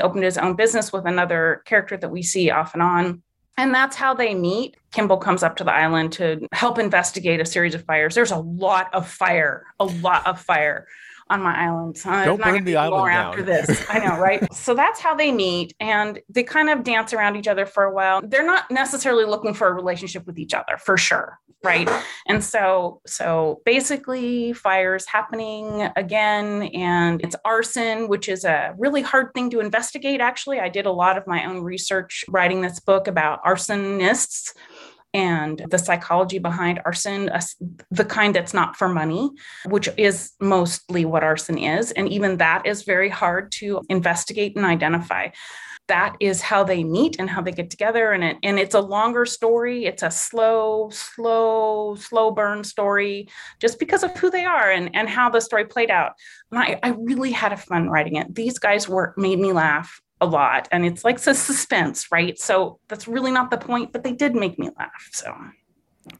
opened 0.00 0.24
his 0.24 0.38
own 0.38 0.54
business 0.54 0.92
with 0.92 1.06
another 1.06 1.62
character 1.64 1.96
that 1.96 2.10
we 2.10 2.22
see 2.22 2.50
off 2.50 2.74
and 2.74 2.82
on. 2.82 3.22
And 3.56 3.74
that's 3.74 3.96
how 3.96 4.14
they 4.14 4.34
meet. 4.34 4.76
Kimball 4.92 5.16
comes 5.16 5.42
up 5.42 5.56
to 5.56 5.64
the 5.64 5.72
island 5.72 6.12
to 6.12 6.46
help 6.52 6.78
investigate 6.78 7.40
a 7.40 7.44
series 7.44 7.74
of 7.74 7.84
fires. 7.84 8.14
There's 8.14 8.30
a 8.30 8.38
lot 8.38 8.94
of 8.94 9.08
fire, 9.08 9.64
a 9.80 9.84
lot 9.84 10.24
of 10.26 10.40
fire 10.40 10.86
on 11.30 11.42
my 11.42 11.56
island. 11.66 11.96
Uh, 11.96 12.00
so 12.00 12.24
Don't 12.24 12.42
burn 12.42 12.64
the 12.64 12.76
island 12.76 13.06
down. 13.06 13.26
after 13.30 13.42
this. 13.42 13.84
I 13.88 13.98
know, 13.98 14.18
right? 14.20 14.52
so 14.52 14.74
that's 14.74 15.00
how 15.00 15.14
they 15.14 15.32
meet, 15.32 15.74
and 15.80 16.20
they 16.28 16.42
kind 16.42 16.70
of 16.70 16.84
dance 16.84 17.12
around 17.12 17.36
each 17.36 17.48
other 17.48 17.66
for 17.66 17.84
a 17.84 17.92
while. 17.92 18.20
They're 18.22 18.46
not 18.46 18.70
necessarily 18.70 19.24
looking 19.24 19.54
for 19.54 19.68
a 19.68 19.72
relationship 19.72 20.26
with 20.26 20.38
each 20.38 20.54
other, 20.54 20.76
for 20.78 20.96
sure, 20.96 21.38
right? 21.62 21.88
And 22.26 22.42
so, 22.42 23.00
so 23.06 23.60
basically, 23.64 24.52
fires 24.52 25.06
happening 25.06 25.88
again, 25.96 26.64
and 26.74 27.20
it's 27.22 27.36
arson, 27.44 28.08
which 28.08 28.28
is 28.28 28.44
a 28.44 28.74
really 28.78 29.02
hard 29.02 29.32
thing 29.34 29.50
to 29.50 29.60
investigate. 29.60 30.20
Actually, 30.20 30.60
I 30.60 30.68
did 30.68 30.86
a 30.86 30.92
lot 30.92 31.18
of 31.18 31.26
my 31.26 31.44
own 31.44 31.62
research 31.62 32.24
writing 32.28 32.62
this 32.62 32.80
book 32.80 33.06
about 33.06 33.42
arsonists 33.44 34.52
and 35.14 35.64
the 35.70 35.78
psychology 35.78 36.38
behind 36.38 36.80
arson, 36.84 37.30
the 37.90 38.04
kind 38.04 38.34
that's 38.34 38.54
not 38.54 38.76
for 38.76 38.88
money, 38.88 39.30
which 39.66 39.88
is 39.96 40.32
mostly 40.40 41.04
what 41.04 41.24
arson 41.24 41.58
is. 41.58 41.92
And 41.92 42.08
even 42.08 42.36
that 42.38 42.66
is 42.66 42.82
very 42.82 43.08
hard 43.08 43.50
to 43.52 43.82
investigate 43.88 44.56
and 44.56 44.66
identify. 44.66 45.28
That 45.86 46.16
is 46.20 46.42
how 46.42 46.64
they 46.64 46.84
meet 46.84 47.16
and 47.18 47.30
how 47.30 47.40
they 47.40 47.52
get 47.52 47.70
together. 47.70 48.12
And, 48.12 48.22
it, 48.22 48.36
and 48.42 48.58
it's 48.58 48.74
a 48.74 48.80
longer 48.80 49.24
story. 49.24 49.86
It's 49.86 50.02
a 50.02 50.10
slow, 50.10 50.90
slow, 50.90 51.94
slow 51.94 52.30
burn 52.30 52.62
story 52.62 53.28
just 53.58 53.78
because 53.78 54.02
of 54.02 54.14
who 54.18 54.30
they 54.30 54.44
are 54.44 54.70
and, 54.70 54.94
and 54.94 55.08
how 55.08 55.30
the 55.30 55.40
story 55.40 55.64
played 55.64 55.90
out. 55.90 56.12
And 56.50 56.60
I, 56.60 56.78
I 56.82 56.88
really 56.90 57.30
had 57.30 57.54
a 57.54 57.56
fun 57.56 57.88
writing 57.88 58.16
it. 58.16 58.34
These 58.34 58.58
guys 58.58 58.86
were 58.86 59.14
made 59.16 59.38
me 59.38 59.54
laugh 59.54 60.02
a 60.20 60.26
lot 60.26 60.68
and 60.72 60.84
it's 60.84 61.04
like 61.04 61.18
suspense 61.18 62.10
right? 62.10 62.38
So 62.38 62.80
that's 62.88 63.08
really 63.08 63.30
not 63.30 63.50
the 63.50 63.58
point 63.58 63.92
but 63.92 64.02
they 64.02 64.12
did 64.12 64.34
make 64.34 64.58
me 64.58 64.70
laugh 64.78 65.08
so. 65.12 65.34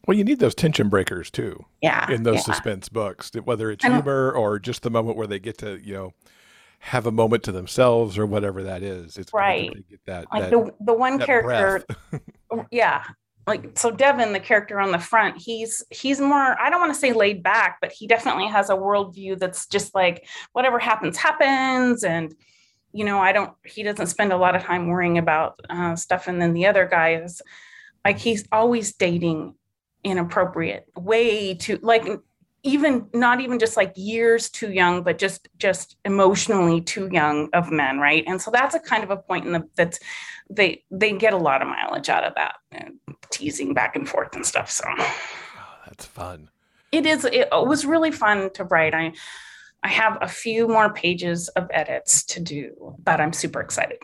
Well 0.07 0.17
you 0.17 0.25
need 0.25 0.39
those 0.39 0.55
tension 0.55 0.89
breakers 0.89 1.31
too 1.31 1.65
yeah 1.83 2.11
in 2.11 2.23
those 2.23 2.37
yeah. 2.37 2.43
suspense 2.43 2.89
books 2.89 3.31
whether 3.45 3.71
it's 3.71 3.85
humor 3.85 4.33
or 4.33 4.59
just 4.59 4.83
the 4.83 4.91
moment 4.91 5.17
where 5.17 5.27
they 5.27 5.39
get 5.39 5.59
to 5.59 5.79
you 5.79 5.95
know 5.95 6.13
have 6.81 7.07
a 7.07 7.13
moment 7.13 7.43
to 7.45 7.53
themselves 7.53 8.17
or 8.19 8.27
whatever 8.27 8.63
that 8.63 8.83
is 8.83 9.17
it's 9.17 9.33
right. 9.33 9.73
that, 10.07 10.27
like 10.33 10.43
that, 10.43 10.51
the, 10.51 10.75
the 10.81 10.95
one 10.95 11.19
character 11.19 11.85
oh, 12.51 12.65
yeah. 12.71 13.05
Like 13.47 13.79
so 13.79 13.91
devin 13.91 14.35
the 14.35 14.41
character 14.41 14.79
on 14.79 14.93
the 14.93 14.99
front 14.99 15.39
he's 15.39 15.83
he's 15.89 16.21
more 16.21 16.61
i 16.61 16.69
don't 16.69 16.81
want 16.81 16.93
to 16.93 16.99
say 16.99 17.15
laid 17.15 17.43
back 17.43 17.79
but 17.81 17.91
he 17.91 18.07
definitely 18.07 18.47
has 18.47 18.69
a 18.69 18.75
worldview 18.75 19.39
that's 19.39 19.67
just 19.67 19.95
like 19.95 20.27
whatever 20.53 20.79
happens 20.79 21.17
happens 21.17 22.05
and 22.05 22.35
you 22.93 23.05
know, 23.05 23.19
I 23.19 23.33
don't, 23.33 23.53
he 23.65 23.83
doesn't 23.83 24.07
spend 24.07 24.33
a 24.33 24.37
lot 24.37 24.57
of 24.57 24.63
time 24.63 24.89
worrying 24.89 25.19
about 25.19 25.61
uh, 25.69 25.97
stuff. 25.97 26.27
And 26.27 26.41
then 26.41 26.55
the 26.55 26.67
other 26.67 26.87
guy 26.87 27.15
is 27.17 27.43
like, 28.05 28.19
he's 28.19 28.47
always 28.51 28.95
dating 28.95 29.55
inappropriate, 30.05 30.87
way 30.97 31.55
too, 31.55 31.79
like, 31.83 32.09
even 32.65 33.07
not 33.15 33.41
even 33.41 33.59
just 33.59 33.77
like 33.77 33.93
years 33.95 34.51
too 34.51 34.73
young, 34.73 35.03
but 35.03 35.17
just 35.17 35.49
just 35.59 35.97
emotionally 36.05 36.81
too 36.81 37.09
young 37.13 37.49
of 37.53 37.71
men, 37.71 37.99
right? 37.99 38.25
And 38.27 38.43
so 38.43 38.51
that's 38.51 38.75
a 38.75 38.81
kind 38.81 39.05
of 39.05 39.11
a 39.11 39.17
point 39.17 39.47
in 39.47 39.53
the 39.53 39.69
that's 39.77 40.01
they 40.51 40.85
they 40.91 41.13
get 41.13 41.33
a 41.33 41.37
lot 41.37 41.63
of 41.63 41.69
mileage 41.69 42.09
out 42.09 42.25
of 42.25 42.35
that, 42.35 42.57
teasing 43.31 43.75
back 43.75 43.95
and 43.95 44.09
forth 44.09 44.35
and 44.35 44.45
stuff. 44.45 44.71
So 44.71 44.85
oh, 44.89 45.15
that's 45.87 46.05
fun. 46.05 46.51
It 46.91 47.07
is. 47.07 47.25
It 47.25 47.49
was 47.53 47.87
really 47.87 48.11
fun 48.11 48.51
to 48.55 48.65
write. 48.65 48.95
I 48.95 49.13
I 49.83 49.89
have 49.89 50.19
a 50.21 50.29
few 50.29 50.67
more 50.67 50.93
pages 50.93 51.49
of 51.49 51.69
edits 51.73 52.25
to 52.25 52.41
do, 52.41 52.97
but 53.03 53.21
I'm 53.21 53.33
super 53.33 53.61
excited. 53.61 53.99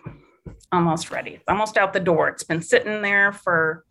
Almost 0.72 1.10
ready. 1.10 1.40
Almost 1.48 1.76
out 1.76 1.92
the 1.92 2.00
door. 2.00 2.28
It's 2.28 2.44
been 2.44 2.62
sitting 2.62 3.02
there 3.02 3.32
for, 3.32 3.84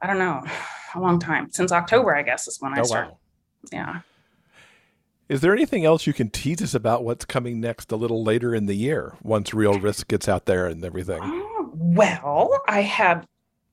I 0.00 0.06
don't 0.06 0.18
know, 0.18 0.42
a 0.94 1.00
long 1.00 1.18
time. 1.18 1.50
Since 1.50 1.72
October, 1.72 2.14
I 2.14 2.22
guess, 2.22 2.48
is 2.48 2.60
when 2.60 2.74
I 2.74 2.80
oh, 2.80 2.84
started. 2.84 3.10
Wow. 3.10 3.18
Yeah. 3.72 4.00
Is 5.28 5.40
there 5.40 5.54
anything 5.54 5.84
else 5.84 6.06
you 6.06 6.12
can 6.12 6.28
tease 6.28 6.60
us 6.60 6.74
about 6.74 7.02
what's 7.02 7.24
coming 7.24 7.58
next 7.60 7.90
a 7.90 7.96
little 7.96 8.22
later 8.22 8.54
in 8.54 8.66
the 8.66 8.74
year 8.74 9.14
once 9.22 9.54
Real 9.54 9.78
Risk 9.78 10.08
gets 10.08 10.28
out 10.28 10.44
there 10.44 10.66
and 10.66 10.84
everything? 10.84 11.20
Oh, 11.22 11.70
well, 11.74 12.62
I 12.68 12.82
have 12.82 13.26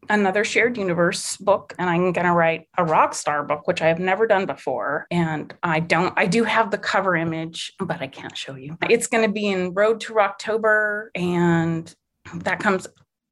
another 0.09 0.43
shared 0.43 0.77
universe 0.77 1.37
book 1.37 1.73
and 1.77 1.89
i'm 1.89 2.11
going 2.11 2.25
to 2.25 2.33
write 2.33 2.67
a 2.77 2.83
rock 2.83 3.13
star 3.13 3.43
book 3.43 3.67
which 3.67 3.81
i 3.81 3.87
have 3.87 3.99
never 3.99 4.25
done 4.27 4.45
before. 4.45 5.05
And 5.11 5.53
i 5.63 5.79
don't 5.79 6.13
i 6.17 6.25
do 6.25 6.43
have 6.43 6.71
the 6.71 6.77
cover 6.77 7.15
image 7.15 7.73
but 7.79 8.01
i 8.01 8.07
can't 8.07 8.37
show 8.37 8.55
you. 8.55 8.77
It's 8.89 9.07
going 9.07 9.25
to 9.25 9.31
be 9.31 9.47
in 9.47 9.73
road 9.73 10.01
to 10.01 10.19
october 10.19 11.11
and 11.15 11.93
that 12.35 12.59
comes 12.59 12.87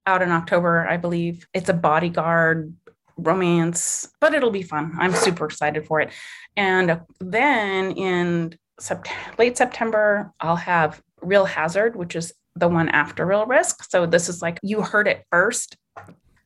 out 0.05 0.22
in 0.22 0.32
october 0.32 0.88
i 0.88 0.97
believe. 0.97 1.47
It's 1.53 1.70
a 1.70 1.74
bodyguard 1.74 2.74
romance 3.17 4.07
but 4.22 4.34
it'll 4.34 4.51
be 4.51 4.63
fun. 4.63 4.93
I'm 4.97 5.13
super 5.13 5.45
excited 5.45 5.86
for 5.86 6.01
it. 6.01 6.11
And 6.55 7.01
then 7.20 7.91
in 7.91 8.57
sept- 8.80 9.09
late 9.38 9.57
september 9.57 10.32
i'll 10.39 10.55
have 10.55 11.01
real 11.22 11.45
hazard 11.45 11.97
which 11.97 12.15
is 12.15 12.32
the 12.55 12.67
one 12.67 12.89
after 12.89 13.26
real 13.26 13.45
risk. 13.45 13.89
So 13.89 14.05
this 14.05 14.30
is 14.30 14.41
like 14.41 14.59
you 14.61 14.82
heard 14.82 15.07
it 15.07 15.24
first 15.32 15.78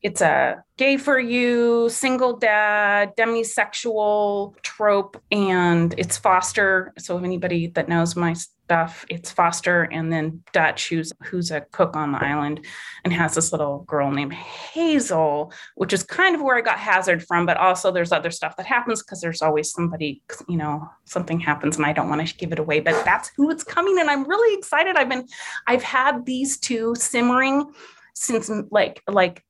it's 0.04 0.20
a 0.20 0.62
gay 0.76 0.98
for 0.98 1.18
you, 1.18 1.88
single 1.88 2.36
dad, 2.36 3.16
demisexual 3.16 4.54
trope, 4.60 5.16
and 5.32 5.94
it's 5.96 6.18
Foster. 6.18 6.92
So 6.98 7.16
if 7.16 7.24
anybody 7.24 7.68
that 7.68 7.88
knows 7.88 8.14
my 8.14 8.34
stuff, 8.34 9.06
it's 9.08 9.30
Foster 9.30 9.84
and 9.84 10.12
then 10.12 10.42
Dutch, 10.52 10.90
who's 10.90 11.10
who's 11.22 11.50
a 11.50 11.62
cook 11.72 11.96
on 11.96 12.12
the 12.12 12.22
island 12.22 12.66
and 13.02 13.14
has 13.14 13.34
this 13.34 13.50
little 13.50 13.78
girl 13.88 14.10
named 14.10 14.34
Hazel, 14.34 15.50
which 15.76 15.94
is 15.94 16.02
kind 16.02 16.34
of 16.34 16.42
where 16.42 16.58
I 16.58 16.60
got 16.60 16.78
Hazard 16.78 17.22
from, 17.22 17.46
but 17.46 17.56
also 17.56 17.90
there's 17.90 18.12
other 18.12 18.30
stuff 18.30 18.56
that 18.56 18.66
happens 18.66 19.02
because 19.02 19.22
there's 19.22 19.40
always 19.40 19.70
somebody, 19.70 20.22
you 20.50 20.58
know, 20.58 20.86
something 21.06 21.40
happens 21.40 21.78
and 21.78 21.86
I 21.86 21.94
don't 21.94 22.10
want 22.10 22.26
to 22.26 22.36
give 22.36 22.52
it 22.52 22.58
away, 22.58 22.80
but 22.80 23.06
that's 23.06 23.30
who 23.38 23.50
it's 23.50 23.64
coming. 23.64 23.98
And 23.98 24.10
I'm 24.10 24.28
really 24.28 24.58
excited. 24.58 24.96
I've 24.96 25.08
been 25.08 25.26
I've 25.66 25.82
had 25.82 26.26
these 26.26 26.58
two 26.58 26.94
simmering 26.94 27.72
since 28.14 28.50
like 28.70 29.02
like 29.08 29.43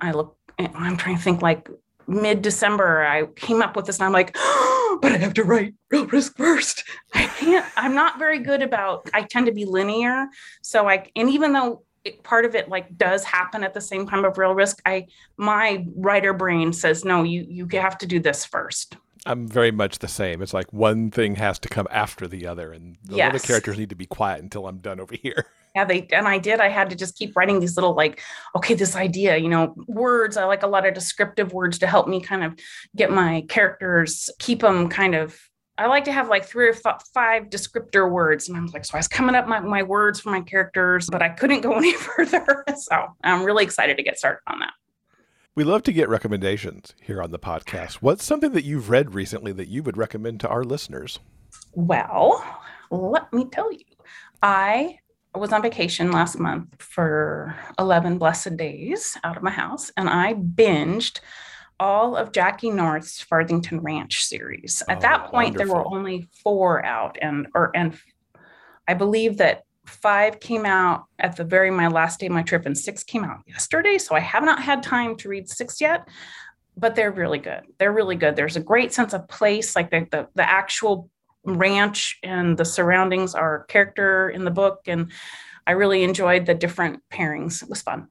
I 0.00 0.12
look, 0.12 0.36
I'm 0.58 0.96
trying 0.96 1.16
to 1.16 1.22
think 1.22 1.42
like 1.42 1.68
mid 2.06 2.42
December, 2.42 3.04
I 3.04 3.26
came 3.26 3.62
up 3.62 3.76
with 3.76 3.86
this 3.86 3.98
and 3.98 4.06
I'm 4.06 4.12
like, 4.12 4.32
but 5.00 5.12
I 5.12 5.18
have 5.18 5.34
to 5.34 5.44
write 5.44 5.74
real 5.90 6.06
risk 6.06 6.36
first. 6.36 6.84
I 7.14 7.26
can't, 7.26 7.66
I'm 7.76 7.94
not 7.94 8.18
very 8.18 8.38
good 8.38 8.62
about, 8.62 9.08
I 9.12 9.22
tend 9.22 9.46
to 9.46 9.52
be 9.52 9.64
linear. 9.64 10.28
So 10.62 10.88
I, 10.88 11.10
and 11.14 11.28
even 11.30 11.52
though 11.52 11.82
it, 12.04 12.22
part 12.22 12.44
of 12.44 12.54
it 12.54 12.68
like 12.68 12.96
does 12.96 13.24
happen 13.24 13.62
at 13.62 13.74
the 13.74 13.80
same 13.80 14.06
time 14.06 14.24
of 14.24 14.38
real 14.38 14.54
risk, 14.54 14.80
I, 14.86 15.06
my 15.36 15.86
writer 15.94 16.32
brain 16.32 16.72
says, 16.72 17.04
no, 17.04 17.22
you, 17.22 17.46
you 17.48 17.66
have 17.72 17.98
to 17.98 18.06
do 18.06 18.18
this 18.20 18.44
first. 18.44 18.96
I'm 19.28 19.46
very 19.46 19.70
much 19.70 19.98
the 19.98 20.08
same. 20.08 20.40
It's 20.42 20.54
like 20.54 20.72
one 20.72 21.10
thing 21.10 21.36
has 21.36 21.58
to 21.60 21.68
come 21.68 21.86
after 21.90 22.26
the 22.26 22.46
other, 22.46 22.72
and 22.72 22.96
the 23.04 23.16
Yes. 23.16 23.28
other 23.28 23.38
characters 23.38 23.78
need 23.78 23.90
to 23.90 23.94
be 23.94 24.06
quiet 24.06 24.42
until 24.42 24.66
I'm 24.66 24.78
done 24.78 24.98
over 25.00 25.14
here. 25.14 25.46
Yeah, 25.76 25.84
they 25.84 26.08
and 26.12 26.26
I 26.26 26.38
did. 26.38 26.60
I 26.60 26.70
had 26.70 26.88
to 26.90 26.96
just 26.96 27.16
keep 27.16 27.36
writing 27.36 27.60
these 27.60 27.76
little 27.76 27.94
like, 27.94 28.20
okay, 28.56 28.72
this 28.74 28.96
idea, 28.96 29.36
you 29.36 29.50
know, 29.50 29.74
words. 29.86 30.36
I 30.38 30.44
like 30.44 30.62
a 30.62 30.66
lot 30.66 30.86
of 30.86 30.94
descriptive 30.94 31.52
words 31.52 31.78
to 31.80 31.86
help 31.86 32.08
me 32.08 32.20
kind 32.22 32.42
of 32.42 32.58
get 32.96 33.12
my 33.12 33.44
characters, 33.50 34.30
keep 34.40 34.60
them 34.62 34.88
kind 34.88 35.14
of. 35.14 35.38
I 35.76 35.86
like 35.86 36.04
to 36.04 36.12
have 36.12 36.28
like 36.30 36.46
three 36.46 36.68
or 36.70 36.74
f- 36.84 37.04
five 37.12 37.44
descriptor 37.50 38.10
words, 38.10 38.48
and 38.48 38.56
I 38.56 38.62
was 38.62 38.72
like, 38.72 38.86
so 38.86 38.94
I 38.94 38.96
was 38.98 39.08
coming 39.08 39.36
up 39.36 39.46
my 39.46 39.60
my 39.60 39.82
words 39.82 40.18
for 40.18 40.30
my 40.30 40.40
characters, 40.40 41.08
but 41.12 41.22
I 41.22 41.28
couldn't 41.28 41.60
go 41.60 41.72
any 41.76 41.92
further. 41.92 42.64
So 42.78 43.04
I'm 43.22 43.44
really 43.44 43.62
excited 43.62 43.98
to 43.98 44.02
get 44.02 44.18
started 44.18 44.40
on 44.48 44.60
that. 44.60 44.72
We 45.58 45.64
love 45.64 45.82
to 45.82 45.92
get 45.92 46.08
recommendations 46.08 46.94
here 47.02 47.20
on 47.20 47.32
the 47.32 47.38
podcast. 47.40 47.94
What's 47.94 48.22
something 48.22 48.52
that 48.52 48.62
you've 48.64 48.90
read 48.90 49.12
recently 49.12 49.50
that 49.54 49.66
you 49.66 49.82
would 49.82 49.96
recommend 49.96 50.38
to 50.38 50.48
our 50.48 50.62
listeners? 50.62 51.18
Well, 51.72 52.44
let 52.92 53.32
me 53.32 53.44
tell 53.46 53.72
you, 53.72 53.82
I 54.40 55.00
was 55.34 55.52
on 55.52 55.60
vacation 55.62 56.12
last 56.12 56.38
month 56.38 56.80
for 56.80 57.56
11 57.76 58.18
blessed 58.18 58.56
days 58.56 59.16
out 59.24 59.36
of 59.36 59.42
my 59.42 59.50
house, 59.50 59.90
and 59.96 60.08
I 60.08 60.34
binged 60.34 61.18
all 61.80 62.14
of 62.14 62.30
Jackie 62.30 62.70
North's 62.70 63.20
Farthingdale 63.20 63.80
Ranch 63.82 64.22
series. 64.24 64.84
At 64.88 64.98
Oh, 64.98 65.00
that 65.00 65.24
point, 65.24 65.56
there 65.56 65.66
were 65.66 65.84
only 65.92 66.28
four 66.40 66.86
out, 66.86 67.18
and 67.20 67.48
or 67.56 67.72
and 67.74 67.98
I 68.86 68.94
believe 68.94 69.38
that 69.38 69.64
five 69.88 70.40
came 70.40 70.66
out 70.66 71.06
at 71.18 71.36
the 71.36 71.44
very 71.44 71.70
my 71.70 71.88
last 71.88 72.20
day 72.20 72.26
of 72.26 72.32
my 72.32 72.42
trip, 72.42 72.66
and 72.66 72.76
six 72.76 73.02
came 73.02 73.24
out 73.24 73.40
yesterday. 73.46 73.98
So 73.98 74.14
I 74.14 74.20
have 74.20 74.44
not 74.44 74.62
had 74.62 74.82
time 74.82 75.16
to 75.16 75.28
read 75.28 75.48
six 75.48 75.80
yet, 75.80 76.06
but 76.76 76.94
they're 76.94 77.10
really 77.10 77.38
good. 77.38 77.62
They're 77.78 77.92
really 77.92 78.16
good. 78.16 78.36
There's 78.36 78.56
a 78.56 78.60
great 78.60 78.92
sense 78.92 79.12
of 79.12 79.26
place, 79.28 79.74
like 79.74 79.90
the 79.90 80.06
the, 80.10 80.28
the 80.34 80.48
actual 80.48 81.10
ranch 81.44 82.18
and 82.22 82.56
the 82.58 82.64
surroundings 82.64 83.34
are 83.34 83.64
character 83.64 84.28
in 84.28 84.44
the 84.44 84.50
book, 84.50 84.80
and 84.86 85.10
I 85.66 85.72
really 85.72 86.02
enjoyed 86.04 86.46
the 86.46 86.54
different 86.54 87.02
pairings. 87.10 87.62
It 87.62 87.68
was 87.68 87.82
fun. 87.82 88.08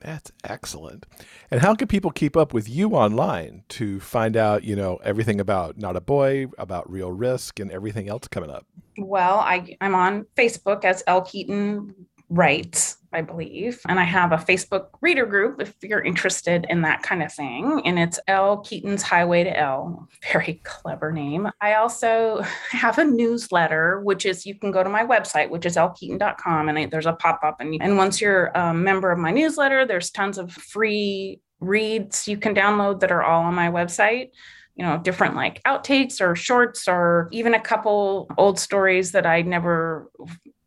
That's 0.00 0.30
excellent. 0.44 1.06
And 1.50 1.62
how 1.62 1.74
can 1.74 1.88
people 1.88 2.10
keep 2.10 2.36
up 2.36 2.52
with 2.52 2.68
you 2.68 2.90
online 2.90 3.64
to 3.70 3.98
find 3.98 4.36
out, 4.36 4.62
you 4.62 4.76
know, 4.76 4.98
everything 5.02 5.40
about 5.40 5.78
Not 5.78 5.96
a 5.96 6.00
Boy, 6.00 6.46
about 6.58 6.90
Real 6.90 7.10
Risk, 7.10 7.58
and 7.58 7.70
everything 7.72 8.08
else 8.08 8.28
coming 8.28 8.50
up? 8.50 8.66
Well, 8.98 9.38
I, 9.38 9.76
I'm 9.80 9.94
on 9.94 10.26
Facebook 10.36 10.84
as 10.84 11.02
Elle 11.06 11.22
Keaton 11.22 11.94
Writes, 12.28 12.96
I 13.12 13.22
believe. 13.22 13.80
And 13.88 14.00
I 14.00 14.04
have 14.04 14.32
a 14.32 14.36
Facebook 14.36 14.88
reader 15.00 15.26
group 15.26 15.60
if 15.60 15.74
you're 15.80 16.02
interested 16.02 16.66
in 16.68 16.82
that 16.82 17.02
kind 17.02 17.22
of 17.22 17.32
thing. 17.32 17.82
And 17.84 17.98
it's 18.00 18.18
Elle 18.26 18.58
Keaton's 18.58 19.02
Highway 19.02 19.44
to 19.44 19.56
L. 19.56 20.08
Very 20.32 20.60
clever 20.64 21.12
name. 21.12 21.48
I 21.60 21.74
also 21.74 22.40
have 22.70 22.98
a 22.98 23.04
newsletter, 23.04 24.00
which 24.00 24.26
is 24.26 24.44
you 24.44 24.56
can 24.56 24.72
go 24.72 24.82
to 24.82 24.90
my 24.90 25.04
website, 25.06 25.50
which 25.50 25.66
is 25.66 25.76
ellekeaton.com, 25.76 26.68
and 26.68 26.78
I- 26.78 26.86
there's 26.86 27.06
a 27.06 27.12
pop 27.12 27.40
up. 27.44 27.60
And, 27.60 27.80
and 27.80 27.96
once 27.96 28.20
you're 28.20 28.46
a 28.46 28.74
member 28.74 29.12
of 29.12 29.18
my 29.18 29.30
newsletter, 29.30 29.86
there's 29.86 30.10
tons 30.10 30.36
of 30.36 30.50
free 30.50 31.40
reads 31.60 32.28
you 32.28 32.36
can 32.36 32.54
download 32.54 33.00
that 33.00 33.10
are 33.12 33.22
all 33.22 33.42
on 33.44 33.54
my 33.54 33.70
website 33.70 34.28
you 34.76 34.84
know, 34.84 34.98
different 34.98 35.34
like 35.34 35.62
outtakes 35.64 36.20
or 36.20 36.36
shorts 36.36 36.86
or 36.86 37.28
even 37.32 37.54
a 37.54 37.60
couple 37.60 38.28
old 38.36 38.58
stories 38.58 39.12
that 39.12 39.26
I 39.26 39.42
never 39.42 40.10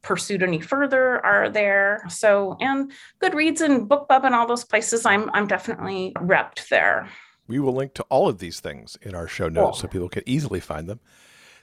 pursued 0.02 0.42
any 0.42 0.60
further 0.60 1.24
are 1.26 1.50
there. 1.50 2.04
So, 2.10 2.58
and 2.60 2.92
Goodreads 3.22 3.62
and 3.62 3.88
BookBub 3.88 4.24
and 4.24 4.34
all 4.34 4.48
those 4.48 4.64
places, 4.66 5.06
I'm 5.06 5.30
I'm 5.32 5.48
definitely 5.48 6.14
repped 6.18 6.70
there. 6.70 7.08
We 7.48 7.60
will 7.60 7.74
link 7.74 7.94
to 7.96 8.04
all 8.10 8.28
of 8.28 8.40
these 8.40 8.60
things 8.60 8.98
in 9.02 9.16
our 9.16 9.28
show 9.28 9.50
notes 9.50 9.80
so 9.80 9.88
people 9.88 10.10
can 10.10 10.24
easily 10.26 10.60
find 10.60 10.88
them. 10.88 11.00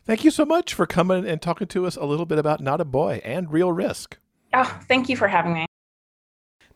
Thank 0.04 0.24
you 0.24 0.30
so 0.30 0.44
much 0.44 0.72
for 0.72 0.86
coming 0.86 1.26
and 1.26 1.42
talking 1.42 1.66
to 1.68 1.86
us 1.86 1.96
a 1.96 2.04
little 2.04 2.26
bit 2.26 2.38
about 2.38 2.60
Not 2.60 2.80
a 2.80 2.84
Boy 2.84 3.20
and 3.24 3.52
Real 3.52 3.72
Risk. 3.72 4.18
Oh, 4.54 4.80
thank 4.88 5.08
you 5.08 5.16
for 5.16 5.26
having 5.26 5.52
me. 5.52 5.65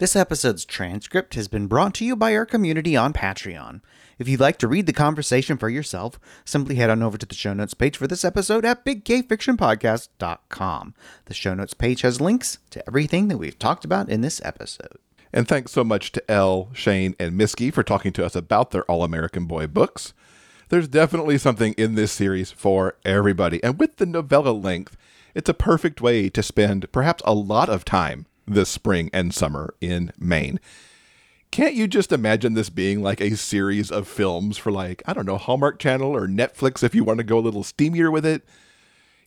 This 0.01 0.16
episode's 0.16 0.64
transcript 0.64 1.34
has 1.34 1.46
been 1.46 1.66
brought 1.66 1.92
to 1.96 2.07
you 2.07 2.16
by 2.16 2.34
our 2.34 2.46
community 2.46 2.96
on 2.96 3.12
Patreon. 3.12 3.82
If 4.18 4.30
you'd 4.30 4.40
like 4.40 4.57
to 4.61 4.66
read 4.66 4.86
the 4.86 4.94
conversation 4.94 5.59
for 5.59 5.68
yourself, 5.68 6.18
simply 6.42 6.76
head 6.76 6.88
on 6.88 7.03
over 7.03 7.18
to 7.18 7.26
the 7.26 7.34
show 7.34 7.53
notes 7.53 7.74
page 7.74 7.98
for 7.98 8.07
this 8.07 8.24
episode 8.24 8.64
at 8.64 8.82
biggayfictionpodcast.com. 8.82 10.94
The 11.26 11.34
show 11.34 11.53
notes 11.53 11.74
page 11.74 12.01
has 12.01 12.18
links 12.18 12.61
to 12.70 12.82
everything 12.88 13.28
that 13.28 13.36
we've 13.36 13.59
talked 13.59 13.84
about 13.84 14.09
in 14.09 14.22
this 14.22 14.40
episode. 14.42 14.96
And 15.34 15.46
thanks 15.46 15.72
so 15.72 15.84
much 15.84 16.12
to 16.12 16.30
Elle, 16.30 16.70
Shane, 16.72 17.14
and 17.20 17.38
Miski 17.38 17.70
for 17.70 17.82
talking 17.82 18.14
to 18.14 18.24
us 18.24 18.34
about 18.34 18.70
their 18.70 18.84
All 18.84 19.05
American 19.05 19.44
Boy 19.44 19.66
books. 19.66 20.14
There's 20.70 20.88
definitely 20.88 21.36
something 21.36 21.74
in 21.74 21.94
this 21.94 22.12
series 22.12 22.51
for 22.51 22.96
everybody. 23.05 23.62
And 23.62 23.78
with 23.78 23.98
the 23.98 24.07
novella 24.07 24.53
length, 24.53 24.96
it's 25.34 25.51
a 25.51 25.55
perfect 25.55 26.01
way 26.01 26.30
to 26.30 26.42
spend 26.42 26.90
perhaps 26.90 27.22
a 27.26 27.34
lot 27.34 27.68
of 27.68 27.84
time 27.84 28.24
this 28.55 28.68
spring 28.68 29.11
and 29.12 29.34
summer 29.34 29.74
in 29.80 30.12
Maine. 30.18 30.61
Can't 31.51 31.74
you 31.74 31.88
just 31.88 32.12
imagine 32.12 32.55
this 32.55 32.70
being 32.70 33.03
like 33.03 33.20
a 33.20 33.36
series 33.36 33.90
of 33.90 34.07
films 34.07 34.57
for, 34.57 34.70
like, 34.70 35.03
I 35.07 35.12
don't 35.12 35.26
know, 35.26 35.36
Hallmark 35.36 35.80
Channel 35.80 36.14
or 36.14 36.28
Netflix 36.28 36.82
if 36.82 36.94
you 36.94 37.03
want 37.03 37.18
to 37.18 37.24
go 37.24 37.38
a 37.38 37.40
little 37.40 37.64
steamier 37.64 38.12
with 38.12 38.24
it? 38.24 38.44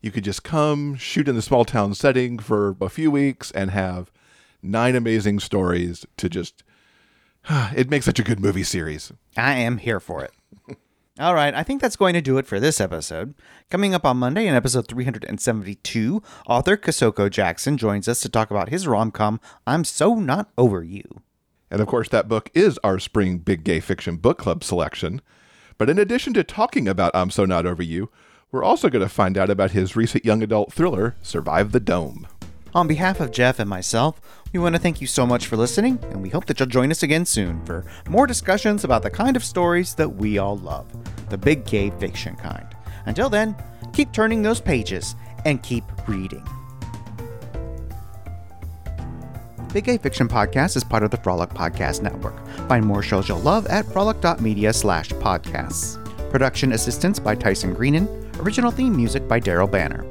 You 0.01 0.11
could 0.11 0.23
just 0.23 0.43
come, 0.43 0.95
shoot 0.95 1.27
in 1.27 1.35
the 1.35 1.41
small 1.41 1.65
town 1.65 1.93
setting 1.95 2.39
for 2.39 2.75
a 2.79 2.89
few 2.89 3.11
weeks, 3.11 3.51
and 3.51 3.71
have 3.71 4.11
nine 4.61 4.95
amazing 4.95 5.39
stories 5.39 6.05
to 6.17 6.29
just. 6.29 6.63
It 7.75 7.89
makes 7.89 8.05
such 8.05 8.19
a 8.19 8.23
good 8.23 8.39
movie 8.39 8.63
series. 8.63 9.11
I 9.35 9.53
am 9.55 9.77
here 9.77 9.99
for 9.99 10.23
it. 10.23 10.31
All 11.19 11.35
right, 11.35 11.53
I 11.53 11.61
think 11.61 11.79
that's 11.79 11.95
going 11.95 12.15
to 12.15 12.21
do 12.21 12.39
it 12.39 12.47
for 12.47 12.59
this 12.59 12.81
episode. 12.81 13.35
Coming 13.69 13.93
up 13.93 14.03
on 14.03 14.17
Monday 14.17 14.47
in 14.47 14.55
episode 14.55 14.87
372, 14.87 16.23
author 16.47 16.75
Kosoko 16.75 17.29
Jackson 17.29 17.77
joins 17.77 18.07
us 18.07 18.19
to 18.21 18.29
talk 18.29 18.49
about 18.49 18.69
his 18.69 18.87
rom 18.87 19.11
com, 19.11 19.39
I'm 19.67 19.83
So 19.83 20.15
Not 20.15 20.49
Over 20.57 20.83
You. 20.83 21.03
And 21.69 21.81
of 21.81 21.87
course, 21.87 22.09
that 22.09 22.27
book 22.27 22.49
is 22.55 22.79
our 22.83 22.97
spring 22.97 23.37
Big 23.37 23.63
Gay 23.63 23.79
Fiction 23.79 24.17
Book 24.17 24.39
Club 24.39 24.63
selection. 24.63 25.21
But 25.77 25.87
in 25.87 25.99
addition 25.99 26.33
to 26.33 26.43
talking 26.43 26.87
about 26.87 27.15
I'm 27.15 27.29
So 27.29 27.45
Not 27.45 27.67
Over 27.67 27.83
You, 27.83 28.09
we're 28.51 28.63
also 28.63 28.89
going 28.89 29.03
to 29.03 29.09
find 29.09 29.37
out 29.37 29.51
about 29.51 29.69
his 29.69 29.95
recent 29.95 30.25
young 30.25 30.41
adult 30.41 30.73
thriller, 30.73 31.15
Survive 31.21 31.73
the 31.73 31.79
Dome. 31.79 32.25
On 32.75 32.87
behalf 32.87 33.19
of 33.19 33.31
Jeff 33.31 33.59
and 33.59 33.69
myself, 33.69 34.19
we 34.51 34.59
want 34.59 34.73
to 34.73 34.81
thank 34.81 34.99
you 34.99 35.05
so 35.05 35.27
much 35.27 35.45
for 35.45 35.57
listening, 35.57 35.99
and 36.09 36.23
we 36.23 36.29
hope 36.29 36.45
that 36.45 36.59
you'll 36.59 36.67
join 36.67 36.89
us 36.89 37.03
again 37.03 37.23
soon 37.23 37.63
for 37.65 37.85
more 38.09 38.25
discussions 38.25 38.83
about 38.83 39.03
the 39.03 39.11
kind 39.11 39.35
of 39.35 39.43
stories 39.43 39.93
that 39.95 40.09
we 40.09 40.39
all 40.39 40.57
love 40.57 40.87
the 41.29 41.37
big 41.37 41.65
gay 41.65 41.91
fiction 41.99 42.35
kind. 42.35 42.65
Until 43.05 43.29
then, 43.29 43.55
keep 43.93 44.11
turning 44.11 44.41
those 44.41 44.59
pages 44.59 45.15
and 45.45 45.61
keep 45.61 45.83
reading. 46.07 46.45
Big 49.71 49.85
Gay 49.85 49.97
Fiction 49.97 50.27
Podcast 50.27 50.75
is 50.75 50.83
part 50.83 51.01
of 51.01 51.09
the 51.09 51.17
Frolic 51.17 51.49
Podcast 51.49 52.03
Network. 52.03 52.47
Find 52.67 52.85
more 52.85 53.01
shows 53.01 53.27
you'll 53.27 53.39
love 53.39 53.65
at 53.67 53.85
frolic.media 53.91 54.71
slash 54.71 55.09
podcasts. 55.09 55.99
Production 56.29 56.73
assistance 56.73 57.19
by 57.19 57.33
Tyson 57.33 57.73
Greenan. 57.73 58.07
Original 58.39 58.69
theme 58.69 58.95
music 58.95 59.27
by 59.27 59.39
Daryl 59.39 59.69
Banner. 59.69 60.05